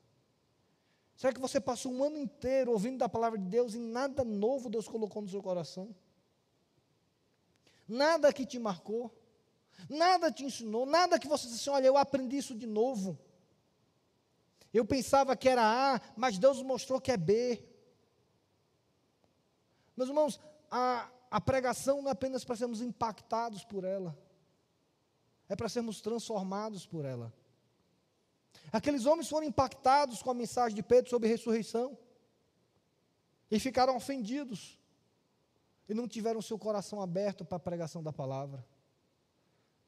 Será 1.15 1.33
que 1.33 1.39
você 1.39 1.59
passou 1.59 1.91
um 1.91 2.03
ano 2.03 2.17
inteiro 2.17 2.71
ouvindo 2.71 2.97
da 2.97 3.09
palavra 3.09 3.39
de 3.39 3.45
Deus 3.45 3.73
e 3.73 3.79
nada 3.79 4.23
novo 4.23 4.69
Deus 4.69 4.87
colocou 4.87 5.21
no 5.21 5.29
seu 5.29 5.41
coração? 5.41 5.95
Nada 7.87 8.31
que 8.31 8.45
te 8.45 8.59
marcou? 8.59 9.11
Nada 9.89 10.31
te 10.31 10.45
ensinou? 10.45 10.85
Nada 10.85 11.19
que 11.19 11.27
você 11.27 11.47
disse, 11.47 11.69
olha, 11.69 11.87
eu 11.87 11.97
aprendi 11.97 12.37
isso 12.37 12.55
de 12.55 12.65
novo? 12.65 13.17
Eu 14.73 14.83
pensava 14.83 15.35
que 15.37 15.47
era 15.47 15.61
A, 15.61 16.01
mas 16.17 16.39
Deus 16.39 16.61
mostrou 16.63 16.99
que 16.99 17.11
é 17.11 17.17
B. 17.17 17.63
Meus 19.95 20.09
irmãos, 20.09 20.39
a, 20.71 21.09
a 21.29 21.39
pregação 21.39 22.01
não 22.01 22.09
é 22.09 22.13
apenas 22.13 22.43
para 22.43 22.55
sermos 22.55 22.81
impactados 22.81 23.63
por 23.63 23.83
ela, 23.83 24.17
é 25.47 25.55
para 25.55 25.69
sermos 25.69 26.01
transformados 26.01 26.87
por 26.87 27.05
ela. 27.05 27.31
Aqueles 28.71 29.05
homens 29.05 29.29
foram 29.29 29.45
impactados 29.45 30.23
com 30.23 30.31
a 30.31 30.33
mensagem 30.33 30.75
de 30.75 30.81
Pedro 30.81 31.09
sobre 31.09 31.29
ressurreição 31.29 31.95
e 33.51 33.59
ficaram 33.59 33.95
ofendidos 33.95 34.79
e 35.87 35.93
não 35.93 36.07
tiveram 36.07 36.41
seu 36.41 36.57
coração 36.57 36.99
aberto 36.99 37.45
para 37.45 37.57
a 37.57 37.59
pregação 37.59 38.01
da 38.01 38.11
palavra. 38.11 38.65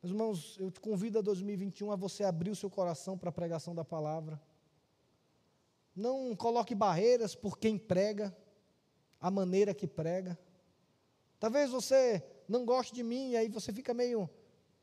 Meus 0.03 0.11
irmãos, 0.11 0.57
eu 0.59 0.69
te 0.69 0.79
convido 0.79 1.17
a 1.17 1.21
2021 1.23 1.91
a 1.91 1.95
você 1.95 2.23
abrir 2.23 2.51
o 2.51 2.55
seu 2.55 2.69
coração 2.69 3.17
para 3.17 3.29
a 3.29 3.33
pregação 3.33 3.73
da 3.73 3.83
palavra. 3.83 4.39
Não 5.95 6.35
coloque 6.35 6.75
barreiras 6.75 7.35
por 7.35 7.57
quem 7.57 7.77
prega, 7.77 8.35
a 9.19 9.31
maneira 9.31 9.73
que 9.73 9.87
prega. 9.87 10.37
Talvez 11.39 11.71
você 11.71 12.23
não 12.47 12.65
goste 12.65 12.93
de 12.93 13.01
mim 13.01 13.31
e 13.31 13.37
aí 13.37 13.49
você 13.49 13.71
fica 13.71 13.93
meio 13.93 14.29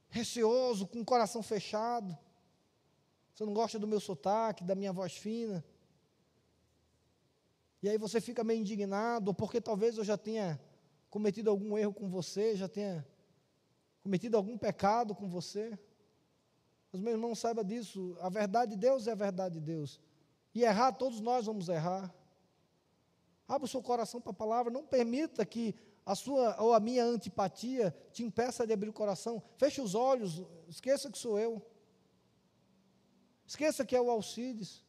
receoso, 0.09 0.87
com 0.87 1.01
o 1.01 1.05
coração 1.05 1.43
fechado. 1.43 2.17
Você 3.35 3.45
não 3.45 3.55
gosta 3.55 3.79
do 3.79 3.87
meu 3.87 4.01
sotaque, 4.01 4.65
da 4.65 4.75
minha 4.75 4.93
voz 4.93 5.17
fina. 5.17 5.65
E 7.83 7.89
aí 7.89 7.99
você 7.99 8.21
fica 8.21 8.45
meio 8.45 8.61
indignado, 8.61 9.35
porque 9.35 9.61
talvez 9.61 9.99
eu 9.99 10.05
já 10.05 10.17
tenha 10.17 10.61
cometido 11.11 11.51
algum 11.51 11.77
erro 11.77 11.93
com 11.93 12.09
você, 12.09 12.57
já 12.57 12.69
tenha 12.69 13.07
cometido 14.03 14.37
algum 14.37 14.57
pecado 14.57 15.15
com 15.15 15.29
você. 15.29 15.79
Mas 16.93 17.01
meu 17.01 17.13
irmão, 17.13 17.35
saiba 17.35 17.65
disso, 17.65 18.17
a 18.21 18.29
verdade 18.29 18.73
de 18.73 18.77
Deus 18.77 19.07
é 19.07 19.13
a 19.13 19.15
verdade 19.15 19.55
de 19.55 19.61
Deus. 19.61 20.01
E 20.55 20.65
errar, 20.65 20.93
todos 20.93 21.21
nós 21.21 21.47
vamos 21.47 21.69
errar. 21.69 22.13
Abra 23.49 23.65
o 23.65 23.69
seu 23.69 23.83
coração 23.83 24.21
para 24.21 24.33
a 24.33 24.35
palavra, 24.35 24.73
não 24.73 24.85
permita 24.85 25.45
que 25.45 25.75
a 26.05 26.15
sua 26.15 26.61
ou 26.61 26.75
a 26.75 26.81
minha 26.81 27.05
antipatia 27.05 27.95
te 28.13 28.23
impeça 28.23 28.67
de 28.67 28.73
abrir 28.73 28.89
o 28.89 28.93
coração. 28.93 29.43
Feche 29.57 29.81
os 29.81 29.95
olhos, 29.95 30.43
esqueça 30.69 31.11
que 31.11 31.19
sou 31.19 31.39
eu. 31.39 31.65
Esqueça 33.47 33.85
que 33.85 33.95
é 33.95 34.01
o 34.01 34.11
Alcides. 34.11 34.85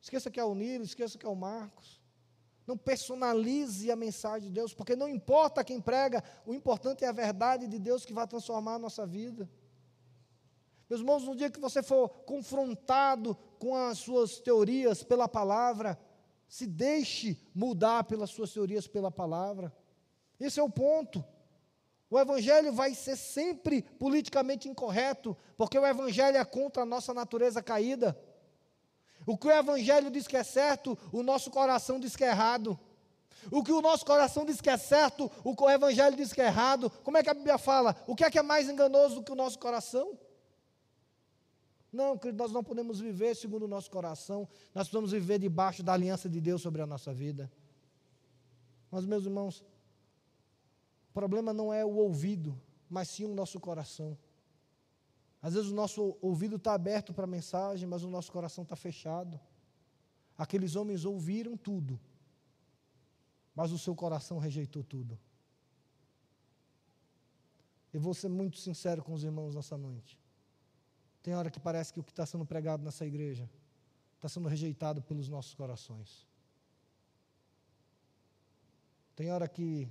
Esqueça 0.00 0.30
que 0.30 0.40
é 0.40 0.44
o 0.44 0.54
Nilo, 0.54 0.84
esqueça 0.84 1.18
que 1.18 1.26
é 1.26 1.28
o 1.28 1.36
Marcos. 1.36 2.00
Não 2.66 2.76
personalize 2.76 3.90
a 3.90 3.96
mensagem 3.96 4.48
de 4.48 4.54
Deus, 4.54 4.72
porque 4.72 4.96
não 4.96 5.08
importa 5.08 5.64
quem 5.64 5.80
prega, 5.80 6.22
o 6.46 6.54
importante 6.54 7.04
é 7.04 7.08
a 7.08 7.12
verdade 7.12 7.66
de 7.66 7.78
Deus 7.78 8.04
que 8.04 8.12
vai 8.12 8.26
transformar 8.26 8.74
a 8.74 8.78
nossa 8.78 9.06
vida. 9.06 9.48
Meus 10.90 11.02
irmãos, 11.02 11.22
no 11.22 11.36
dia 11.36 11.48
que 11.48 11.60
você 11.60 11.84
for 11.84 12.08
confrontado 12.26 13.36
com 13.60 13.76
as 13.76 13.98
suas 13.98 14.40
teorias 14.40 15.04
pela 15.04 15.28
palavra, 15.28 15.96
se 16.48 16.66
deixe 16.66 17.38
mudar 17.54 18.02
pelas 18.02 18.30
suas 18.30 18.52
teorias 18.52 18.88
pela 18.88 19.08
palavra. 19.08 19.72
Esse 20.40 20.58
é 20.58 20.62
o 20.64 20.68
ponto. 20.68 21.24
O 22.10 22.18
Evangelho 22.18 22.72
vai 22.72 22.92
ser 22.92 23.14
sempre 23.14 23.82
politicamente 23.82 24.68
incorreto, 24.68 25.36
porque 25.56 25.78
o 25.78 25.86
Evangelho 25.86 26.36
é 26.36 26.44
contra 26.44 26.82
a 26.82 26.86
nossa 26.86 27.14
natureza 27.14 27.62
caída. 27.62 28.20
O 29.24 29.38
que 29.38 29.46
o 29.46 29.52
Evangelho 29.52 30.10
diz 30.10 30.26
que 30.26 30.36
é 30.36 30.42
certo, 30.42 30.98
o 31.12 31.22
nosso 31.22 31.52
coração 31.52 32.00
diz 32.00 32.16
que 32.16 32.24
é 32.24 32.30
errado. 32.30 32.76
O 33.52 33.62
que 33.62 33.70
o 33.70 33.80
nosso 33.80 34.04
coração 34.04 34.44
diz 34.44 34.60
que 34.60 34.68
é 34.68 34.76
certo, 34.76 35.30
o 35.44 35.70
Evangelho 35.70 36.16
diz 36.16 36.32
que 36.32 36.42
é 36.42 36.46
errado. 36.46 36.90
Como 37.04 37.16
é 37.16 37.22
que 37.22 37.30
a 37.30 37.34
Bíblia 37.34 37.58
fala? 37.58 37.94
O 38.08 38.16
que 38.16 38.24
é 38.24 38.30
que 38.30 38.40
é 38.40 38.42
mais 38.42 38.68
enganoso 38.68 39.14
do 39.14 39.22
que 39.22 39.30
o 39.30 39.36
nosso 39.36 39.56
coração? 39.56 40.18
Não, 41.92 42.16
querido, 42.16 42.38
nós 42.38 42.52
não 42.52 42.62
podemos 42.62 43.00
viver 43.00 43.34
segundo 43.34 43.64
o 43.64 43.68
nosso 43.68 43.90
coração, 43.90 44.48
nós 44.74 44.86
precisamos 44.86 45.10
viver 45.12 45.38
debaixo 45.38 45.82
da 45.82 45.92
aliança 45.92 46.28
de 46.28 46.40
Deus 46.40 46.62
sobre 46.62 46.80
a 46.82 46.86
nossa 46.86 47.12
vida. 47.12 47.50
Mas, 48.90 49.04
meus 49.04 49.24
irmãos, 49.24 49.64
o 51.10 51.12
problema 51.12 51.52
não 51.52 51.72
é 51.72 51.84
o 51.84 51.96
ouvido, 51.96 52.60
mas 52.88 53.08
sim 53.08 53.24
o 53.24 53.34
nosso 53.34 53.58
coração. 53.58 54.16
Às 55.42 55.54
vezes 55.54 55.70
o 55.70 55.74
nosso 55.74 56.16
ouvido 56.20 56.56
está 56.56 56.74
aberto 56.74 57.14
para 57.14 57.24
a 57.24 57.26
mensagem, 57.26 57.88
mas 57.88 58.02
o 58.02 58.10
nosso 58.10 58.30
coração 58.30 58.62
está 58.62 58.76
fechado. 58.76 59.40
Aqueles 60.36 60.76
homens 60.76 61.04
ouviram 61.04 61.56
tudo, 61.56 61.98
mas 63.54 63.72
o 63.72 63.78
seu 63.78 63.94
coração 63.94 64.38
rejeitou 64.38 64.84
tudo. 64.84 65.18
Eu 67.92 68.00
vou 68.00 68.14
ser 68.14 68.28
muito 68.28 68.58
sincero 68.58 69.02
com 69.02 69.12
os 69.12 69.24
irmãos 69.24 69.54
nessa 69.54 69.76
noite. 69.76 70.18
Tem 71.22 71.34
hora 71.34 71.50
que 71.50 71.60
parece 71.60 71.92
que 71.92 72.00
o 72.00 72.02
que 72.04 72.12
está 72.12 72.24
sendo 72.24 72.46
pregado 72.46 72.82
nessa 72.82 73.06
igreja 73.06 73.48
está 74.16 74.28
sendo 74.28 74.48
rejeitado 74.48 75.02
pelos 75.02 75.28
nossos 75.28 75.54
corações. 75.54 76.26
Tem 79.16 79.30
hora 79.30 79.46
que, 79.48 79.88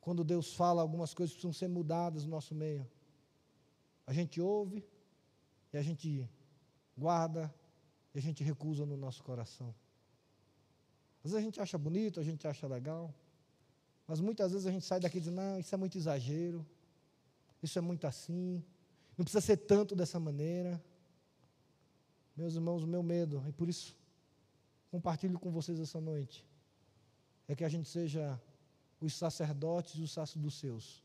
quando 0.00 0.24
Deus 0.24 0.54
fala, 0.54 0.82
algumas 0.82 1.14
coisas 1.14 1.32
precisam 1.34 1.52
ser 1.52 1.68
mudadas 1.68 2.24
no 2.24 2.30
nosso 2.30 2.54
meio. 2.54 2.88
A 4.06 4.12
gente 4.12 4.40
ouve 4.40 4.84
e 5.72 5.76
a 5.76 5.82
gente 5.82 6.28
guarda 6.96 7.52
e 8.14 8.18
a 8.18 8.22
gente 8.22 8.42
recusa 8.42 8.84
no 8.84 8.96
nosso 8.96 9.22
coração. 9.22 9.74
Às 11.18 11.30
vezes 11.30 11.36
a 11.36 11.40
gente 11.40 11.60
acha 11.60 11.76
bonito, 11.76 12.18
a 12.18 12.24
gente 12.24 12.46
acha 12.48 12.66
legal, 12.66 13.14
mas 14.06 14.20
muitas 14.20 14.52
vezes 14.52 14.66
a 14.66 14.72
gente 14.72 14.84
sai 14.84 14.98
daqui 14.98 15.20
dizendo: 15.20 15.36
não, 15.36 15.58
isso 15.58 15.74
é 15.74 15.78
muito 15.78 15.98
exagero, 15.98 16.66
isso 17.62 17.78
é 17.78 17.82
muito 17.82 18.06
assim, 18.06 18.64
não 19.18 19.24
precisa 19.24 19.40
ser 19.40 19.56
tanto 19.56 19.96
dessa 19.96 20.20
maneira. 20.20 20.82
Meus 22.36 22.54
irmãos, 22.54 22.84
o 22.84 22.86
meu 22.86 23.02
medo, 23.02 23.44
e 23.48 23.52
por 23.52 23.68
isso 23.68 23.96
compartilho 24.92 25.38
com 25.38 25.50
vocês 25.50 25.80
essa 25.80 26.00
noite, 26.00 26.46
é 27.48 27.56
que 27.56 27.64
a 27.64 27.68
gente 27.68 27.88
seja 27.88 28.40
os 29.00 29.12
sacerdotes 29.12 29.96
e 29.96 30.02
os 30.02 30.12
sacerdotes 30.12 31.02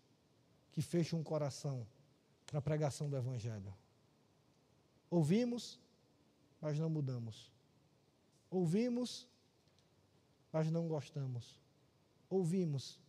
que 0.72 0.82
fecham 0.82 1.20
o 1.20 1.24
coração 1.24 1.86
para 2.46 2.60
a 2.60 2.62
pregação 2.62 3.10
do 3.10 3.18
Evangelho. 3.18 3.74
Ouvimos, 5.10 5.80
mas 6.62 6.78
não 6.78 6.90
mudamos. 6.90 7.52
Ouvimos, 8.50 9.28
mas 10.52 10.70
não 10.70 10.88
gostamos. 10.88 11.60
Ouvimos 12.30 13.00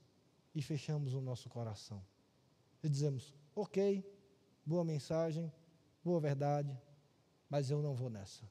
e 0.55 0.63
fechamos 0.63 1.13
o 1.13 1.21
nosso 1.21 1.51
coração. 1.51 2.03
E 2.83 2.89
dizemos: 2.89 3.35
ok, 3.55 4.05
boa 4.65 4.85
mensagem, 4.85 5.53
boa 6.05 6.21
verdade, 6.21 6.77
mas 7.49 7.71
eu 7.71 7.83
não 7.83 7.95
vou 7.95 8.11
nessa. 8.11 8.45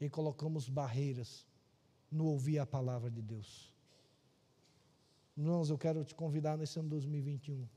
E 0.00 0.08
colocamos 0.08 0.68
barreiras 0.68 1.46
no 2.10 2.26
ouvir 2.26 2.58
a 2.58 2.66
palavra 2.66 3.10
de 3.10 3.22
Deus. 3.22 3.72
Irmãos, 5.36 5.68
eu 5.68 5.78
quero 5.78 6.04
te 6.04 6.14
convidar 6.14 6.56
nesse 6.56 6.78
ano 6.78 6.88
2021 6.88 7.68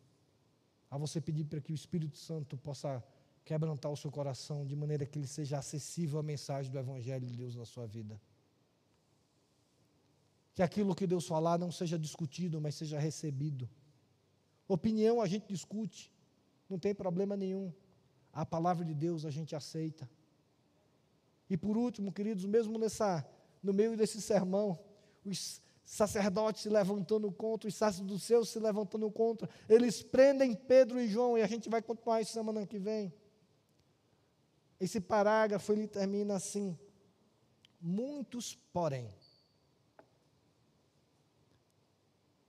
a 0.90 0.98
você 0.98 1.20
pedir 1.22 1.46
para 1.46 1.62
que 1.62 1.72
o 1.72 1.76
Espírito 1.76 2.18
Santo 2.18 2.58
possa 2.58 3.04
quebrantar 3.44 3.92
o 3.92 3.98
seu 3.98 4.12
coração 4.12 4.66
de 4.66 4.76
maneira 4.76 5.06
que 5.06 5.18
ele 5.20 5.28
seja 5.28 5.58
acessível 5.58 6.20
à 6.20 6.24
mensagem 6.24 6.72
do 6.72 6.80
Evangelho 6.80 7.26
de 7.28 7.36
Deus 7.36 7.56
na 7.56 7.66
sua 7.66 7.86
vida. 7.86 8.20
Que 10.56 10.64
aquilo 10.64 10.96
que 10.96 11.08
Deus 11.08 11.28
falar 11.28 11.58
não 11.58 11.72
seja 11.72 11.98
discutido, 11.98 12.60
mas 12.60 12.76
seja 12.76 13.00
recebido. 13.00 13.70
Opinião 14.68 15.22
a 15.22 15.28
gente 15.28 15.48
discute, 15.48 16.12
não 16.70 16.78
tem 16.78 16.94
problema 16.94 17.36
nenhum 17.36 17.74
a 18.32 18.46
palavra 18.46 18.86
de 18.86 18.94
Deus 18.94 19.26
a 19.26 19.30
gente 19.30 19.56
aceita. 19.56 20.10
E 21.50 21.58
por 21.58 21.78
último, 21.78 22.12
queridos, 22.12 22.46
mesmo 22.46 22.78
nessa, 22.78 23.28
no 23.62 23.74
meio 23.74 23.98
desse 23.98 24.22
sermão, 24.22 24.80
os 25.26 25.62
sacerdotes 25.84 26.62
se 26.62 26.70
levantando 26.70 27.32
contra, 27.32 27.68
os 27.68 27.76
sacerdotes 27.76 28.50
se 28.50 28.60
levantando 28.60 29.10
contra, 29.10 29.50
eles 29.68 30.04
prendem 30.04 30.56
Pedro 30.56 31.00
e 31.00 31.08
João, 31.08 31.38
e 31.38 31.42
a 31.42 31.48
gente 31.48 31.70
vai 31.70 31.82
continuar 31.82 32.22
isso 32.22 32.32
semana 32.32 32.66
que 32.66 32.78
vem. 32.78 33.12
Esse 34.80 35.02
parágrafo 35.02 35.74
ele 35.74 35.88
termina 35.88 36.36
assim: 36.36 36.78
muitos, 37.82 38.56
porém. 38.72 39.14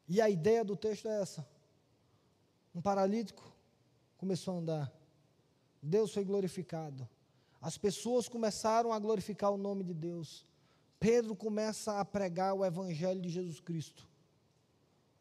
E 0.06 0.20
a 0.20 0.28
ideia 0.28 0.64
do 0.64 0.76
texto 0.76 1.08
é 1.08 1.22
essa: 1.22 1.48
um 2.74 2.82
paralítico 2.82 3.49
começou 4.20 4.54
a 4.54 4.58
andar. 4.58 4.92
Deus 5.82 6.12
foi 6.12 6.24
glorificado. 6.24 7.08
As 7.58 7.78
pessoas 7.78 8.28
começaram 8.28 8.92
a 8.92 8.98
glorificar 8.98 9.50
o 9.50 9.56
nome 9.56 9.82
de 9.82 9.94
Deus. 9.94 10.46
Pedro 10.98 11.34
começa 11.34 11.98
a 11.98 12.04
pregar 12.04 12.52
o 12.52 12.62
evangelho 12.62 13.18
de 13.18 13.30
Jesus 13.30 13.60
Cristo. 13.60 14.06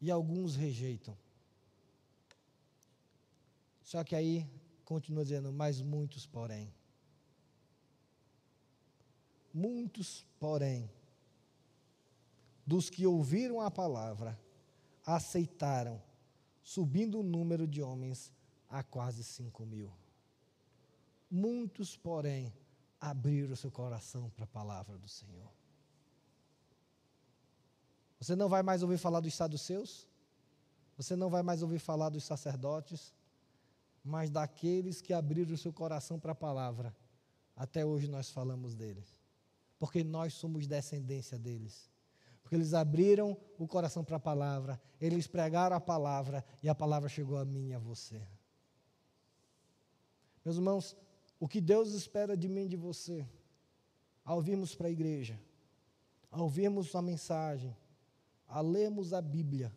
E 0.02 0.10
alguns 0.10 0.54
rejeitam. 0.54 1.16
Só 3.82 4.04
que 4.04 4.14
aí 4.14 4.46
continua 4.84 5.24
dizendo, 5.24 5.50
mas 5.50 5.80
muitos, 5.80 6.26
porém. 6.26 6.70
Muitos, 9.52 10.26
porém, 10.38 10.90
dos 12.66 12.90
que 12.90 13.06
ouviram 13.06 13.62
a 13.62 13.70
palavra, 13.70 14.38
aceitaram, 15.06 16.00
subindo 16.62 17.20
o 17.20 17.22
número 17.22 17.66
de 17.66 17.80
homens 17.80 18.30
a 18.70 18.82
quase 18.82 19.24
cinco 19.24 19.66
mil. 19.66 19.92
Muitos, 21.30 21.96
porém, 21.96 22.52
abriram 23.00 23.56
seu 23.56 23.70
coração 23.70 24.30
para 24.30 24.44
a 24.44 24.48
palavra 24.48 24.96
do 24.96 25.08
Senhor. 25.08 25.50
Você 28.20 28.36
não 28.36 28.48
vai 28.48 28.62
mais 28.62 28.82
ouvir 28.82 28.98
falar 28.98 29.20
dos 29.20 29.34
saduceus, 29.34 30.06
você 30.96 31.16
não 31.16 31.30
vai 31.30 31.42
mais 31.42 31.62
ouvir 31.62 31.78
falar 31.78 32.10
dos 32.10 32.24
sacerdotes, 32.24 33.14
mas 34.04 34.30
daqueles 34.30 35.00
que 35.00 35.12
abriram 35.12 35.56
seu 35.56 35.72
coração 35.72 36.18
para 36.18 36.32
a 36.32 36.34
palavra. 36.34 36.94
Até 37.56 37.84
hoje 37.84 38.08
nós 38.08 38.30
falamos 38.30 38.74
deles, 38.74 39.18
porque 39.78 40.04
nós 40.04 40.34
somos 40.34 40.66
descendência 40.66 41.38
deles. 41.38 41.90
Porque 42.42 42.56
eles 42.56 42.74
abriram 42.74 43.36
o 43.58 43.66
coração 43.66 44.04
para 44.04 44.16
a 44.16 44.20
palavra, 44.20 44.80
eles 45.00 45.26
pregaram 45.26 45.76
a 45.76 45.80
palavra 45.80 46.44
e 46.62 46.68
a 46.68 46.74
palavra 46.74 47.08
chegou 47.08 47.38
a 47.38 47.44
mim 47.44 47.68
e 47.68 47.74
a 47.74 47.78
você. 47.78 48.20
Meus 50.50 50.56
irmãos, 50.56 50.96
o 51.38 51.46
que 51.46 51.60
Deus 51.60 51.92
espera 51.92 52.36
de 52.36 52.48
mim 52.48 52.64
e 52.64 52.70
de 52.70 52.76
você, 52.76 53.24
ao 54.24 54.42
virmos 54.42 54.74
para 54.74 54.88
a 54.88 54.90
igreja, 54.90 55.40
ao 56.28 56.42
ouvirmos 56.42 56.92
a 56.96 57.00
mensagem, 57.00 57.76
a 58.48 58.60
lermos 58.60 59.12
a 59.12 59.22
Bíblia, 59.22 59.72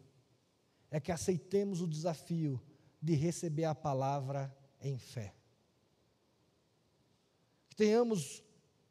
é 0.89 0.99
que 0.99 1.11
aceitemos 1.11 1.80
o 1.80 1.88
desafio 1.88 2.59
de 2.99 3.13
receber 3.13 3.65
a 3.65 3.76
palavra 3.76 4.51
em 4.82 4.97
fé. 4.97 5.36
Que 7.69 7.76
tenhamos 7.76 8.43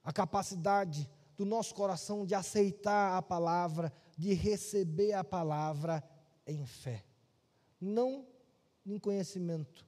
a 0.05 0.13
capacidade 0.13 1.11
do 1.37 1.45
nosso 1.45 1.75
coração 1.75 2.25
de 2.25 2.33
aceitar 2.33 3.19
a 3.19 3.23
palavra, 3.23 3.93
de 4.17 4.35
receber 4.35 5.15
a 5.15 5.25
palavra 5.25 6.01
em 6.47 6.65
fé. 6.65 7.05
Não 7.81 8.25
em 8.87 9.01
conhecimento, 9.01 9.85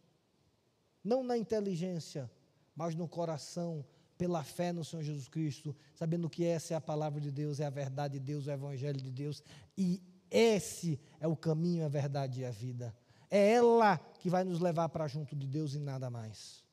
não 1.05 1.22
na 1.22 1.36
inteligência, 1.36 2.30
mas 2.74 2.94
no 2.94 3.07
coração, 3.07 3.84
pela 4.16 4.42
fé 4.42 4.72
no 4.72 4.84
Senhor 4.84 5.02
Jesus 5.02 5.28
Cristo, 5.28 5.76
sabendo 5.94 6.30
que 6.30 6.44
essa 6.44 6.72
é 6.72 6.76
a 6.76 6.80
palavra 6.80 7.20
de 7.20 7.30
Deus, 7.30 7.61
é 7.61 7.66
a 7.66 7.70
verdade 7.70 8.18
de 8.18 8.24
Deus, 8.24 8.48
é 8.48 8.52
o 8.52 8.55
Evangelho 8.55 9.00
de 9.00 9.11
Deus, 9.11 9.42
e 9.76 10.02
esse 10.30 10.98
é 11.20 11.28
o 11.28 11.36
caminho, 11.36 11.84
a 11.84 11.88
verdade 11.88 12.40
e 12.40 12.44
a 12.44 12.50
vida. 12.50 12.96
É 13.30 13.52
ela 13.52 13.98
que 13.98 14.30
vai 14.30 14.44
nos 14.44 14.61
levar 14.61 14.88
para 14.88 15.07
junto 15.07 15.36
de 15.36 15.46
Deus 15.46 15.74
e 15.74 15.78
nada 15.78 16.09
mais. 16.09 16.64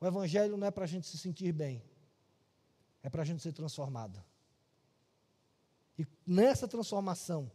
O 0.00 0.06
Evangelho 0.06 0.56
não 0.56 0.66
é 0.66 0.70
para 0.70 0.84
a 0.84 0.86
gente 0.86 1.06
se 1.06 1.18
sentir 1.18 1.52
bem, 1.52 1.82
é 3.02 3.10
para 3.10 3.22
a 3.22 3.24
gente 3.24 3.42
ser 3.42 3.52
transformado. 3.52 4.22
E 5.98 6.06
nessa 6.26 6.66
transformação 6.66 7.50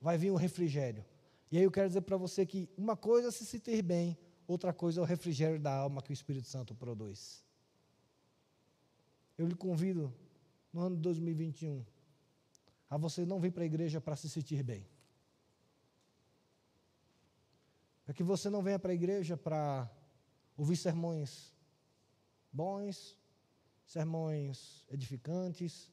vai 0.00 0.18
vir 0.18 0.30
o 0.30 0.36
refrigério. 0.36 1.04
E 1.52 1.58
aí 1.58 1.64
eu 1.64 1.70
quero 1.70 1.86
dizer 1.86 2.00
para 2.00 2.16
você 2.16 2.46
que 2.46 2.66
uma 2.78 2.96
coisa 2.96 3.28
é 3.28 3.30
se 3.30 3.44
sentir 3.44 3.82
bem, 3.82 4.16
outra 4.46 4.72
coisa 4.72 5.00
é 5.00 5.02
o 5.02 5.06
refrigério 5.06 5.60
da 5.60 5.70
alma 5.70 6.00
que 6.00 6.10
o 6.10 6.12
Espírito 6.14 6.48
Santo 6.48 6.74
produz. 6.74 7.44
Eu 9.36 9.46
lhe 9.46 9.54
convido, 9.54 10.10
no 10.72 10.80
ano 10.80 10.96
de 10.96 11.02
2021, 11.02 11.84
a 12.88 12.96
você 12.96 13.26
não 13.26 13.38
vir 13.38 13.52
para 13.52 13.64
a 13.64 13.66
igreja 13.66 14.00
para 14.00 14.16
se 14.16 14.30
sentir 14.30 14.62
bem. 14.62 14.88
Para 18.06 18.14
que 18.14 18.22
você 18.22 18.48
não 18.48 18.62
venha 18.62 18.78
para 18.78 18.92
a 18.92 18.94
igreja 18.94 19.36
para 19.36 19.90
ouvir 20.56 20.76
sermões 20.76 21.52
bons, 22.50 23.14
sermões 23.84 24.86
edificantes, 24.88 25.92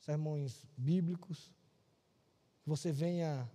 sermões 0.00 0.66
bíblicos. 0.76 1.54
Que 2.62 2.68
você 2.68 2.90
venha 2.90 3.48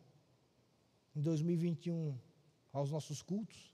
em 1.16 1.22
2021 1.22 2.18
aos 2.74 2.92
nossos 2.92 3.22
cultos 3.22 3.74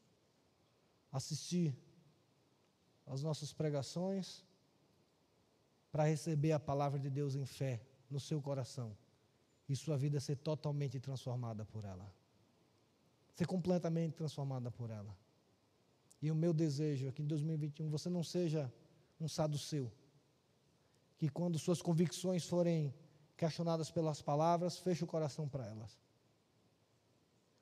assistir 1.11 1.75
às 3.05 3.21
nossas 3.21 3.51
pregações, 3.51 4.45
para 5.91 6.05
receber 6.05 6.53
a 6.53 6.59
palavra 6.59 6.97
de 6.97 7.09
Deus 7.09 7.35
em 7.35 7.45
fé 7.45 7.81
no 8.09 8.19
seu 8.19 8.41
coração 8.41 8.95
e 9.67 9.75
sua 9.75 9.97
vida 9.97 10.19
ser 10.21 10.37
totalmente 10.37 10.99
transformada 10.99 11.65
por 11.65 11.83
ela. 11.83 12.09
Ser 13.33 13.45
completamente 13.45 14.13
transformada 14.13 14.71
por 14.71 14.89
ela. 14.89 15.13
E 16.21 16.31
o 16.31 16.35
meu 16.35 16.53
desejo 16.53 17.07
é 17.07 17.11
que 17.11 17.21
em 17.21 17.27
2021 17.27 17.89
você 17.89 18.09
não 18.09 18.23
seja 18.23 18.71
um 19.19 19.27
saduceu, 19.27 19.91
que 21.17 21.27
quando 21.27 21.59
suas 21.59 21.81
convicções 21.81 22.45
forem 22.45 22.93
questionadas 23.35 23.91
pelas 23.91 24.21
palavras, 24.21 24.77
feche 24.77 25.03
o 25.03 25.07
coração 25.07 25.47
para 25.47 25.65
elas. 25.67 25.99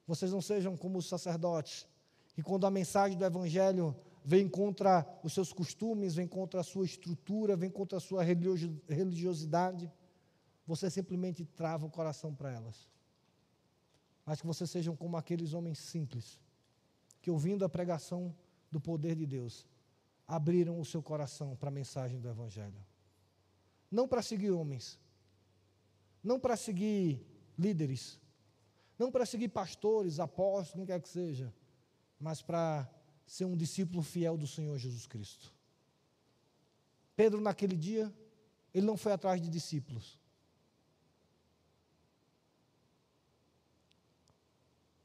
Vocês 0.09 0.31
não 0.31 0.41
sejam 0.41 0.75
como 0.75 0.97
os 0.97 1.07
sacerdotes, 1.07 1.87
que 2.33 2.41
quando 2.41 2.65
a 2.65 2.71
mensagem 2.71 3.15
do 3.15 3.23
Evangelho 3.23 3.95
vem 4.25 4.49
contra 4.49 5.07
os 5.23 5.33
seus 5.33 5.53
costumes, 5.53 6.15
vem 6.15 6.27
contra 6.27 6.61
a 6.61 6.63
sua 6.63 6.83
estrutura, 6.83 7.55
vem 7.55 7.69
contra 7.69 7.99
a 7.99 8.01
sua 8.01 8.23
religiosidade, 8.23 9.91
você 10.65 10.89
simplesmente 10.89 11.45
trava 11.45 11.85
o 11.85 11.91
coração 11.91 12.33
para 12.33 12.51
elas. 12.51 12.89
Mas 14.25 14.41
que 14.41 14.47
vocês 14.47 14.71
sejam 14.71 14.95
como 14.95 15.15
aqueles 15.15 15.53
homens 15.53 15.77
simples, 15.77 16.41
que 17.21 17.29
ouvindo 17.29 17.63
a 17.63 17.69
pregação 17.69 18.35
do 18.71 18.81
poder 18.81 19.15
de 19.15 19.27
Deus, 19.27 19.67
abriram 20.27 20.79
o 20.79 20.85
seu 20.85 21.03
coração 21.03 21.55
para 21.55 21.69
a 21.69 21.71
mensagem 21.71 22.19
do 22.19 22.27
Evangelho. 22.27 22.83
Não 23.91 24.07
para 24.07 24.23
seguir 24.23 24.49
homens, 24.49 24.97
não 26.23 26.39
para 26.39 26.57
seguir 26.57 27.23
líderes, 27.55 28.19
não 28.99 29.09
para 29.09 29.25
seguir 29.25 29.47
pastores, 29.47 30.19
apóstolos, 30.19 30.73
quem 30.73 30.85
quer 30.85 31.01
que 31.01 31.07
seja, 31.07 31.53
mas 32.19 32.41
para 32.41 32.87
ser 33.25 33.45
um 33.45 33.55
discípulo 33.55 34.03
fiel 34.03 34.37
do 34.37 34.45
Senhor 34.45 34.77
Jesus 34.77 35.07
Cristo. 35.07 35.53
Pedro, 37.15 37.39
naquele 37.39 37.77
dia, 37.77 38.13
ele 38.73 38.85
não 38.85 38.97
foi 38.97 39.13
atrás 39.13 39.41
de 39.41 39.49
discípulos. 39.49 40.19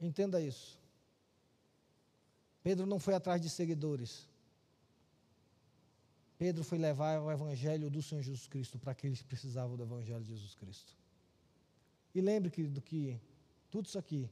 Entenda 0.01 0.41
isso. 0.41 0.79
Pedro 2.63 2.87
não 2.87 2.99
foi 2.99 3.15
atrás 3.15 3.41
de 3.41 3.49
seguidores. 3.49 4.29
Pedro 6.37 6.65
foi 6.65 6.79
levar 6.79 7.21
o 7.21 7.31
evangelho 7.31 7.89
do 7.89 8.03
Senhor 8.03 8.23
Jesus 8.23 8.49
Cristo 8.49 8.79
para 8.79 8.93
aqueles 8.93 9.23
que 9.23 9.29
precisavam 9.29 9.77
do 9.77 9.85
evangelho 9.85 10.23
de 10.23 10.31
Jesus 10.31 10.55
Cristo. 10.55 10.93
E 12.15 12.21
lembre 12.21 12.51
que 12.51 12.65
do 12.65 12.81
que 12.81 13.21
tudo 13.75 13.87
isso 13.87 13.99
aqui 13.99 14.31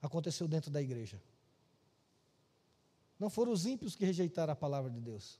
aconteceu 0.00 0.48
dentro 0.48 0.70
da 0.70 0.80
igreja. 0.80 1.22
Não 3.18 3.28
foram 3.28 3.52
os 3.52 3.66
ímpios 3.66 3.94
que 3.94 4.06
rejeitaram 4.06 4.54
a 4.54 4.56
palavra 4.56 4.90
de 4.90 5.00
Deus. 5.02 5.38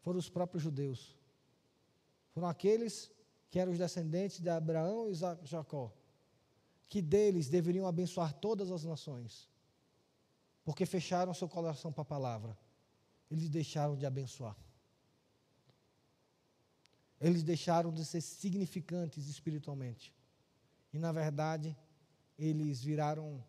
Foram 0.00 0.18
os 0.18 0.28
próprios 0.28 0.60
judeus. 0.60 1.16
Foram 2.32 2.48
aqueles 2.48 3.12
que 3.48 3.60
eram 3.60 3.70
os 3.70 3.78
descendentes 3.78 4.40
de 4.40 4.48
Abraão 4.48 5.08
e 5.08 5.14
Jacó, 5.14 5.92
que 6.88 7.00
deles 7.00 7.48
deveriam 7.48 7.86
abençoar 7.86 8.32
todas 8.32 8.72
as 8.72 8.82
nações, 8.82 9.48
porque 10.64 10.84
fecharam 10.84 11.32
seu 11.32 11.48
coração 11.48 11.92
para 11.92 12.02
a 12.02 12.12
palavra. 12.16 12.58
Eles 13.30 13.48
deixaram 13.48 13.96
de 13.96 14.04
abençoar. 14.04 14.56
Eles 17.20 17.44
deixaram 17.44 17.92
de 17.92 18.04
ser 18.04 18.20
significantes 18.20 19.28
espiritualmente. 19.28 20.12
E, 20.92 20.98
na 20.98 21.12
verdade, 21.12 21.76
eles 22.38 22.82
viraram 22.82 23.42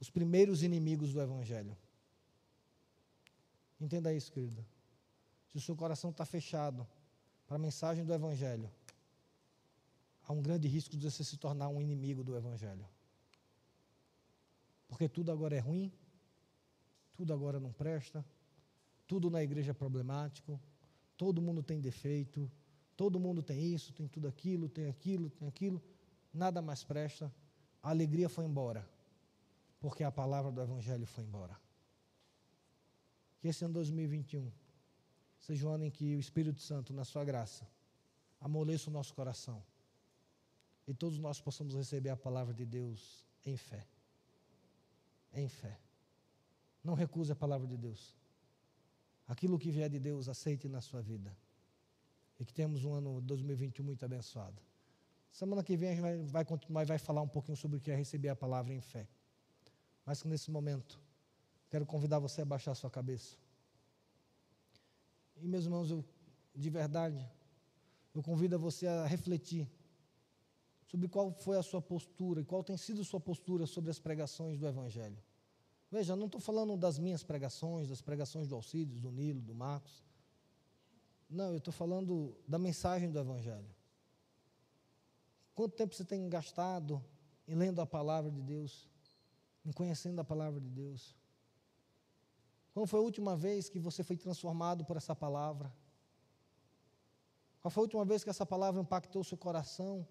os 0.00 0.10
primeiros 0.10 0.62
inimigos 0.62 1.12
do 1.12 1.20
Evangelho. 1.20 1.76
Entenda 3.80 4.12
isso, 4.12 4.32
querida. 4.32 4.64
Se 5.48 5.56
o 5.56 5.60
seu 5.60 5.76
coração 5.76 6.10
está 6.10 6.24
fechado 6.24 6.86
para 7.46 7.56
a 7.56 7.58
mensagem 7.58 8.04
do 8.04 8.12
Evangelho, 8.12 8.70
há 10.22 10.32
um 10.32 10.40
grande 10.40 10.68
risco 10.68 10.96
de 10.96 11.10
você 11.10 11.24
se 11.24 11.36
tornar 11.36 11.68
um 11.68 11.80
inimigo 11.80 12.22
do 12.22 12.36
Evangelho. 12.36 12.86
Porque 14.88 15.08
tudo 15.08 15.30
agora 15.30 15.56
é 15.56 15.58
ruim, 15.58 15.92
tudo 17.14 17.32
agora 17.32 17.60
não 17.60 17.72
presta, 17.72 18.24
tudo 19.06 19.28
na 19.28 19.42
igreja 19.42 19.72
é 19.72 19.74
problemático, 19.74 20.60
todo 21.16 21.42
mundo 21.42 21.62
tem 21.62 21.80
defeito, 21.80 22.50
todo 22.96 23.20
mundo 23.20 23.42
tem 23.42 23.74
isso, 23.74 23.92
tem 23.92 24.06
tudo 24.06 24.28
aquilo, 24.28 24.68
tem 24.68 24.86
aquilo, 24.88 25.30
tem 25.30 25.48
aquilo, 25.48 25.82
nada 26.32 26.60
mais 26.60 26.84
presta. 26.84 27.32
A 27.82 27.90
alegria 27.90 28.28
foi 28.28 28.44
embora, 28.44 28.88
porque 29.80 30.04
a 30.04 30.10
palavra 30.10 30.50
do 30.52 30.60
Evangelho 30.60 31.06
foi 31.06 31.24
embora. 31.24 31.58
Que 33.40 33.48
esse 33.48 33.64
ano 33.64 33.74
2021 33.74 34.50
seja 35.38 35.66
um 35.66 35.72
ano 35.72 35.84
em 35.84 35.90
que 35.90 36.14
o 36.14 36.20
Espírito 36.20 36.60
Santo, 36.60 36.92
na 36.92 37.04
sua 37.04 37.24
graça, 37.24 37.66
amoleça 38.40 38.90
o 38.90 38.92
nosso 38.92 39.14
coração 39.14 39.62
e 40.90 40.94
todos 40.94 41.18
nós 41.18 41.40
possamos 41.40 41.74
receber 41.74 42.10
a 42.10 42.16
palavra 42.16 42.52
de 42.52 42.66
Deus 42.66 43.24
em 43.46 43.56
fé. 43.56 43.86
Em 45.32 45.48
fé. 45.48 45.78
Não 46.82 46.94
recuse 46.94 47.30
a 47.30 47.36
palavra 47.36 47.66
de 47.66 47.76
Deus. 47.76 48.16
Aquilo 49.28 49.56
que 49.56 49.70
vier 49.70 49.88
de 49.88 50.00
Deus, 50.00 50.28
aceite 50.28 50.68
na 50.68 50.80
sua 50.80 51.00
vida. 51.00 51.32
E 52.40 52.44
que 52.44 52.52
tenhamos 52.52 52.84
um 52.84 52.92
ano 52.92 53.20
2021 53.20 53.84
muito 53.84 54.04
abençoado. 54.04 54.60
Semana 55.40 55.62
que 55.64 55.76
vem 55.80 55.88
a 55.88 55.92
gente 55.92 56.02
vai, 56.02 56.16
vai 56.36 56.44
continuar 56.52 56.82
e 56.82 56.86
vai 56.92 56.98
falar 56.98 57.22
um 57.22 57.32
pouquinho 57.36 57.56
sobre 57.56 57.76
o 57.78 57.80
que 57.80 57.90
é 57.90 57.96
receber 58.04 58.30
a 58.30 58.36
palavra 58.44 58.72
em 58.74 58.80
fé. 58.92 59.04
Mas 60.06 60.22
nesse 60.24 60.50
momento 60.50 61.00
Quero 61.70 61.86
convidar 61.86 62.18
você 62.18 62.42
a 62.42 62.44
baixar 62.44 62.72
a 62.72 62.74
sua 62.74 62.90
cabeça. 62.90 63.36
E, 65.40 65.46
meus 65.46 65.64
irmãos, 65.64 65.88
eu, 65.88 66.04
de 66.54 66.68
verdade, 66.68 67.24
eu 68.12 68.22
convido 68.22 68.58
você 68.58 68.88
a 68.88 69.06
refletir 69.06 69.70
sobre 70.88 71.08
qual 71.08 71.32
foi 71.32 71.56
a 71.56 71.62
sua 71.62 71.80
postura 71.80 72.40
e 72.40 72.44
qual 72.44 72.64
tem 72.64 72.76
sido 72.76 73.02
a 73.02 73.04
sua 73.04 73.20
postura 73.20 73.66
sobre 73.66 73.88
as 73.88 74.00
pregações 74.00 74.58
do 74.58 74.66
Evangelho. 74.66 75.16
Veja, 75.88 76.16
não 76.16 76.26
estou 76.26 76.40
falando 76.40 76.76
das 76.76 76.98
minhas 76.98 77.22
pregações, 77.22 77.88
das 77.88 78.02
pregações 78.02 78.48
do 78.48 78.56
Alcides, 78.56 79.00
do 79.00 79.12
Nilo, 79.12 79.40
do 79.40 79.54
Marcos. 79.54 80.02
Não, 81.28 81.52
eu 81.52 81.58
estou 81.58 81.72
falando 81.72 82.36
da 82.48 82.58
mensagem 82.58 83.08
do 83.12 83.18
Evangelho. 83.18 83.70
Quanto 85.60 85.76
tempo 85.76 85.94
você 85.94 86.06
tem 86.06 86.26
gastado 86.26 87.04
em 87.46 87.54
lendo 87.54 87.82
a 87.82 87.86
palavra 87.86 88.30
de 88.30 88.40
Deus, 88.40 88.88
em 89.62 89.70
conhecendo 89.70 90.18
a 90.18 90.24
palavra 90.24 90.58
de 90.58 90.70
Deus? 90.70 91.14
Quando 92.72 92.86
foi 92.86 92.98
a 92.98 93.02
última 93.02 93.36
vez 93.36 93.68
que 93.68 93.78
você 93.78 94.02
foi 94.02 94.16
transformado 94.16 94.86
por 94.86 94.96
essa 94.96 95.14
palavra? 95.14 95.70
Qual 97.60 97.70
foi 97.70 97.82
a 97.82 97.84
última 97.84 98.06
vez 98.06 98.24
que 98.24 98.30
essa 98.30 98.46
palavra 98.46 98.80
impactou 98.80 99.20
o 99.20 99.24
seu 99.24 99.36
coração? 99.36 100.08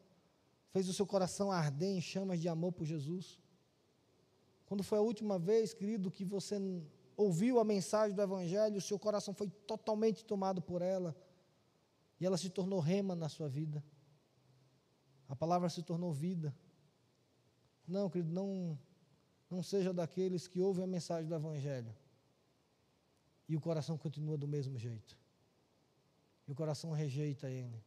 Fez 0.70 0.88
o 0.88 0.93
seu 0.93 1.08
coração 1.08 1.52
arder 1.52 1.97
em 1.97 2.00
chamas 2.00 2.39
de 2.39 2.47
amor 2.47 2.72
por 2.72 2.86
Jesus? 2.86 3.39
Quando 4.68 4.84
foi 4.84 5.00
a 5.00 5.02
última 5.02 5.39
vez, 5.39 5.74
querido, 5.74 6.12
que 6.12 6.24
você 6.24 6.58
ouviu 7.18 7.60
a 7.60 7.64
mensagem 7.64 8.16
do 8.16 8.22
Evangelho, 8.22 8.78
o 8.78 8.82
seu 8.82 9.00
coração 9.00 9.34
foi 9.34 9.50
totalmente 9.66 10.24
tomado 10.24 10.62
por 10.62 10.84
ela 10.84 11.16
e 12.20 12.26
ela 12.28 12.38
se 12.38 12.52
tornou 12.52 12.80
rema 12.80 13.16
na 13.16 13.30
sua 13.30 13.50
vida? 13.50 13.84
A 15.30 15.36
palavra 15.36 15.69
se 15.69 15.82
tornou 15.84 16.11
vida. 16.11 16.53
Não, 17.88 18.09
querido, 18.09 18.34
não, 18.34 18.77
não 19.49 19.63
seja 19.63 19.93
daqueles 19.93 20.47
que 20.47 20.59
ouvem 20.59 20.84
a 20.84 20.88
mensagem 20.88 21.30
do 21.30 21.36
Evangelho 21.36 21.95
e 23.49 23.55
o 23.55 23.59
coração 23.59 23.97
continua 23.97 24.38
do 24.38 24.47
mesmo 24.47 24.77
jeito. 24.77 25.17
E 26.47 26.51
o 26.51 26.55
coração 26.55 26.91
rejeita 26.91 27.49
ele. 27.49 27.84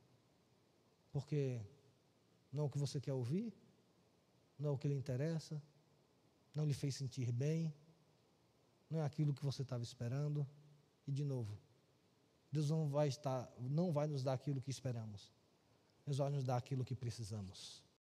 Porque 1.13 1.61
não 2.53 2.65
é 2.65 2.67
o 2.67 2.71
que 2.71 2.79
você 2.79 3.01
quer 3.01 3.13
ouvir, 3.13 3.55
não 4.59 4.71
é 4.71 4.73
o 4.73 4.79
que 4.79 4.89
lhe 4.89 4.95
interessa, 4.95 5.63
não 6.53 6.65
lhe 6.65 6.75
fez 6.75 6.97
sentir 6.97 7.31
bem, 7.31 7.73
não 8.91 9.01
é 9.01 9.05
aquilo 9.05 9.33
que 9.33 9.45
você 9.45 9.63
estava 9.63 9.85
esperando. 9.85 10.47
E 11.07 11.13
de 11.13 11.25
novo, 11.25 11.57
Deus 12.51 12.69
não 12.69 12.89
vai 12.89 13.07
estar, 13.07 13.49
não 13.61 13.93
vai 13.93 14.09
nos 14.09 14.23
dar 14.23 14.33
aquilo 14.33 14.61
que 14.61 14.71
esperamos. 14.71 15.33
Deus 16.05 16.19
vai 16.19 16.31
nos 16.31 16.45
dar 16.45 16.57
aquilo 16.57 16.85
que 16.85 16.95
precisamos. 16.95 17.82